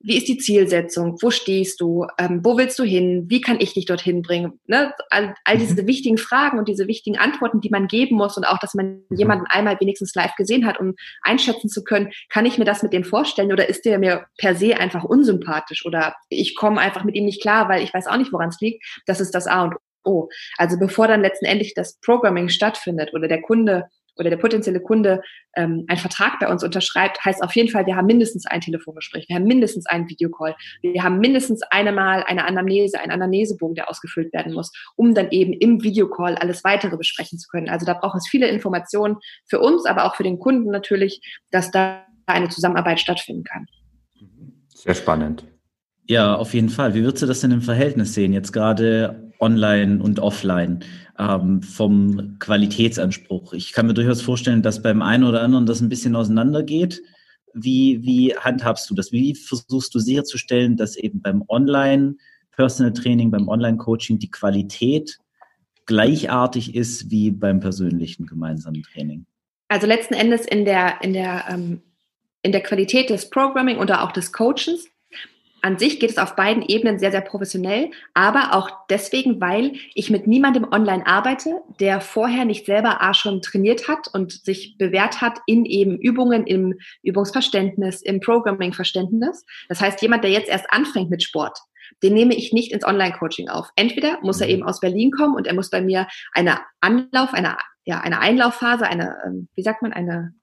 wie 0.00 0.16
ist 0.16 0.28
die 0.28 0.38
Zielsetzung, 0.38 1.16
wo 1.20 1.30
stehst 1.30 1.80
du, 1.80 2.06
ähm, 2.18 2.40
wo 2.44 2.56
willst 2.56 2.78
du 2.78 2.84
hin, 2.84 3.24
wie 3.28 3.40
kann 3.40 3.60
ich 3.60 3.74
dich 3.74 3.84
dorthin 3.84 4.22
bringen? 4.22 4.60
Ne? 4.66 4.92
All, 5.10 5.34
all 5.44 5.56
mhm. 5.56 5.60
diese 5.60 5.86
wichtigen 5.86 6.18
Fragen 6.18 6.58
und 6.58 6.68
diese 6.68 6.86
wichtigen 6.86 7.18
Antworten, 7.18 7.60
die 7.60 7.70
man 7.70 7.88
geben 7.88 8.16
muss 8.16 8.36
und 8.36 8.44
auch, 8.44 8.58
dass 8.58 8.74
man 8.74 9.02
mhm. 9.08 9.16
jemanden 9.16 9.46
einmal 9.48 9.78
wenigstens 9.80 10.14
live 10.14 10.34
gesehen 10.36 10.66
hat, 10.66 10.78
um 10.78 10.94
einschätzen 11.22 11.68
zu 11.68 11.82
können, 11.82 12.12
kann 12.28 12.46
ich 12.46 12.58
mir 12.58 12.64
das 12.64 12.82
mit 12.82 12.92
dem 12.92 13.04
vorstellen 13.04 13.52
oder 13.52 13.68
ist 13.68 13.84
der 13.84 13.98
mir 13.98 14.26
per 14.38 14.54
se 14.54 14.76
einfach 14.76 15.04
unsympathisch 15.04 15.84
oder 15.84 16.14
ich 16.28 16.54
komme 16.54 16.80
einfach 16.80 17.04
mit 17.04 17.16
ihm 17.16 17.24
nicht 17.24 17.42
klar, 17.42 17.68
weil 17.68 17.82
ich 17.82 17.92
weiß 17.92 18.06
auch 18.06 18.18
nicht, 18.18 18.32
woran 18.32 18.50
es 18.50 18.60
liegt. 18.60 18.84
Das 19.06 19.20
ist 19.20 19.34
das 19.34 19.46
A 19.46 19.64
und 19.64 19.74
O. 20.04 20.28
Also 20.56 20.78
bevor 20.78 21.08
dann 21.08 21.22
letztendlich 21.22 21.74
das 21.74 21.98
Programming 22.00 22.48
stattfindet 22.48 23.12
oder 23.12 23.28
der 23.28 23.42
Kunde 23.42 23.88
oder 24.18 24.30
der 24.30 24.36
potenzielle 24.36 24.80
Kunde 24.80 25.22
ähm, 25.56 25.84
einen 25.88 25.98
Vertrag 25.98 26.38
bei 26.40 26.48
uns 26.48 26.64
unterschreibt, 26.64 27.24
heißt 27.24 27.42
auf 27.42 27.54
jeden 27.54 27.70
Fall, 27.70 27.86
wir 27.86 27.96
haben 27.96 28.06
mindestens 28.06 28.46
ein 28.46 28.60
Telefongespräch, 28.60 29.26
wir 29.28 29.36
haben 29.36 29.44
mindestens 29.44 29.86
einen 29.86 30.08
Videocall, 30.08 30.54
wir 30.82 31.02
haben 31.02 31.18
mindestens 31.20 31.62
einmal 31.70 32.24
eine 32.24 32.44
Anamnese, 32.44 33.00
einen 33.00 33.12
Anamnesebogen, 33.12 33.74
der 33.74 33.88
ausgefüllt 33.88 34.32
werden 34.32 34.52
muss, 34.52 34.72
um 34.96 35.14
dann 35.14 35.30
eben 35.30 35.52
im 35.52 35.82
Videocall 35.82 36.34
alles 36.36 36.64
weitere 36.64 36.96
besprechen 36.96 37.38
zu 37.38 37.48
können. 37.48 37.68
Also 37.68 37.86
da 37.86 37.94
braucht 37.94 38.16
es 38.16 38.28
viele 38.28 38.48
Informationen 38.48 39.16
für 39.46 39.60
uns, 39.60 39.86
aber 39.86 40.04
auch 40.04 40.16
für 40.16 40.24
den 40.24 40.38
Kunden 40.38 40.70
natürlich, 40.70 41.20
dass 41.50 41.70
da 41.70 42.04
eine 42.26 42.48
Zusammenarbeit 42.48 43.00
stattfinden 43.00 43.44
kann. 43.44 43.66
Sehr 44.74 44.94
spannend. 44.94 45.44
Ja, 46.06 46.36
auf 46.36 46.54
jeden 46.54 46.70
Fall. 46.70 46.94
Wie 46.94 47.02
würdest 47.02 47.22
du 47.22 47.26
das 47.26 47.40
denn 47.40 47.50
im 47.50 47.62
Verhältnis 47.62 48.14
sehen, 48.14 48.32
jetzt 48.32 48.52
gerade 48.52 49.27
online 49.40 50.02
und 50.02 50.20
offline, 50.20 50.84
ähm, 51.18 51.62
vom 51.62 52.38
Qualitätsanspruch? 52.38 53.52
Ich 53.52 53.72
kann 53.72 53.86
mir 53.86 53.94
durchaus 53.94 54.22
vorstellen, 54.22 54.62
dass 54.62 54.82
beim 54.82 55.02
einen 55.02 55.24
oder 55.24 55.42
anderen 55.42 55.66
das 55.66 55.80
ein 55.80 55.88
bisschen 55.88 56.16
auseinandergeht. 56.16 57.02
Wie, 57.54 58.04
wie 58.04 58.34
handhabst 58.36 58.88
du 58.90 58.94
das? 58.94 59.12
Wie 59.12 59.34
versuchst 59.34 59.94
du 59.94 59.98
sicherzustellen, 59.98 60.76
dass 60.76 60.96
eben 60.96 61.20
beim 61.20 61.42
Online-Personal 61.48 62.92
Training, 62.92 63.30
beim 63.30 63.48
Online-Coaching 63.48 64.18
die 64.18 64.30
Qualität 64.30 65.18
gleichartig 65.86 66.74
ist 66.74 67.10
wie 67.10 67.30
beim 67.30 67.60
persönlichen 67.60 68.26
gemeinsamen 68.26 68.82
Training? 68.82 69.26
Also 69.68 69.86
letzten 69.86 70.14
Endes 70.14 70.46
in 70.46 70.64
der, 70.64 71.02
in 71.02 71.12
der, 71.12 71.44
ähm, 71.48 71.82
in 72.42 72.52
der 72.52 72.62
Qualität 72.62 73.10
des 73.10 73.28
Programming 73.30 73.78
oder 73.78 74.02
auch 74.02 74.12
des 74.12 74.32
Coachings 74.32 74.86
an 75.62 75.78
sich 75.78 76.00
geht 76.00 76.10
es 76.10 76.18
auf 76.18 76.36
beiden 76.36 76.62
Ebenen 76.62 76.98
sehr, 76.98 77.10
sehr 77.10 77.20
professionell, 77.20 77.90
aber 78.14 78.54
auch 78.54 78.70
deswegen, 78.88 79.40
weil 79.40 79.72
ich 79.94 80.10
mit 80.10 80.26
niemandem 80.26 80.66
online 80.70 81.06
arbeite, 81.06 81.60
der 81.80 82.00
vorher 82.00 82.44
nicht 82.44 82.66
selber 82.66 83.02
A 83.02 83.14
schon 83.14 83.42
trainiert 83.42 83.88
hat 83.88 84.08
und 84.12 84.32
sich 84.32 84.76
bewährt 84.78 85.20
hat 85.20 85.38
in 85.46 85.64
eben 85.64 85.98
Übungen, 85.98 86.46
im 86.46 86.78
Übungsverständnis, 87.02 88.02
im 88.02 88.20
Programming-Verständnis. 88.20 89.44
Das 89.68 89.80
heißt, 89.80 90.00
jemand, 90.02 90.24
der 90.24 90.30
jetzt 90.30 90.48
erst 90.48 90.66
anfängt 90.70 91.10
mit 91.10 91.22
Sport, 91.22 91.58
den 92.02 92.14
nehme 92.14 92.34
ich 92.34 92.52
nicht 92.52 92.72
ins 92.72 92.84
Online-Coaching 92.84 93.48
auf. 93.48 93.70
Entweder 93.76 94.18
muss 94.22 94.40
er 94.40 94.46
mhm. 94.46 94.52
eben 94.52 94.62
aus 94.64 94.80
Berlin 94.80 95.10
kommen 95.10 95.34
und 95.34 95.46
er 95.46 95.54
muss 95.54 95.70
bei 95.70 95.80
mir 95.80 96.06
eine 96.32 96.60
Anlauf, 96.80 97.32
eine, 97.32 97.56
ja, 97.84 98.00
eine 98.00 98.20
Einlaufphase, 98.20 98.86
eine, 98.86 99.16
ähm, 99.26 99.48
wie 99.54 99.62
sagt 99.62 99.82
man, 99.82 99.92
eine 99.92 100.34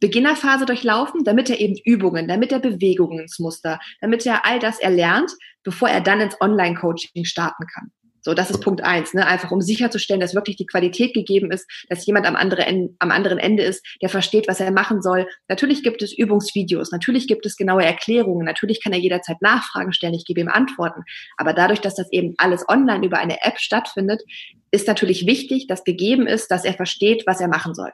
Beginnerphase 0.00 0.66
durchlaufen, 0.66 1.24
damit 1.24 1.50
er 1.50 1.60
eben 1.60 1.76
Übungen, 1.84 2.28
damit 2.28 2.52
er 2.52 2.60
Bewegungsmuster, 2.60 3.80
damit 4.00 4.24
er 4.26 4.46
all 4.46 4.58
das 4.58 4.78
erlernt, 4.78 5.32
bevor 5.64 5.88
er 5.88 6.00
dann 6.00 6.20
ins 6.20 6.40
Online-Coaching 6.40 7.24
starten 7.24 7.66
kann. 7.72 7.90
So, 8.20 8.34
das 8.34 8.50
ist 8.50 8.60
Punkt 8.60 8.82
eins, 8.82 9.14
ne? 9.14 9.26
einfach 9.26 9.52
um 9.52 9.62
sicherzustellen, 9.62 10.20
dass 10.20 10.34
wirklich 10.34 10.56
die 10.56 10.66
Qualität 10.66 11.14
gegeben 11.14 11.50
ist, 11.50 11.66
dass 11.88 12.04
jemand 12.04 12.26
am, 12.26 12.36
andere 12.36 12.66
Ende, 12.66 12.94
am 12.98 13.10
anderen 13.10 13.38
Ende 13.38 13.62
ist, 13.62 13.82
der 14.02 14.08
versteht, 14.08 14.48
was 14.48 14.60
er 14.60 14.70
machen 14.70 15.00
soll. 15.00 15.26
Natürlich 15.48 15.82
gibt 15.82 16.02
es 16.02 16.12
Übungsvideos, 16.12 16.90
natürlich 16.90 17.26
gibt 17.26 17.46
es 17.46 17.56
genaue 17.56 17.84
Erklärungen, 17.84 18.44
natürlich 18.44 18.82
kann 18.82 18.92
er 18.92 18.98
jederzeit 18.98 19.40
Nachfragen 19.40 19.92
stellen, 19.92 20.14
ich 20.14 20.24
gebe 20.26 20.40
ihm 20.40 20.48
Antworten. 20.48 21.04
Aber 21.36 21.54
dadurch, 21.54 21.80
dass 21.80 21.94
das 21.94 22.12
eben 22.12 22.34
alles 22.38 22.68
online 22.68 23.06
über 23.06 23.18
eine 23.18 23.42
App 23.42 23.58
stattfindet, 23.60 24.20
ist 24.72 24.88
natürlich 24.88 25.26
wichtig, 25.26 25.66
dass 25.66 25.84
gegeben 25.84 26.26
ist, 26.26 26.50
dass 26.50 26.64
er 26.64 26.74
versteht, 26.74 27.22
was 27.26 27.40
er 27.40 27.48
machen 27.48 27.74
soll. 27.74 27.92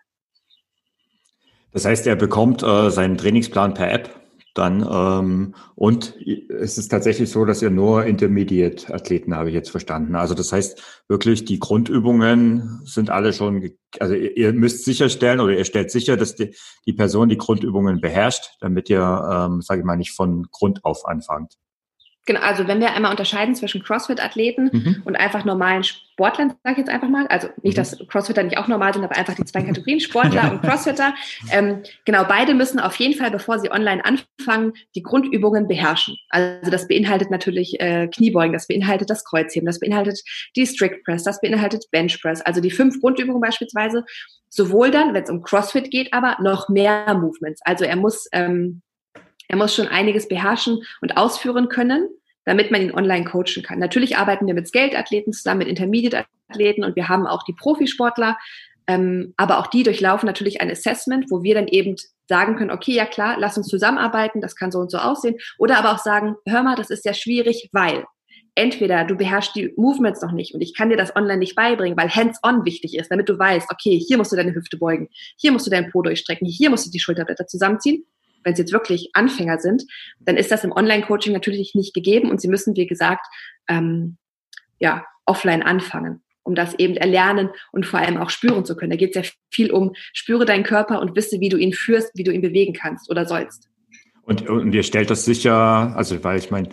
Das 1.75 1.85
heißt, 1.85 2.07
er 2.07 2.17
bekommt 2.17 2.63
äh, 2.63 2.91
seinen 2.91 3.19
Trainingsplan 3.19 3.75
per 3.75 3.93
App 3.93 4.09
dann 4.55 4.87
ähm, 4.89 5.55
und 5.75 6.17
es 6.49 6.79
ist 6.79 6.89
tatsächlich 6.89 7.29
so, 7.29 7.45
dass 7.45 7.61
ihr 7.61 7.71
nur 7.71 8.05
Intermediate-Athleten 8.05 9.35
habe 9.35 9.49
ich 9.49 9.55
jetzt 9.57 9.71
verstanden. 9.71 10.15
Also 10.15 10.35
das 10.35 10.53
heißt 10.53 10.81
wirklich, 11.09 11.45
die 11.45 11.59
Grundübungen 11.59 12.81
sind 12.85 13.11
alle 13.11 13.33
schon, 13.33 13.69
also 13.99 14.15
ihr, 14.15 14.37
ihr 14.37 14.53
müsst 14.53 14.85
sicherstellen 14.85 15.41
oder 15.41 15.59
ihr 15.59 15.65
stellt 15.65 15.91
sicher, 15.91 16.17
dass 16.17 16.37
die, 16.37 16.55
die 16.87 16.93
Person 16.93 17.29
die 17.29 17.37
Grundübungen 17.39 18.01
beherrscht, 18.01 18.51
damit 18.61 18.89
ihr, 18.89 19.01
ähm, 19.01 19.61
sage 19.61 19.81
ich 19.81 19.85
mal, 19.85 19.97
nicht 19.97 20.13
von 20.13 20.47
Grund 20.53 20.85
auf 20.85 21.05
anfangt. 21.07 21.55
Genau, 22.27 22.41
also 22.41 22.67
wenn 22.67 22.81
wir 22.81 22.95
einmal 22.95 23.11
unterscheiden 23.11 23.55
zwischen 23.55 23.83
CrossFit-Athleten 23.83 24.71
mhm. 24.73 25.03
und 25.05 25.17
einfach 25.17 25.45
normalen 25.45 25.85
Sportlern, 25.85 26.55
sage 26.63 26.73
ich 26.73 26.79
jetzt 26.79 26.89
einfach 26.89 27.09
mal, 27.09 27.27
also 27.27 27.49
nicht, 27.63 27.75
mhm. 27.75 27.81
dass 27.81 27.99
Crossfitter 28.09 28.43
nicht 28.43 28.57
auch 28.57 28.67
normal 28.67 28.95
sind, 28.95 29.05
aber 29.05 29.17
einfach 29.17 29.35
die 29.35 29.45
zwei 29.45 29.63
Kategorien, 29.63 30.01
Sportler 30.01 30.51
und 30.53 30.63
Crossfitter. 30.63 31.15
Ähm, 31.51 31.83
genau, 32.07 32.25
beide 32.25 32.55
müssen 32.55 32.81
auf 32.81 32.97
jeden 32.97 33.15
Fall, 33.15 33.31
bevor 33.31 33.59
sie 33.59 33.71
online 33.71 34.03
anfangen, 34.05 34.73
die 34.95 35.03
Grundübungen 35.03 35.69
beherrschen. 35.69 36.17
Also 36.31 36.71
das 36.71 36.89
beinhaltet 36.89 37.31
natürlich 37.31 37.79
äh, 37.81 38.09
Kniebeugen, 38.09 38.55
das 38.55 38.69
beinhaltet 38.69 39.11
das 39.11 39.25
Kreuzheben, 39.25 39.67
das 39.67 39.81
beinhaltet 39.81 40.23
die 40.57 40.67
Strict 40.67 41.03
Press, 41.05 41.25
das 41.25 41.41
beinhaltet 41.43 41.91
Bench 41.91 42.23
Press, 42.23 42.41
also 42.41 42.63
die 42.63 42.71
fünf 42.71 43.01
Grundübungen 43.01 43.41
beispielsweise. 43.41 44.05
Sowohl 44.49 44.93
dann, 44.93 45.15
wenn 45.15 45.25
es 45.25 45.31
um 45.31 45.43
CrossFit 45.43 45.91
geht, 45.91 46.13
aber 46.15 46.37
noch 46.41 46.69
mehr 46.69 47.13
Movements. 47.15 47.61
Also 47.65 47.85
er 47.85 47.97
muss 47.97 48.29
ähm, 48.33 48.83
er 49.49 49.57
muss 49.57 49.75
schon 49.75 49.89
einiges 49.89 50.29
beherrschen 50.29 50.83
und 51.01 51.17
ausführen 51.17 51.69
können, 51.69 52.09
damit 52.45 52.71
man 52.71 52.83
ihn 52.83 52.95
online 52.95 53.25
coachen 53.25 53.63
kann. 53.63 53.79
Natürlich 53.79 54.17
arbeiten 54.17 54.47
wir 54.47 54.55
mit 54.55 54.69
Skate-Athleten 54.69 55.33
zusammen, 55.33 55.61
mit 55.61 55.69
Intermediate-Athleten 55.69 56.85
und 56.85 56.97
wir 56.97 57.09
haben 57.09 57.27
auch 57.27 57.43
die 57.45 57.55
Profisportler, 57.55 58.37
ähm, 58.87 59.33
aber 59.37 59.59
auch 59.59 59.67
die 59.67 59.83
durchlaufen 59.83 60.27
natürlich 60.27 60.61
ein 60.61 60.71
Assessment, 60.71 61.31
wo 61.31 61.43
wir 61.43 61.55
dann 61.55 61.69
eben 61.69 61.97
sagen 62.29 62.57
können, 62.57 62.71
okay, 62.71 62.93
ja 62.93 63.07
klar, 63.07 63.37
lass 63.39 63.57
uns 63.57 63.69
zusammenarbeiten, 63.69 64.41
das 64.41 64.57
kann 64.57 64.71
so 64.71 64.79
und 64.79 64.91
so 64.91 64.99
aussehen. 64.99 65.37
Oder 65.59 65.79
aber 65.79 65.93
auch 65.93 65.99
sagen, 65.99 66.37
hör 66.47 66.63
mal, 66.63 66.77
das 66.77 66.91
ist 66.91 67.03
sehr 67.03 67.15
schwierig, 67.15 67.71
weil 67.73 68.05
entweder 68.55 69.05
du 69.05 69.17
beherrschst 69.17 69.57
die 69.57 69.73
Movements 69.77 70.23
noch 70.23 70.33
nicht 70.33 70.55
und 70.55 70.61
ich 70.61 70.77
kann 70.77 70.91
dir 70.91 70.97
das 70.97 71.17
online 71.17 71.39
nicht 71.39 71.57
beibringen, 71.57 71.97
weil 71.97 72.09
hands-on 72.09 72.65
wichtig 72.65 72.97
ist, 72.97 73.11
damit 73.11 73.29
du 73.29 73.39
weißt, 73.39 73.71
okay, 73.71 73.99
hier 73.99 74.17
musst 74.17 74.33
du 74.33 74.37
deine 74.37 74.55
Hüfte 74.55 74.77
beugen, 74.77 75.09
hier 75.39 75.51
musst 75.51 75.67
du 75.67 75.71
deinen 75.71 75.91
Po 75.91 76.03
durchstrecken, 76.03 76.47
hier 76.47 76.71
musst 76.71 76.87
du 76.87 76.91
die 76.91 77.01
Schulterblätter 77.01 77.47
zusammenziehen 77.47 78.05
wenn 78.45 78.53
es 78.53 78.59
jetzt 78.59 78.73
wirklich 78.73 79.11
Anfänger 79.15 79.59
sind, 79.59 79.85
dann 80.21 80.37
ist 80.37 80.51
das 80.51 80.65
im 80.65 80.73
Online-Coaching 80.73 81.33
natürlich 81.33 81.75
nicht 81.75 81.95
gegeben 81.95 82.31
und 82.31 82.41
sie 82.41 82.49
müssen, 82.49 82.77
wie 82.77 82.87
gesagt, 82.87 83.27
ähm, 83.69 84.17
ja, 84.79 85.05
offline 85.27 85.63
anfangen, 85.63 86.23
um 86.43 86.55
das 86.55 86.75
eben 86.75 86.97
erlernen 86.97 87.51
und 87.73 87.87
vor 87.87 88.01
allem 88.01 88.19
auch 88.19 88.31
spüren 88.31 88.65
zu 88.65 88.77
können. 88.77 88.91
Da 88.91 88.97
geht 88.97 89.17
es 89.17 89.27
ja 89.27 89.31
viel 89.51 89.73
um, 89.73 89.93
spüre 90.13 90.45
deinen 90.45 90.65
Körper 90.65 91.01
und 91.01 91.17
wisse, 91.17 91.41
wie 91.41 91.49
du 91.49 91.57
ihn 91.57 91.73
führst, 91.73 92.11
wie 92.15 92.25
du 92.25 92.33
ihn 92.33 92.43
bewegen 92.43 92.75
kannst 92.75 93.11
oder 93.11 93.27
sollst. 93.27 93.69
Und, 94.23 94.49
und 94.49 94.73
ihr 94.75 94.83
stellt 94.83 95.11
das 95.11 95.25
sicher, 95.25 95.55
also 95.97 96.23
weil 96.25 96.39
ich 96.39 96.51
meine, 96.51 96.69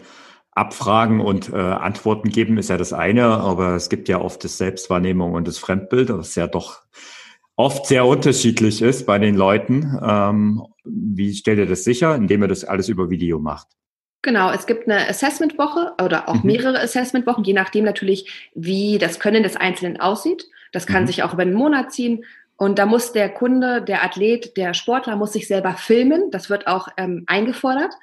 Abfragen 0.54 1.22
und 1.22 1.50
äh, 1.54 1.56
Antworten 1.56 2.30
geben 2.30 2.58
ist 2.58 2.70
ja 2.70 2.78
das 2.78 2.92
eine, 2.92 3.26
aber 3.26 3.76
es 3.76 3.90
gibt 3.90 4.10
ja 4.10 4.20
oft 4.20 4.44
das 4.44 4.58
Selbstwahrnehmung 4.58 5.32
und 5.34 5.48
das 5.48 5.58
Fremdbild, 5.58 6.10
das 6.10 6.36
ja 6.36 6.48
doch 6.48 6.82
oft 7.62 7.86
sehr 7.86 8.06
unterschiedlich 8.06 8.82
ist 8.82 9.06
bei 9.06 9.19
den 9.19 9.36
Leuten. 9.36 9.97
Ähm, 10.04 10.63
wie 10.84 11.34
stellt 11.36 11.60
ihr 11.60 11.67
das 11.67 11.84
sicher? 11.84 12.15
Indem 12.15 12.41
ihr 12.41 12.47
das 12.47 12.65
alles 12.65 12.89
über 12.89 13.10
Video 13.12 13.39
macht. 13.39 13.67
Genau, 14.24 14.52
es 14.52 14.65
gibt 14.65 14.88
eine 14.88 15.08
Assessment-Woche 15.08 15.93
oder 16.04 16.28
auch 16.28 16.43
mhm. 16.43 16.47
mehrere 16.52 16.80
Assessment-Wochen, 16.80 17.43
je 17.43 17.54
nachdem 17.54 17.86
natürlich, 17.86 18.50
wie 18.56 18.97
das 18.97 19.19
Können 19.19 19.43
des 19.43 19.56
Einzelnen 19.56 20.00
aussieht. 20.00 20.45
Das 20.71 20.88
kann 20.88 21.04
mhm. 21.04 21.08
sich 21.08 21.24
auch 21.24 21.34
über 21.34 21.43
einen 21.43 21.54
Monat 21.54 21.91
ziehen. 21.91 22.26
Und 22.58 22.80
da 22.80 22.86
muss 22.86 23.12
der 23.12 23.30
Kunde, 23.30 23.82
der 23.82 24.04
Athlet, 24.04 24.58
der 24.58 24.74
Sportler 24.74 25.15
muss 25.15 25.34
sich 25.34 25.47
selber 25.47 25.74
filmen. 25.74 26.32
Das 26.32 26.50
wird 26.50 26.67
auch 26.67 26.88
ähm, 26.97 27.24
eingefordert. 27.28 27.93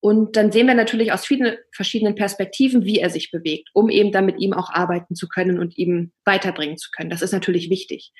Und 0.00 0.36
dann 0.36 0.52
sehen 0.52 0.66
wir 0.66 0.74
natürlich 0.74 1.12
aus 1.12 1.26
vielen 1.26 1.56
verschiedenen 1.72 2.14
Perspektiven, 2.14 2.84
wie 2.84 3.00
er 3.00 3.10
sich 3.10 3.30
bewegt, 3.30 3.70
um 3.72 3.88
eben 3.88 4.12
dann 4.12 4.26
mit 4.26 4.38
ihm 4.38 4.52
auch 4.52 4.70
arbeiten 4.70 5.14
zu 5.14 5.28
können 5.28 5.58
und 5.58 5.76
ihm 5.76 6.12
weiterbringen 6.24 6.76
zu 6.76 6.90
können. 6.94 7.10
Das 7.10 7.22
ist 7.22 7.32
natürlich 7.32 7.70
wichtig 7.70 8.12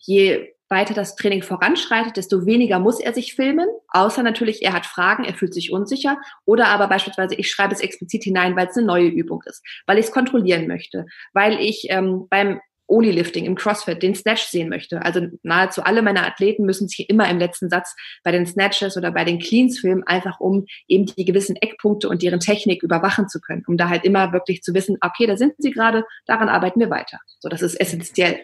je 0.00 0.54
weiter 0.68 0.94
das 0.94 1.16
Training 1.16 1.42
voranschreitet, 1.42 2.16
desto 2.16 2.46
weniger 2.46 2.78
muss 2.78 3.00
er 3.00 3.12
sich 3.12 3.34
filmen, 3.34 3.68
außer 3.88 4.22
natürlich, 4.22 4.62
er 4.62 4.72
hat 4.72 4.86
Fragen, 4.86 5.24
er 5.24 5.34
fühlt 5.34 5.52
sich 5.52 5.72
unsicher 5.72 6.16
oder 6.44 6.68
aber 6.68 6.86
beispielsweise, 6.86 7.34
ich 7.34 7.50
schreibe 7.50 7.74
es 7.74 7.80
explizit 7.80 8.22
hinein, 8.22 8.56
weil 8.56 8.68
es 8.68 8.76
eine 8.76 8.86
neue 8.86 9.08
Übung 9.08 9.42
ist, 9.46 9.62
weil 9.86 9.98
ich 9.98 10.06
es 10.06 10.12
kontrollieren 10.12 10.68
möchte, 10.68 11.06
weil 11.32 11.58
ich 11.60 11.86
ähm, 11.90 12.26
beim 12.30 12.60
Oli-Lifting 12.90 13.44
im 13.46 13.54
CrossFit 13.54 14.02
den 14.02 14.14
Snatch 14.14 14.42
sehen 14.42 14.68
möchte. 14.68 15.02
Also 15.02 15.28
nahezu 15.42 15.82
alle 15.82 16.02
meine 16.02 16.26
Athleten 16.26 16.66
müssen 16.66 16.88
sich 16.88 17.08
immer 17.08 17.28
im 17.30 17.38
letzten 17.38 17.70
Satz 17.70 17.94
bei 18.24 18.32
den 18.32 18.46
Snatches 18.46 18.96
oder 18.96 19.12
bei 19.12 19.24
den 19.24 19.38
Cleans 19.38 19.78
filmen, 19.78 20.02
einfach 20.04 20.40
um 20.40 20.66
eben 20.88 21.06
die 21.06 21.24
gewissen 21.24 21.56
Eckpunkte 21.56 22.08
und 22.08 22.22
deren 22.22 22.40
Technik 22.40 22.82
überwachen 22.82 23.28
zu 23.28 23.40
können, 23.40 23.62
um 23.66 23.76
da 23.76 23.88
halt 23.88 24.04
immer 24.04 24.32
wirklich 24.32 24.62
zu 24.62 24.74
wissen, 24.74 24.98
okay, 25.00 25.26
da 25.26 25.36
sind 25.36 25.54
sie 25.58 25.70
gerade, 25.70 26.04
daran 26.26 26.48
arbeiten 26.48 26.80
wir 26.80 26.90
weiter. 26.90 27.20
So, 27.38 27.48
das 27.48 27.62
ist 27.62 27.80
essentiell. 27.80 28.40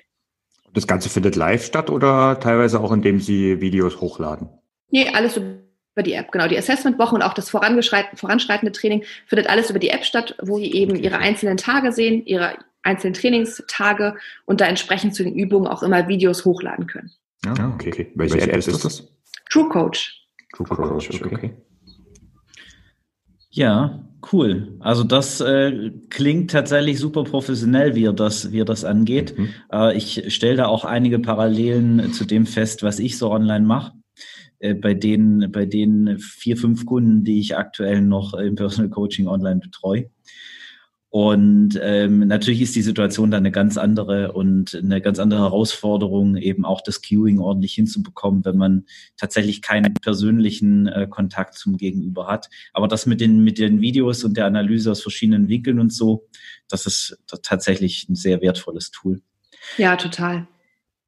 Das 0.77 0.87
Ganze 0.87 1.09
findet 1.09 1.37
live 1.37 1.65
statt 1.65 1.89
oder 1.89 2.39
teilweise 2.39 2.81
auch, 2.81 2.93
indem 2.93 3.19
Sie 3.19 3.63
Videos 3.63 4.03
hochladen? 4.03 4.50
Nee, 4.90 5.09
alles 5.09 5.38
über 5.38 6.03
die 6.03 6.13
App, 6.13 6.31
genau. 6.31 6.48
Die 6.48 6.59
Assessment-Woche 6.59 7.15
und 7.15 7.23
auch 7.23 7.33
das 7.33 7.48
voranschreitende 7.48 8.73
Training 8.73 9.03
findet 9.27 9.48
alles 9.48 9.71
über 9.71 9.79
die 9.79 9.88
App 9.88 10.05
statt, 10.05 10.37
wo 10.42 10.59
sie 10.59 10.71
eben 10.71 10.94
ihre 10.94 11.17
einzelnen 11.17 11.57
Tage 11.57 11.92
sehen, 11.92 12.27
ihre 12.27 12.59
einzelnen 12.83 13.15
Trainingstage 13.15 14.17
und 14.44 14.61
da 14.61 14.67
entsprechend 14.67 15.15
zu 15.15 15.25
den 15.25 15.35
Übungen 15.35 15.67
auch 15.67 15.83
immer 15.83 16.09
Videos 16.09 16.44
hochladen 16.44 16.87
können. 16.87 17.11
Ja, 17.46 17.55
ah, 17.59 17.73
okay. 17.75 17.88
okay. 17.88 18.13
Welche, 18.15 18.35
Welche 18.35 18.48
App, 18.48 18.59
App 18.59 18.69
ist 18.69 18.85
das? 18.85 19.09
True 19.48 19.71
Coach. 19.71 20.29
True 20.55 20.67
Coach, 20.67 21.09
okay. 21.09 21.35
okay. 21.35 21.57
Ja, 23.48 24.07
cool. 24.33 24.77
Also 24.81 25.04
das 25.04 25.40
äh, 25.40 25.90
klingt 26.10 26.50
tatsächlich 26.50 26.98
super 26.98 27.24
professionell, 27.24 27.94
wie 27.94 28.02
ihr 28.02 28.12
das, 28.12 28.52
wie 28.52 28.58
ihr 28.58 28.64
das 28.64 28.85
angeht. 28.85 29.37
Mhm. 29.37 29.48
Äh, 29.72 29.96
ich 29.96 30.35
stelle 30.35 30.56
da 30.56 30.66
auch 30.66 30.85
einige 30.85 31.18
Parallelen 31.18 32.12
zu 32.12 32.24
dem 32.24 32.46
fest, 32.46 32.83
was 32.83 32.98
ich 32.98 33.18
so 33.18 33.31
online 33.31 33.64
mache. 33.64 33.92
Äh, 34.58 34.74
bei 34.74 34.94
den, 34.94 35.50
bei 35.52 35.66
den 35.66 36.18
vier, 36.18 36.56
fünf 36.56 36.87
Kunden, 36.87 37.24
die 37.24 37.40
ich 37.40 37.56
aktuell 37.56 38.00
noch 38.00 38.35
im 38.35 38.54
Personal 38.54 38.90
Coaching 38.90 39.29
online 39.29 39.60
betreue. 39.60 40.10
Und 41.17 41.81
ähm, 41.83 42.27
natürlich 42.29 42.60
ist 42.60 42.77
die 42.77 42.83
Situation 42.83 43.31
dann 43.31 43.38
eine 43.38 43.50
ganz 43.50 43.79
andere 43.79 44.33
und 44.33 44.75
eine 44.75 45.00
ganz 45.00 45.19
andere 45.19 45.40
Herausforderung, 45.40 46.37
eben 46.37 46.67
auch 46.67 46.83
das 46.83 47.00
Queuing 47.00 47.38
ordentlich 47.38 47.73
hinzubekommen, 47.73 48.44
wenn 48.44 48.58
man 48.58 48.85
tatsächlich 49.17 49.62
keinen 49.62 49.94
persönlichen 49.94 50.88
äh, 50.88 51.06
Kontakt 51.08 51.54
zum 51.54 51.79
Gegenüber 51.79 52.27
hat. 52.27 52.50
Aber 52.75 52.87
das 52.87 53.06
mit 53.06 53.23
den, 53.23 53.42
mit 53.42 53.56
den 53.56 53.81
Videos 53.81 54.25
und 54.25 54.37
der 54.37 54.44
Analyse 54.44 54.90
aus 54.90 55.00
verschiedenen 55.00 55.48
Winkeln 55.48 55.81
und 55.81 55.90
so, 55.90 56.29
das 56.69 56.85
ist 56.85 57.17
tatsächlich 57.42 58.06
ein 58.10 58.14
sehr 58.14 58.42
wertvolles 58.42 58.90
Tool. 58.90 59.23
Ja, 59.79 59.96
total. 59.96 60.46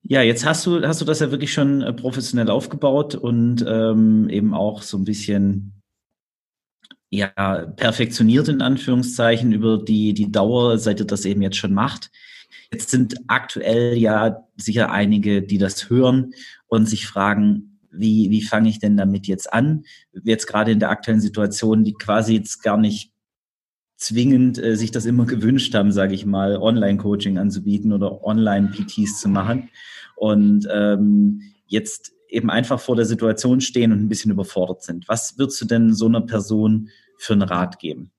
Ja, 0.05 0.23
jetzt 0.23 0.47
hast 0.47 0.65
du, 0.65 0.81
hast 0.87 1.03
du 1.03 1.05
das 1.05 1.21
ja 1.21 1.31
wirklich 1.31 1.53
schon 1.53 1.83
äh, 1.83 1.93
professionell 1.93 2.49
aufgebaut 2.49 3.15
und 3.15 3.63
ähm, 3.69 4.31
eben 4.31 4.55
auch 4.55 4.81
so 4.81 4.97
ein 4.97 5.05
bisschen 5.05 5.78
ja, 7.11 7.67
perfektioniert 7.77 8.49
in 8.49 8.61
Anführungszeichen 8.61 9.53
über 9.53 9.79
die, 9.79 10.13
die 10.13 10.31
Dauer, 10.31 10.79
seit 10.79 11.01
ihr 11.01 11.07
das 11.07 11.25
eben 11.25 11.43
jetzt 11.43 11.57
schon 11.57 11.73
macht. 11.73 12.11
Jetzt 12.71 12.91
sind 12.91 13.17
aktuell 13.29 13.97
ja 13.97 14.45
sicher 14.57 14.91
einige, 14.91 15.43
die 15.43 15.59
das 15.59 15.89
hören 15.89 16.35
und 16.67 16.87
sich 16.87 17.07
fragen, 17.07 17.79
wie, 17.91 18.31
wie 18.31 18.43
fange 18.43 18.69
ich 18.69 18.79
denn 18.79 18.97
damit 18.97 19.27
jetzt 19.27 19.53
an? 19.53 19.85
Jetzt 20.23 20.47
gerade 20.47 20.71
in 20.71 20.79
der 20.79 20.91
aktuellen 20.91 21.21
Situation, 21.21 21.85
die 21.85 21.95
quasi 21.95 22.35
jetzt 22.35 22.63
gar 22.63 22.77
nicht 22.77 23.13
zwingend 23.97 24.63
äh, 24.63 24.77
sich 24.77 24.91
das 24.91 25.07
immer 25.07 25.25
gewünscht 25.27 25.75
haben, 25.75 25.93
sage 25.93 26.15
ich 26.15 26.27
mal, 26.27 26.57
Online-Coaching 26.57 27.39
anzubieten 27.39 27.93
oder 27.93 28.23
Online-PTs 28.23 29.21
zu 29.21 29.29
machen. 29.29 29.71
Und 30.17 30.69
ähm, 30.71 31.43
jetzt 31.67 32.13
eben 32.29 32.51
einfach 32.51 32.81
vor 32.81 32.97
der 32.97 33.05
Situation 33.05 33.61
stehen 33.61 33.93
und 33.93 34.01
ein 34.01 34.09
bisschen 34.09 34.31
überfordert 34.31 34.83
sind. 34.83 35.09
Was 35.09 35.39
würdest 35.39 35.61
du 35.61 35.65
denn 35.65 35.95
so 35.95 36.07
einer 36.07 36.21
Person 36.21 36.91
für 37.19 37.33
einen 37.33 37.43
Rat 37.43 37.79
geben? 37.79 38.13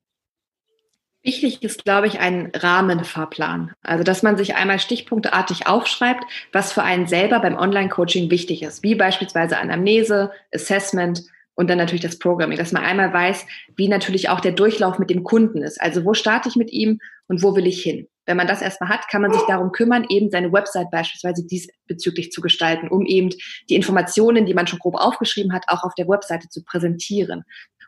Wichtig 1.22 1.62
ist, 1.64 1.84
glaube 1.84 2.07
ich, 2.07 2.20
ein 2.20 2.49
Rahmenfahrplan. 2.55 3.74
Also, 3.82 4.03
dass 4.03 4.24
man 4.24 4.38
sich 4.38 4.55
einmal 4.55 4.80
stichpunkteartig 4.80 5.68
aufschreibt, 5.68 6.24
was 6.53 6.72
für 6.72 6.84
einen 6.84 7.07
selber 7.07 7.41
beim 7.41 7.57
Online-Coaching 7.57 8.32
wichtig 8.32 8.64
ist, 8.64 8.84
wie 8.84 8.95
beispielsweise 8.95 9.57
Anamnese, 9.57 10.32
Assessment 10.53 11.24
und 11.55 11.70
dann 11.70 11.78
natürlich 11.78 12.01
das 12.01 12.20
Programming, 12.20 12.57
dass 12.57 12.72
man 12.72 12.86
einmal 12.86 13.12
weiß, 13.12 13.45
wie 13.76 13.89
natürlich 13.89 14.30
auch 14.30 14.39
der 14.39 14.53
Durchlauf 14.53 14.97
mit 14.97 15.10
dem 15.10 15.24
Kunden 15.26 15.62
ist. 15.62 15.82
Also, 15.82 16.05
wo 16.05 16.14
starte 16.14 16.47
ich 16.47 16.55
mit 16.55 16.72
ihm 16.72 16.99
und 17.28 17.43
wo 17.43 17.53
will 17.53 17.68
ich 17.68 17.84
hin? 17.84 18.07
Wenn 18.30 18.38
man 18.38 18.45
das 18.45 18.61
erstmal 18.61 18.91
hat, 18.91 19.07
kann 19.07 19.23
man 19.23 19.34
sich 19.34 19.41
darum 19.47 19.71
kümmern, 19.71 20.05
eben 20.07 20.30
seine 20.30 20.53
Website 20.53 20.91
beispielsweise 20.91 21.47
diesbezüglich 21.47 22.32
zu 22.32 22.41
gestalten, 22.41 22.88
um 22.88 23.07
eben 23.07 23.32
die 23.71 23.75
Informationen, 23.75 24.45
die 24.45 24.53
man 24.53 24.67
schon 24.67 24.77
grob 24.77 24.93
aufgeschrieben 24.97 25.51
hat, 25.51 25.63
auch 25.65 25.82
auf 25.82 25.95
der 25.95 26.07
Webseite 26.07 26.47
zu 26.47 26.63
präsentieren. 26.63 27.43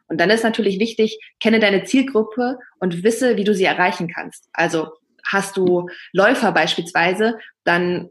Und 0.07 0.19
dann 0.19 0.31
ist 0.31 0.43
natürlich 0.43 0.79
wichtig, 0.79 1.19
kenne 1.39 1.59
deine 1.59 1.83
Zielgruppe 1.83 2.57
und 2.79 3.03
wisse, 3.03 3.37
wie 3.37 3.43
du 3.43 3.53
sie 3.53 3.65
erreichen 3.65 4.11
kannst. 4.11 4.49
Also 4.51 4.87
hast 5.23 5.57
du 5.57 5.89
Läufer 6.11 6.51
beispielsweise, 6.51 7.37
dann 7.63 8.09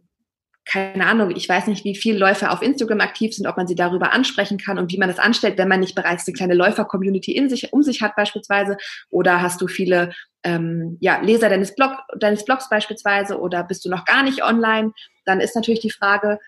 keine 0.64 1.06
Ahnung, 1.06 1.34
ich 1.34 1.48
weiß 1.48 1.66
nicht, 1.66 1.84
wie 1.84 1.96
viele 1.96 2.18
Läufer 2.18 2.52
auf 2.52 2.62
Instagram 2.62 3.00
aktiv 3.00 3.34
sind, 3.34 3.48
ob 3.48 3.56
man 3.56 3.66
sie 3.66 3.74
darüber 3.74 4.12
ansprechen 4.12 4.56
kann 4.56 4.78
und 4.78 4.92
wie 4.92 4.98
man 4.98 5.08
das 5.08 5.18
anstellt, 5.18 5.58
wenn 5.58 5.66
man 5.66 5.80
nicht 5.80 5.96
bereits 5.96 6.28
eine 6.28 6.34
kleine 6.34 6.54
Läufer-Community 6.54 7.32
in 7.32 7.48
sich, 7.48 7.72
um 7.72 7.82
sich 7.82 8.02
hat 8.02 8.14
beispielsweise. 8.14 8.76
Oder 9.08 9.42
hast 9.42 9.60
du 9.60 9.66
viele 9.66 10.12
ähm, 10.42 10.96
ja, 11.00 11.20
Leser 11.20 11.48
deines, 11.48 11.74
Blog, 11.74 11.92
deines 12.18 12.44
Blogs 12.44 12.68
beispielsweise 12.68 13.38
oder 13.38 13.62
bist 13.64 13.84
du 13.84 13.90
noch 13.90 14.04
gar 14.04 14.22
nicht 14.22 14.42
online? 14.42 14.92
Dann 15.24 15.40
ist 15.40 15.54
natürlich 15.54 15.80
die 15.80 15.90
Frage, 15.90 16.38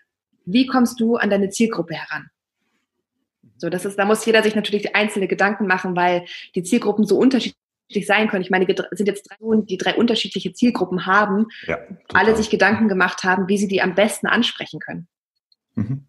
wie 0.45 0.67
kommst 0.67 1.01
du 1.01 1.17
an 1.17 1.31
deine 1.31 1.51
Zielgruppe 1.51 1.95
heran? 1.95 2.31
So, 3.57 3.71
das 3.71 3.85
ist, 3.85 3.99
da 3.99 4.05
muss 4.05 4.27
jeder 4.27 4.43
sich 4.43 4.57
natürlich 4.57 4.97
einzelne 4.97 5.29
Gedanken 5.29 5.67
machen, 5.67 5.95
weil 5.95 6.25
die 6.55 6.65
Zielgruppen 6.65 7.05
so 7.05 7.17
unterschiedlich 7.17 7.55
sein 8.07 8.29
können. 8.29 8.43
Ich 8.43 8.51
meine, 8.51 8.67
wir 8.67 8.75
sind 8.93 9.07
jetzt 9.07 9.29
drei 9.29 9.37
Personen, 9.37 9.67
die 9.67 9.77
drei 9.77 9.95
unterschiedliche 9.95 10.53
Zielgruppen 10.53 11.07
haben, 11.07 11.47
ja, 11.67 11.79
alle 12.13 12.35
sich 12.35 12.51
Gedanken 12.51 12.89
gemacht 12.89 13.23
haben, 13.23 13.49
wie 13.49 13.59
sie 13.59 13.69
die 13.69 13.83
am 13.83 13.95
besten 13.95 14.27
ansprechen 14.27 14.81
können. 14.81 15.07
Mhm. 15.75 16.07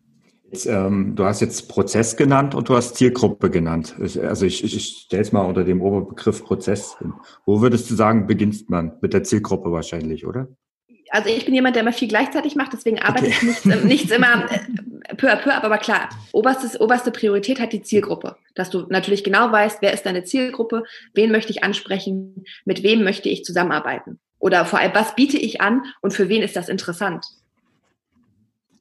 Jetzt, 0.54 0.68
ähm, 0.68 1.16
du 1.16 1.26
hast 1.26 1.42
jetzt 1.42 1.68
Prozess 1.68 2.16
genannt 2.16 2.54
und 2.54 2.70
du 2.70 2.76
hast 2.76 2.96
Zielgruppe 2.96 3.50
genannt. 3.50 3.96
Ich, 4.04 4.22
also 4.22 4.46
ich, 4.46 4.64
ich, 4.64 4.76
ich 4.76 5.04
stelle 5.06 5.24
es 5.24 5.32
mal 5.32 5.42
unter 5.42 5.64
dem 5.64 5.82
Oberbegriff 5.82 6.44
Prozess 6.44 6.96
hin. 7.00 7.14
Wo 7.44 7.62
würdest 7.62 7.90
du 7.90 7.96
sagen, 7.96 8.28
beginnst 8.28 8.70
man? 8.70 8.92
Mit 9.02 9.14
der 9.14 9.24
Zielgruppe 9.24 9.72
wahrscheinlich, 9.72 10.28
oder? 10.28 10.48
Also 11.10 11.30
ich 11.30 11.46
bin 11.46 11.56
jemand, 11.56 11.76
der 11.76 11.82
immer 11.82 11.92
viel 11.92 12.08
gleichzeitig 12.08 12.56
macht, 12.56 12.72
deswegen 12.72 13.00
arbeite 13.00 13.26
okay. 13.26 13.36
ich 13.36 13.42
nichts, 13.42 13.66
äh, 13.66 13.84
nichts 13.84 14.12
immer 14.12 14.46
äh, 15.06 15.16
peu 15.16 15.32
à 15.32 15.38
peu 15.38 15.52
ab, 15.52 15.64
aber 15.64 15.80
klar, 15.80 16.10
oberstes, 16.34 16.80
oberste 16.80 17.10
Priorität 17.10 17.60
hat 17.60 17.74
die 17.74 17.82
Zielgruppe. 17.82 18.36
Dass 18.54 18.70
du 18.70 18.86
natürlich 18.90 19.24
genau 19.24 19.52
weißt, 19.52 19.80
wer 19.82 19.92
ist 19.92 20.06
deine 20.06 20.24
Zielgruppe, 20.24 20.84
wen 21.16 21.32
möchte 21.32 21.52
ich 21.52 21.64
ansprechen, 21.64 22.46
mit 22.64 22.84
wem 22.84 23.04
möchte 23.04 23.28
ich 23.28 23.44
zusammenarbeiten. 23.44 24.20
Oder 24.38 24.66
vor 24.66 24.78
allem, 24.78 24.94
was 24.94 25.16
biete 25.16 25.38
ich 25.38 25.62
an 25.62 25.82
und 26.02 26.14
für 26.14 26.30
wen 26.30 26.44
ist 26.44 26.56
das 26.56 26.70
interessant? 26.70 27.26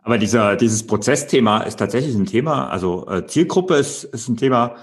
Aber 0.02 0.18
dieser, 0.18 0.56
dieses 0.56 0.86
Prozessthema 0.86 1.62
ist 1.62 1.78
tatsächlich 1.78 2.14
ein 2.14 2.26
Thema, 2.26 2.68
also 2.68 3.08
äh, 3.08 3.26
Zielgruppe 3.26 3.76
ist, 3.76 4.04
ist 4.04 4.28
ein 4.28 4.36
Thema, 4.36 4.76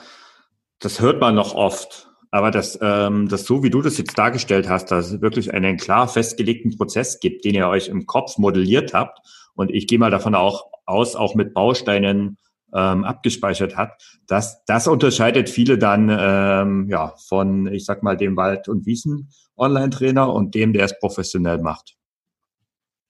das 0.80 1.02
hört 1.02 1.20
man 1.20 1.36
noch 1.36 1.54
oft. 1.54 2.08
Aber 2.32 2.52
das, 2.52 2.78
ähm, 2.82 3.28
das 3.28 3.46
so 3.46 3.64
wie 3.64 3.70
du 3.70 3.82
das 3.82 3.98
jetzt 3.98 4.18
dargestellt 4.18 4.70
hast, 4.70 4.92
dass 4.92 5.12
es 5.12 5.22
wirklich 5.22 5.54
einen 5.54 5.78
klar 5.78 6.08
festgelegten 6.08 6.78
Prozess 6.78 7.20
gibt, 7.20 7.44
den 7.44 7.56
ihr 7.56 7.68
euch 7.68 7.88
im 7.88 8.06
Kopf 8.06 8.38
modelliert 8.38 8.94
habt 8.94 9.20
und 9.56 9.72
ich 9.72 9.88
gehe 9.88 10.00
mal 10.00 10.12
davon 10.12 10.36
auch 10.36 10.68
aus, 10.86 11.16
auch 11.16 11.36
mit 11.36 11.54
Bausteinen 11.54 12.38
ähm, 12.74 13.04
abgespeichert 13.04 13.76
hat, 13.76 14.02
das, 14.28 14.64
das 14.66 14.88
unterscheidet 14.88 15.50
viele 15.50 15.78
dann 15.78 16.10
ähm, 16.12 16.88
ja 16.90 17.14
von, 17.28 17.68
ich 17.68 17.86
sag 17.86 18.04
mal, 18.04 18.16
dem 18.16 18.38
Wald- 18.38 18.70
und 18.70 18.86
Wiesen-Online-Trainer 18.86 20.32
und 20.32 20.56
dem, 20.56 20.74
der 20.74 20.86
es 20.86 21.00
professionell 21.00 21.60
macht. 21.60 21.96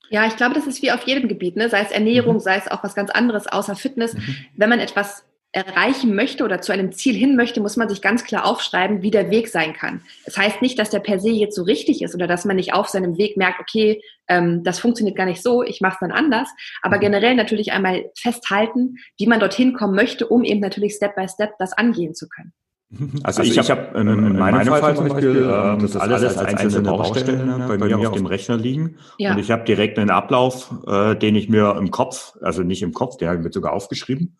Ja, 0.10 0.26
ich 0.26 0.36
glaube, 0.36 0.56
das 0.56 0.68
ist 0.68 0.82
wie 0.82 0.92
auf 0.92 1.04
jedem 1.04 1.28
Gebiet, 1.28 1.56
ne? 1.56 1.70
sei 1.70 1.82
es 1.82 1.92
Ernährung, 1.92 2.36
mhm. 2.36 2.40
sei 2.40 2.56
es 2.58 2.70
auch 2.70 2.84
was 2.84 2.96
ganz 2.96 3.12
anderes 3.12 3.48
außer 3.48 3.76
Fitness. 3.76 4.14
Mhm. 4.14 4.36
Wenn 4.56 4.70
man 4.70 4.80
etwas 4.80 5.24
erreichen 5.52 6.14
möchte 6.14 6.44
oder 6.44 6.62
zu 6.62 6.72
einem 6.72 6.92
Ziel 6.92 7.16
hin 7.16 7.36
möchte, 7.36 7.60
muss 7.60 7.76
man 7.76 7.90
sich 7.90 8.04
ganz 8.04 8.24
klar 8.24 8.46
aufschreiben, 8.46 9.02
wie 9.02 9.10
der 9.10 9.32
Weg 9.32 9.48
sein 9.48 9.74
kann. 9.74 10.02
Das 10.26 10.38
heißt 10.38 10.62
nicht, 10.62 10.78
dass 10.78 10.92
der 10.92 11.00
per 11.00 11.20
se 11.20 11.32
jetzt 11.32 11.56
so 11.56 11.64
richtig 11.64 12.04
ist 12.04 12.14
oder 12.14 12.28
dass 12.28 12.46
man 12.46 12.56
nicht 12.56 12.74
auf 12.74 12.88
seinem 12.88 13.18
Weg 13.18 13.36
merkt, 13.36 13.60
okay, 13.60 14.02
ähm, 14.28 14.64
das 14.64 14.80
funktioniert 14.80 15.18
gar 15.18 15.26
nicht 15.26 15.42
so, 15.42 15.64
ich 15.64 15.82
mache 15.82 15.94
es 15.94 16.00
dann 16.02 16.12
anders. 16.12 16.50
Aber 16.84 16.98
mhm. 16.98 17.02
generell 17.02 17.36
natürlich 17.36 17.72
einmal 17.72 18.12
festhalten, 18.16 18.98
wie 19.18 19.26
man 19.26 19.40
dorthin 19.40 19.74
kommen 19.74 19.96
möchte, 19.96 20.28
um 20.28 20.44
eben 20.44 20.60
natürlich 20.60 20.94
Step 20.94 21.16
by 21.16 21.28
Step 21.28 21.54
das 21.58 21.74
angehen 21.74 22.14
zu 22.14 22.30
können. 22.30 22.54
Also, 22.92 23.42
also 23.42 23.44
ich, 23.44 23.56
ich 23.56 23.70
habe 23.70 24.00
in, 24.00 24.08
in, 24.08 24.26
in, 24.26 24.36
meinem 24.40 24.66
Fall, 24.66 24.80
Fall 24.82 24.96
zum 24.96 25.10
Beispiel, 25.10 25.44
ähm, 25.44 25.74
ähm 25.74 25.80
das 25.80 25.96
alles 25.96 26.24
als, 26.24 26.38
als 26.38 26.56
einzelne 26.56 26.90
Baustellen 26.90 27.46
ne, 27.46 27.66
bei, 27.68 27.78
bei 27.78 27.86
mir 27.86 28.10
auf 28.10 28.16
dem 28.16 28.26
Rechner 28.26 28.58
liegen. 28.58 28.98
Ja. 29.20 29.34
Und 29.34 29.38
ich 29.38 29.52
habe 29.52 29.64
direkt 29.64 30.00
einen 30.00 30.10
Ablauf, 30.10 30.74
äh, 30.88 31.16
den 31.16 31.36
ich 31.36 31.50
mir 31.50 31.76
im 31.78 31.92
Kopf, 31.92 32.36
also 32.42 32.64
nicht 32.64 32.82
im 32.82 32.94
Kopf, 32.94 33.18
der 33.18 33.44
wird 33.44 33.54
sogar 33.54 33.74
aufgeschrieben, 33.74 34.38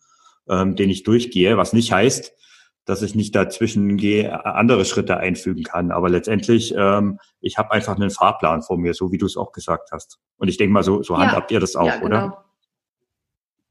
ähm, 0.48 0.74
den 0.74 0.90
ich 0.90 1.04
durchgehe, 1.04 1.56
was 1.56 1.72
nicht 1.72 1.92
heißt, 1.92 2.32
dass 2.86 3.02
ich 3.02 3.14
nicht 3.14 3.36
dazwischen 3.36 3.96
gehe, 3.96 4.44
andere 4.44 4.84
Schritte 4.84 5.18
einfügen 5.18 5.62
kann. 5.62 5.92
Aber 5.92 6.08
letztendlich, 6.08 6.74
ähm, 6.76 7.20
ich 7.40 7.56
habe 7.56 7.70
einfach 7.70 7.94
einen 7.94 8.10
Fahrplan 8.10 8.62
vor 8.62 8.78
mir, 8.78 8.94
so 8.94 9.12
wie 9.12 9.18
du 9.18 9.26
es 9.26 9.36
auch 9.36 9.52
gesagt 9.52 9.90
hast. 9.92 10.18
Und 10.38 10.48
ich 10.48 10.56
denke 10.56 10.72
mal, 10.72 10.82
so, 10.82 11.04
so 11.04 11.14
ja, 11.14 11.20
handhabt 11.20 11.52
ihr 11.52 11.60
das 11.60 11.76
auch, 11.76 11.86
ja, 11.86 11.98
genau. 11.98 12.06
oder? 12.06 12.44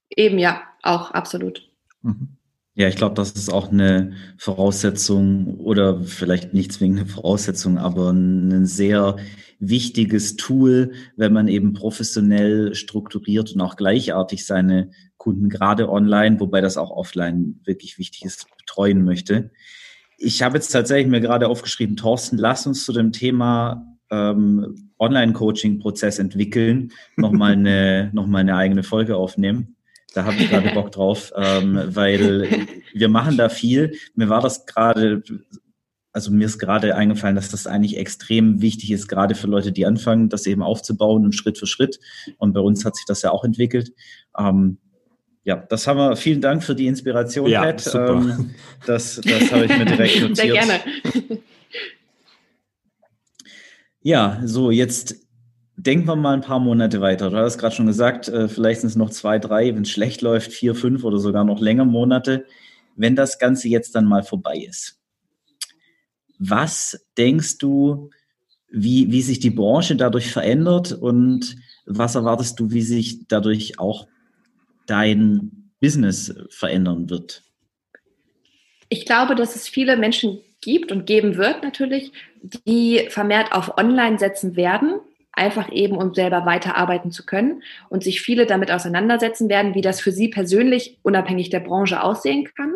Eben 0.09 0.39
ja, 0.39 0.61
auch 0.83 1.11
absolut. 1.11 1.69
Mhm. 2.01 2.38
Ja, 2.79 2.87
ich 2.87 2.95
glaube, 2.95 3.15
das 3.15 3.31
ist 3.31 3.51
auch 3.51 3.73
eine 3.73 4.13
Voraussetzung 4.37 5.57
oder 5.59 6.01
vielleicht 6.01 6.53
nicht 6.53 6.71
zwingend 6.71 6.99
eine 6.99 7.09
Voraussetzung, 7.09 7.77
aber 7.77 8.09
ein 8.11 8.65
sehr 8.65 9.17
wichtiges 9.59 10.37
Tool, 10.37 10.93
wenn 11.17 11.33
man 11.33 11.49
eben 11.49 11.73
professionell 11.73 12.73
strukturiert 12.75 13.51
und 13.51 13.59
auch 13.59 13.75
gleichartig 13.75 14.45
seine 14.45 14.91
Kunden 15.17 15.49
gerade 15.49 15.89
online, 15.89 16.39
wobei 16.39 16.61
das 16.61 16.77
auch 16.77 16.91
offline 16.91 17.59
wirklich 17.65 17.97
wichtig 17.97 18.23
ist, 18.23 18.45
betreuen 18.57 19.03
möchte. 19.03 19.51
Ich 20.17 20.41
habe 20.41 20.55
jetzt 20.55 20.69
tatsächlich 20.69 21.11
mir 21.11 21.19
gerade 21.19 21.49
aufgeschrieben, 21.49 21.97
Thorsten, 21.97 22.37
lass 22.37 22.65
uns 22.65 22.85
zu 22.85 22.93
dem 22.93 23.11
Thema 23.11 23.97
ähm, 24.09 24.89
Online-Coaching-Prozess 24.99 26.17
entwickeln, 26.17 26.93
nochmal 27.17 27.51
eine, 27.57 28.09
noch 28.13 28.25
mal 28.25 28.39
eine 28.39 28.55
eigene 28.55 28.83
Folge 28.83 29.17
aufnehmen. 29.17 29.75
Da 30.13 30.25
habe 30.25 30.37
ich 30.37 30.49
gerade 30.49 30.69
Bock 30.73 30.91
drauf, 30.91 31.31
ähm, 31.35 31.79
weil 31.87 32.67
wir 32.93 33.09
machen 33.09 33.37
da 33.37 33.49
viel. 33.49 33.95
Mir 34.15 34.29
war 34.29 34.41
das 34.41 34.65
gerade, 34.65 35.23
also 36.11 36.31
mir 36.31 36.45
ist 36.45 36.59
gerade 36.59 36.95
eingefallen, 36.95 37.35
dass 37.35 37.49
das 37.49 37.67
eigentlich 37.67 37.97
extrem 37.97 38.61
wichtig 38.61 38.91
ist, 38.91 39.07
gerade 39.07 39.35
für 39.35 39.47
Leute, 39.47 39.71
die 39.71 39.85
anfangen, 39.85 40.29
das 40.29 40.45
eben 40.47 40.63
aufzubauen 40.63 41.25
und 41.25 41.33
Schritt 41.33 41.57
für 41.57 41.67
Schritt. 41.67 41.99
Und 42.37 42.53
bei 42.53 42.61
uns 42.61 42.85
hat 42.85 42.95
sich 42.95 43.05
das 43.05 43.21
ja 43.21 43.31
auch 43.31 43.43
entwickelt. 43.43 43.93
Ähm, 44.37 44.77
ja, 45.43 45.55
das 45.55 45.87
haben 45.87 45.97
wir. 45.97 46.15
Vielen 46.15 46.41
Dank 46.41 46.63
für 46.63 46.75
die 46.75 46.87
Inspiration, 46.87 47.49
ja, 47.49 47.63
Pat. 47.63 47.81
Super. 47.81 48.21
Ähm, 48.21 48.51
das 48.85 49.21
das 49.23 49.51
habe 49.51 49.65
ich 49.65 49.77
mir 49.77 49.85
direkt 49.85 50.15
notiert. 50.21 50.37
Sehr 50.37 50.51
gerne. 50.51 50.79
Ja, 54.01 54.41
so 54.45 54.71
jetzt 54.71 55.15
denken 55.79 56.07
wir 56.07 56.15
mal 56.15 56.33
ein 56.33 56.41
paar 56.41 56.59
Monate 56.59 56.99
weiter. 56.99 57.29
Du 57.29 57.37
hast 57.37 57.57
gerade 57.57 57.75
schon 57.75 57.87
gesagt, 57.87 58.27
äh, 58.27 58.49
vielleicht 58.49 58.81
sind 58.81 58.89
es 58.89 58.95
noch 58.95 59.09
zwei, 59.09 59.39
drei, 59.39 59.73
wenn 59.73 59.83
es 59.83 59.89
schlecht 59.89 60.21
läuft, 60.21 60.51
vier, 60.51 60.75
fünf 60.75 61.03
oder 61.03 61.19
sogar 61.19 61.45
noch 61.45 61.61
länger 61.61 61.85
Monate. 61.85 62.45
Wenn 62.95 63.15
das 63.15 63.39
Ganze 63.39 63.69
jetzt 63.69 63.95
dann 63.95 64.05
mal 64.05 64.23
vorbei 64.23 64.57
ist, 64.57 64.99
was 66.37 67.07
denkst 67.17 67.59
du, 67.59 68.09
wie, 68.69 69.11
wie 69.11 69.21
sich 69.21 69.39
die 69.39 69.49
Branche 69.49 69.95
dadurch 69.95 70.31
verändert 70.31 70.91
und 70.91 71.55
was 71.85 72.15
erwartest 72.15 72.59
du, 72.59 72.71
wie 72.71 72.81
sich 72.81 73.27
dadurch 73.27 73.79
auch 73.79 74.07
dein 74.85 75.71
Business 75.79 76.35
verändern 76.49 77.09
wird? 77.09 77.43
Ich 78.89 79.05
glaube, 79.05 79.35
dass 79.35 79.55
es 79.55 79.67
viele 79.67 79.95
Menschen 79.95 80.39
gibt 80.61 80.91
und 80.91 81.05
geben 81.05 81.37
wird 81.37 81.63
natürlich, 81.63 82.11
die 82.41 83.07
vermehrt 83.09 83.53
auf 83.53 83.77
Online 83.77 84.19
setzen 84.19 84.55
werden, 84.55 84.99
einfach 85.39 85.71
eben, 85.71 85.97
um 85.97 86.13
selber 86.13 86.45
weiterarbeiten 86.45 87.11
zu 87.11 87.25
können 87.25 87.63
und 87.89 88.03
sich 88.03 88.21
viele 88.21 88.45
damit 88.45 88.71
auseinandersetzen 88.71 89.49
werden, 89.49 89.73
wie 89.73 89.81
das 89.81 90.01
für 90.01 90.11
sie 90.11 90.27
persönlich 90.27 90.99
unabhängig 91.01 91.49
der 91.49 91.61
Branche 91.61 92.03
aussehen 92.03 92.47
kann. 92.55 92.73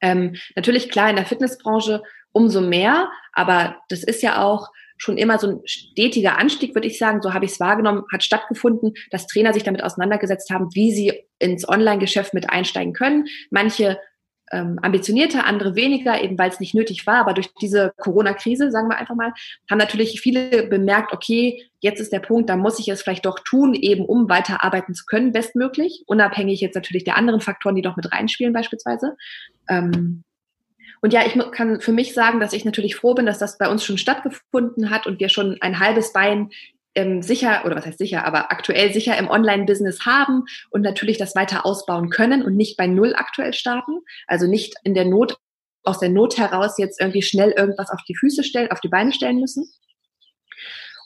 Ähm, 0.00 0.36
natürlich 0.54 0.90
klar 0.90 1.10
in 1.10 1.16
der 1.16 1.26
Fitnessbranche 1.26 2.02
umso 2.32 2.60
mehr, 2.60 3.10
aber 3.32 3.76
das 3.88 4.04
ist 4.04 4.22
ja 4.22 4.42
auch 4.42 4.68
schon 4.96 5.16
immer 5.16 5.38
so 5.38 5.48
ein 5.48 5.60
stetiger 5.64 6.38
Anstieg, 6.38 6.74
würde 6.74 6.86
ich 6.86 6.98
sagen, 6.98 7.22
so 7.22 7.32
habe 7.32 7.46
ich 7.46 7.52
es 7.52 7.60
wahrgenommen, 7.60 8.04
hat 8.12 8.22
stattgefunden, 8.22 8.92
dass 9.10 9.26
Trainer 9.26 9.54
sich 9.54 9.62
damit 9.62 9.82
auseinandergesetzt 9.82 10.50
haben, 10.50 10.68
wie 10.74 10.92
sie 10.92 11.24
ins 11.38 11.66
Online-Geschäft 11.66 12.34
mit 12.34 12.50
einsteigen 12.50 12.92
können. 12.92 13.26
Manche 13.50 13.98
ähm, 14.52 14.78
ambitionierter, 14.82 15.46
andere 15.46 15.74
weniger, 15.76 16.22
eben 16.22 16.38
weil 16.38 16.50
es 16.50 16.60
nicht 16.60 16.74
nötig 16.74 17.06
war. 17.06 17.16
Aber 17.16 17.34
durch 17.34 17.52
diese 17.60 17.92
Corona-Krise, 17.98 18.70
sagen 18.70 18.88
wir 18.88 18.98
einfach 18.98 19.14
mal, 19.14 19.32
haben 19.70 19.78
natürlich 19.78 20.20
viele 20.20 20.66
bemerkt, 20.66 21.12
okay, 21.12 21.64
jetzt 21.80 22.00
ist 22.00 22.12
der 22.12 22.20
Punkt, 22.20 22.50
da 22.50 22.56
muss 22.56 22.78
ich 22.78 22.88
es 22.88 23.02
vielleicht 23.02 23.26
doch 23.26 23.38
tun, 23.40 23.74
eben 23.74 24.04
um 24.04 24.28
weiter 24.28 24.64
arbeiten 24.64 24.94
zu 24.94 25.04
können, 25.06 25.32
bestmöglich, 25.32 26.04
unabhängig 26.06 26.60
jetzt 26.60 26.74
natürlich 26.74 27.04
der 27.04 27.16
anderen 27.16 27.40
Faktoren, 27.40 27.76
die 27.76 27.82
doch 27.82 27.96
mit 27.96 28.12
reinspielen 28.12 28.52
beispielsweise. 28.52 29.16
Ähm, 29.68 30.24
und 31.02 31.12
ja, 31.12 31.22
ich 31.24 31.38
kann 31.52 31.80
für 31.80 31.92
mich 31.92 32.12
sagen, 32.12 32.40
dass 32.40 32.52
ich 32.52 32.64
natürlich 32.64 32.96
froh 32.96 33.14
bin, 33.14 33.24
dass 33.26 33.38
das 33.38 33.56
bei 33.56 33.68
uns 33.68 33.84
schon 33.84 33.96
stattgefunden 33.96 34.90
hat 34.90 35.06
und 35.06 35.18
wir 35.18 35.30
schon 35.30 35.56
ein 35.60 35.78
halbes 35.78 36.12
Bein 36.12 36.50
ähm, 36.94 37.22
sicher, 37.22 37.62
oder 37.64 37.76
was 37.76 37.86
heißt 37.86 37.98
sicher, 37.98 38.24
aber 38.24 38.50
aktuell 38.50 38.92
sicher 38.92 39.16
im 39.16 39.28
Online-Business 39.28 40.04
haben 40.06 40.44
und 40.70 40.82
natürlich 40.82 41.18
das 41.18 41.34
weiter 41.34 41.64
ausbauen 41.64 42.10
können 42.10 42.42
und 42.42 42.56
nicht 42.56 42.76
bei 42.76 42.86
Null 42.86 43.14
aktuell 43.14 43.52
starten. 43.52 44.00
Also 44.26 44.46
nicht 44.46 44.74
in 44.84 44.94
der 44.94 45.04
Not, 45.04 45.36
aus 45.84 45.98
der 45.98 46.08
Not 46.08 46.38
heraus 46.38 46.78
jetzt 46.78 47.00
irgendwie 47.00 47.22
schnell 47.22 47.52
irgendwas 47.52 47.90
auf 47.90 48.00
die 48.08 48.16
Füße 48.16 48.44
stellen, 48.44 48.70
auf 48.70 48.80
die 48.80 48.88
Beine 48.88 49.12
stellen 49.12 49.40
müssen. 49.40 49.70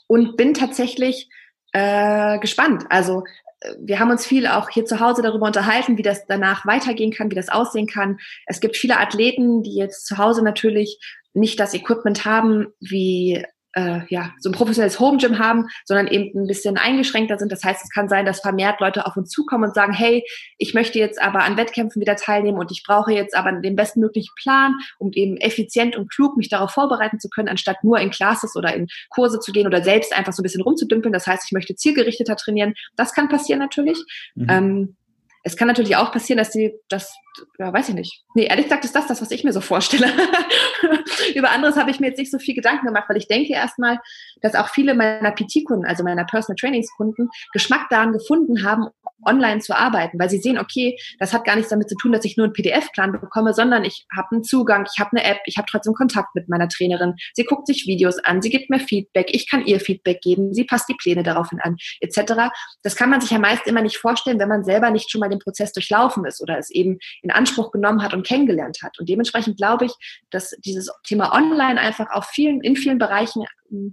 Und 0.07 0.37
bin 0.37 0.53
tatsächlich 0.53 1.29
äh, 1.71 2.39
gespannt. 2.39 2.85
Also 2.89 3.23
äh, 3.59 3.73
wir 3.79 3.99
haben 3.99 4.11
uns 4.11 4.25
viel 4.25 4.47
auch 4.47 4.69
hier 4.69 4.85
zu 4.85 4.99
Hause 4.99 5.21
darüber 5.21 5.45
unterhalten, 5.45 5.97
wie 5.97 6.03
das 6.03 6.25
danach 6.27 6.65
weitergehen 6.65 7.11
kann, 7.11 7.31
wie 7.31 7.35
das 7.35 7.49
aussehen 7.49 7.87
kann. 7.87 8.17
Es 8.45 8.59
gibt 8.59 8.75
viele 8.77 8.99
Athleten, 8.99 9.63
die 9.63 9.75
jetzt 9.75 10.05
zu 10.05 10.17
Hause 10.17 10.43
natürlich 10.43 10.99
nicht 11.33 11.59
das 11.59 11.73
Equipment 11.73 12.23
haben, 12.25 12.67
wie 12.79 13.45
äh, 13.75 14.01
ja, 14.07 14.33
so 14.39 14.49
ein 14.49 14.53
professionelles 14.53 14.99
Home 14.99 15.17
Gym 15.17 15.37
haben, 15.37 15.67
sondern 15.83 16.07
eben 16.07 16.39
ein 16.39 16.47
bisschen 16.47 16.77
eingeschränkter 16.77 17.37
sind. 17.37 17.51
Das 17.51 17.63
heißt, 17.63 17.83
es 17.83 17.89
kann 17.89 18.07
sein, 18.07 18.25
dass 18.25 18.39
vermehrt 18.39 18.79
Leute 18.79 19.05
auf 19.05 19.17
uns 19.17 19.29
zukommen 19.29 19.65
und 19.65 19.75
sagen, 19.75 19.93
hey, 19.93 20.25
ich 20.57 20.73
möchte 20.73 20.97
jetzt 20.97 21.21
aber 21.21 21.43
an 21.43 21.57
Wettkämpfen 21.57 22.01
wieder 22.01 22.15
teilnehmen 22.15 22.57
und 22.57 22.71
ich 22.71 22.83
brauche 22.85 23.11
jetzt 23.11 23.35
aber 23.35 23.51
den 23.51 23.75
bestmöglichen 23.75 24.33
Plan, 24.41 24.73
um 24.97 25.11
eben 25.11 25.37
effizient 25.37 25.95
und 25.97 26.09
klug 26.09 26.37
mich 26.37 26.49
darauf 26.49 26.71
vorbereiten 26.71 27.19
zu 27.19 27.29
können, 27.29 27.49
anstatt 27.49 27.83
nur 27.83 27.99
in 27.99 28.11
Classes 28.11 28.55
oder 28.55 28.73
in 28.73 28.87
Kurse 29.09 29.39
zu 29.39 29.51
gehen 29.51 29.67
oder 29.67 29.83
selbst 29.83 30.15
einfach 30.15 30.33
so 30.33 30.41
ein 30.41 30.43
bisschen 30.43 30.61
rumzudümpeln. 30.61 31.11
Das 31.11 31.27
heißt, 31.27 31.43
ich 31.45 31.51
möchte 31.51 31.75
zielgerichteter 31.75 32.37
trainieren. 32.37 32.75
Das 32.95 33.13
kann 33.13 33.27
passieren 33.27 33.59
natürlich. 33.59 33.99
Mhm. 34.35 34.47
Ähm, 34.49 34.95
es 35.43 35.57
kann 35.57 35.67
natürlich 35.67 35.97
auch 35.97 36.11
passieren, 36.11 36.37
dass 36.37 36.49
die, 36.49 36.73
das, 36.87 37.13
ja, 37.59 37.73
weiß 37.73 37.89
ich 37.89 37.95
nicht. 37.95 38.23
Nee, 38.33 38.45
ehrlich 38.45 38.65
gesagt 38.65 38.85
ist 38.85 38.95
das 38.95 39.07
das, 39.07 39.21
was 39.21 39.31
ich 39.31 39.43
mir 39.43 39.53
so 39.53 39.61
vorstelle. 39.61 40.07
Über 41.35 41.51
anderes 41.51 41.77
habe 41.77 41.91
ich 41.91 41.99
mir 41.99 42.07
jetzt 42.07 42.17
nicht 42.17 42.31
so 42.31 42.39
viel 42.39 42.55
Gedanken 42.55 42.87
gemacht, 42.87 43.05
weil 43.07 43.17
ich 43.17 43.27
denke 43.27 43.53
erstmal, 43.53 43.99
dass 44.41 44.55
auch 44.55 44.69
viele 44.69 44.93
meiner 44.93 45.31
PT-Kunden, 45.31 45.85
also 45.85 46.03
meiner 46.03 46.25
Personal 46.25 46.55
Trainings-Kunden, 46.57 47.29
Geschmack 47.53 47.87
daran 47.89 48.13
gefunden 48.13 48.63
haben, 48.63 48.87
online 49.25 49.59
zu 49.59 49.75
arbeiten, 49.75 50.19
weil 50.19 50.29
sie 50.29 50.37
sehen, 50.37 50.57
okay, 50.57 50.97
das 51.19 51.33
hat 51.33 51.45
gar 51.45 51.55
nichts 51.55 51.69
damit 51.69 51.89
zu 51.89 51.95
tun, 51.95 52.11
dass 52.11 52.25
ich 52.25 52.37
nur 52.37 52.45
einen 52.45 52.53
PDF-Plan 52.53 53.11
bekomme, 53.11 53.53
sondern 53.53 53.83
ich 53.83 54.05
habe 54.15 54.27
einen 54.31 54.43
Zugang, 54.43 54.85
ich 54.91 54.99
habe 54.99 55.11
eine 55.13 55.23
App, 55.23 55.39
ich 55.45 55.57
habe 55.57 55.67
trotzdem 55.69 55.93
Kontakt 55.93 56.35
mit 56.35 56.49
meiner 56.49 56.67
Trainerin. 56.67 57.15
Sie 57.33 57.43
guckt 57.43 57.67
sich 57.67 57.85
Videos 57.87 58.19
an, 58.19 58.41
sie 58.41 58.49
gibt 58.49 58.69
mir 58.69 58.79
Feedback, 58.79 59.27
ich 59.33 59.49
kann 59.49 59.65
ihr 59.65 59.79
Feedback 59.79 60.21
geben, 60.21 60.53
sie 60.53 60.63
passt 60.63 60.89
die 60.89 60.95
Pläne 60.95 61.23
daraufhin 61.23 61.59
an, 61.61 61.77
etc. 62.01 62.51
Das 62.83 62.95
kann 62.95 63.09
man 63.09 63.21
sich 63.21 63.31
ja 63.31 63.39
meist 63.39 63.67
immer 63.67 63.81
nicht 63.81 63.97
vorstellen, 63.97 64.39
wenn 64.39 64.49
man 64.49 64.63
selber 64.63 64.91
nicht 64.91 65.09
schon 65.09 65.19
mal 65.19 65.29
den 65.29 65.39
Prozess 65.39 65.71
durchlaufen 65.73 66.25
ist 66.25 66.41
oder 66.41 66.57
es 66.57 66.69
eben 66.69 66.99
in 67.25 67.31
Anspruch 67.31 67.71
genommen 67.71 68.03
hat 68.03 68.13
und 68.13 68.25
kennengelernt 68.25 68.77
hat. 68.83 68.97
Und 68.99 69.09
dementsprechend 69.09 69.57
glaube 69.57 69.85
ich, 69.85 69.93
dass 70.29 70.51
dieses 70.63 70.91
Thema 71.05 71.33
Online 71.33 71.79
einfach 71.79 72.11
auf 72.11 72.25
vielen, 72.25 72.61
in 72.61 72.75
vielen 72.75 72.99
Bereichen 72.99 73.43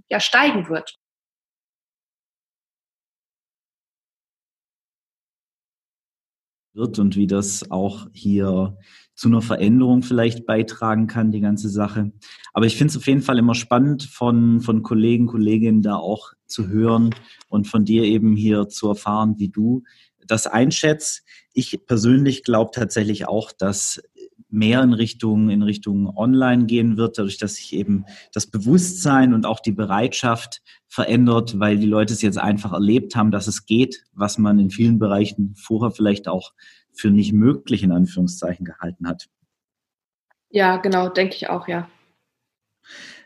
ja 0.09 0.19
steigen 0.19 0.69
wird. 0.69 0.95
wird 6.75 6.97
und 6.97 7.15
wie 7.15 7.27
das 7.27 7.69
auch 7.69 8.07
hier 8.13 8.75
zu 9.13 9.27
einer 9.27 9.43
Veränderung 9.43 10.01
vielleicht 10.01 10.47
beitragen 10.47 11.05
kann, 11.05 11.31
die 11.31 11.39
ganze 11.39 11.69
Sache. 11.69 12.11
Aber 12.51 12.65
ich 12.65 12.77
finde 12.77 12.89
es 12.89 12.97
auf 12.97 13.05
jeden 13.05 13.21
Fall 13.21 13.37
immer 13.37 13.53
spannend, 13.53 14.03
von, 14.03 14.59
von 14.59 14.81
Kollegen, 14.81 15.27
Kolleginnen 15.27 15.83
da 15.83 15.97
auch 15.97 16.33
zu 16.47 16.69
hören 16.69 17.11
und 17.47 17.67
von 17.67 17.85
dir 17.85 18.05
eben 18.05 18.35
hier 18.35 18.69
zu 18.69 18.89
erfahren, 18.89 19.35
wie 19.37 19.49
du 19.49 19.83
das 20.25 20.47
einschätzt. 20.47 21.23
Ich 21.53 21.85
persönlich 21.85 22.43
glaube 22.43 22.71
tatsächlich 22.73 23.27
auch, 23.27 23.51
dass 23.51 24.01
mehr 24.49 24.83
in 24.83 24.93
Richtung, 24.93 25.49
in 25.49 25.63
Richtung 25.63 26.15
Online 26.15 26.65
gehen 26.65 26.95
wird, 26.95 27.17
dadurch, 27.17 27.39
dass 27.39 27.55
sich 27.55 27.73
eben 27.73 28.05
das 28.33 28.47
Bewusstsein 28.47 29.33
und 29.33 29.47
auch 29.47 29.59
die 29.59 29.71
Bereitschaft 29.71 30.61
verändert, 30.87 31.59
weil 31.59 31.77
die 31.77 31.87
Leute 31.87 32.13
es 32.13 32.21
jetzt 32.21 32.37
einfach 32.37 32.71
erlebt 32.71 33.15
haben, 33.15 33.31
dass 33.31 33.47
es 33.47 33.65
geht, 33.65 34.03
was 34.13 34.37
man 34.37 34.59
in 34.59 34.69
vielen 34.69 34.99
Bereichen 34.99 35.55
vorher 35.55 35.89
vielleicht 35.89 36.27
auch 36.27 36.53
für 36.93 37.09
nicht 37.09 37.33
möglich 37.33 37.81
in 37.81 37.91
Anführungszeichen 37.91 38.63
gehalten 38.63 39.07
hat. 39.07 39.27
Ja, 40.51 40.77
genau, 40.77 41.09
denke 41.09 41.35
ich 41.35 41.49
auch, 41.49 41.67
ja. 41.67 41.89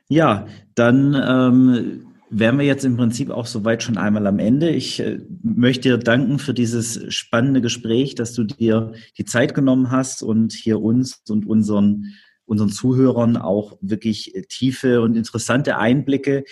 Ja, 0.08 0.48
dann 0.76 1.14
ähm, 1.14 2.07
wären 2.30 2.58
wir 2.58 2.66
jetzt 2.66 2.86
im 2.86 2.98
Prinzip 2.98 3.30
auch 3.30 3.46
soweit 3.46 3.84
schon 3.84 3.98
einmal 3.98 4.28
am 4.28 4.40
Ende. 4.40 4.70
Ich 4.70 5.00
äh, 5.00 5.20
möchte 5.44 5.90
dir 5.90 5.98
danken 5.98 6.40
für 6.40 6.54
dieses 6.54 7.14
spannende 7.14 7.62
Gespräch, 7.62 8.16
dass 8.16 8.34
du 8.34 8.44
dir 8.44 8.94
die 9.18 9.26
Zeit 9.26 9.54
genommen 9.54 9.92
hast 9.92 10.24
und 10.24 10.54
hier 10.54 10.82
uns 10.82 11.22
und 11.30 11.46
unseren, 11.48 12.14
unseren 12.46 12.70
Zuhörern 12.70 13.38
auch 13.38 13.78
wirklich 13.82 14.34
tiefe 14.50 15.02
und 15.02 15.16
interessante 15.16 15.78
Einblicke 15.78 16.44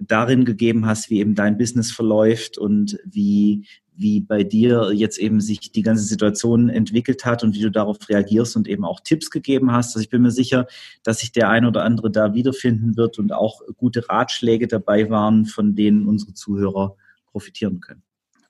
darin 0.00 0.44
gegeben 0.44 0.86
hast, 0.86 1.10
wie 1.10 1.20
eben 1.20 1.34
dein 1.34 1.58
Business 1.58 1.92
verläuft 1.92 2.56
und 2.56 2.98
wie, 3.04 3.66
wie 4.00 4.20
bei 4.20 4.44
dir 4.44 4.92
jetzt 4.94 5.18
eben 5.18 5.40
sich 5.40 5.72
die 5.72 5.82
ganze 5.82 6.04
Situation 6.04 6.70
entwickelt 6.70 7.24
hat 7.24 7.44
und 7.44 7.54
wie 7.54 7.60
du 7.60 7.70
darauf 7.70 7.98
reagierst 8.08 8.56
und 8.56 8.66
eben 8.66 8.84
auch 8.84 9.00
Tipps 9.00 9.30
gegeben 9.30 9.72
hast. 9.72 9.94
Also 9.94 10.00
ich 10.02 10.08
bin 10.08 10.22
mir 10.22 10.30
sicher, 10.30 10.66
dass 11.02 11.18
sich 11.18 11.32
der 11.32 11.50
ein 11.50 11.66
oder 11.66 11.84
andere 11.84 12.10
da 12.10 12.32
wiederfinden 12.32 12.96
wird 12.96 13.18
und 13.18 13.32
auch 13.32 13.60
gute 13.76 14.08
Ratschläge 14.08 14.68
dabei 14.68 15.10
waren, 15.10 15.44
von 15.44 15.74
denen 15.74 16.06
unsere 16.06 16.32
Zuhörer 16.32 16.96
profitieren 17.30 17.80
können. 17.80 18.02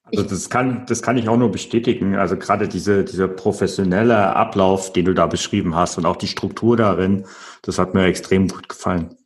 Also 0.05 0.25
das 0.25 0.51
kann, 0.51 0.87
das 0.87 1.03
kann 1.03 1.19
ich 1.19 1.29
auch 1.29 1.37
nur 1.37 1.51
bestätigen. 1.51 2.17
Also 2.17 2.37
gerade 2.37 2.69
diese, 2.69 3.05
dieser 3.05 3.29
professionelle 3.29 4.35
Ablauf, 4.35 4.93
den 4.93 5.05
du 5.05 5.15
da 5.15 5.27
beschrieben 5.27 5.75
hast 5.75 5.99
und 5.99 6.07
auch 6.07 6.17
die 6.17 6.27
Struktur 6.27 6.77
darin, 6.77 7.25
das 7.63 7.79
hat 7.79 7.95
mir 7.95 8.05
extrem 8.05 8.49
gut 8.49 8.69
gefallen. 8.69 9.17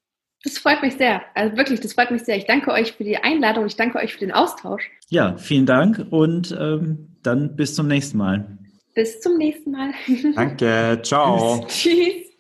Das 0.45 0.59
freut 0.59 0.83
mich 0.83 0.95
sehr. 0.97 1.23
Also 1.35 1.57
wirklich, 1.57 1.81
das 1.81 1.95
freut 1.95 2.11
mich 2.11 2.23
sehr. 2.23 2.37
Ich 2.37 2.45
danke 2.45 2.71
euch 2.71 2.93
für 2.93 3.05
die 3.05 3.17
Einladung. 3.17 3.65
Ich 3.67 3.77
danke 3.77 3.99
euch 3.99 4.13
für 4.13 4.21
den 4.21 4.31
Austausch. 4.31 4.91
Ja, 5.09 5.39
vielen 5.39 5.65
Dank 5.65 6.07
und 6.11 6.55
ähm, 6.59 7.17
dann 7.23 7.57
bis 7.57 7.75
zum 7.75 7.89
nächsten 7.89 8.19
Mal. 8.19 8.59
Bis 8.95 9.21
zum 9.21 9.39
nächsten 9.39 9.73
Mal. 9.73 9.93
Danke. 10.37 11.01
Ciao. 11.03 11.67
Tschüss. 11.67 12.31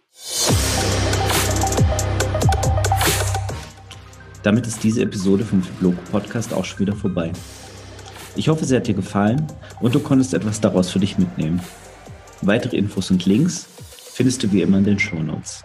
Damit 4.43 4.67
ist 4.67 4.85
diese 4.85 5.03
Episode 5.03 5.43
vom 5.43 5.63
Blog 5.81 5.95
Podcast 6.13 6.53
auch 6.53 6.65
schon 6.65 6.81
wieder 6.81 6.95
vorbei. 6.95 7.33
Ich 8.37 8.49
hoffe, 8.49 8.67
sie 8.67 8.77
hat 8.77 8.87
dir 8.87 8.95
gefallen 8.95 9.47
und 9.81 9.95
du 9.95 10.01
konntest 10.01 10.35
etwas 10.35 10.61
daraus 10.61 10.91
für 10.91 10.99
dich 10.99 11.19
mitnehmen. 11.19 11.61
Weitere 12.43 12.77
Infos 12.77 13.11
und 13.11 13.25
Links 13.25 13.67
findest 14.13 14.43
du 14.43 14.53
wie 14.53 14.61
immer 14.63 14.79
in 14.79 14.85
den 14.85 14.99
Show 14.99 15.17
Notes. 15.17 15.65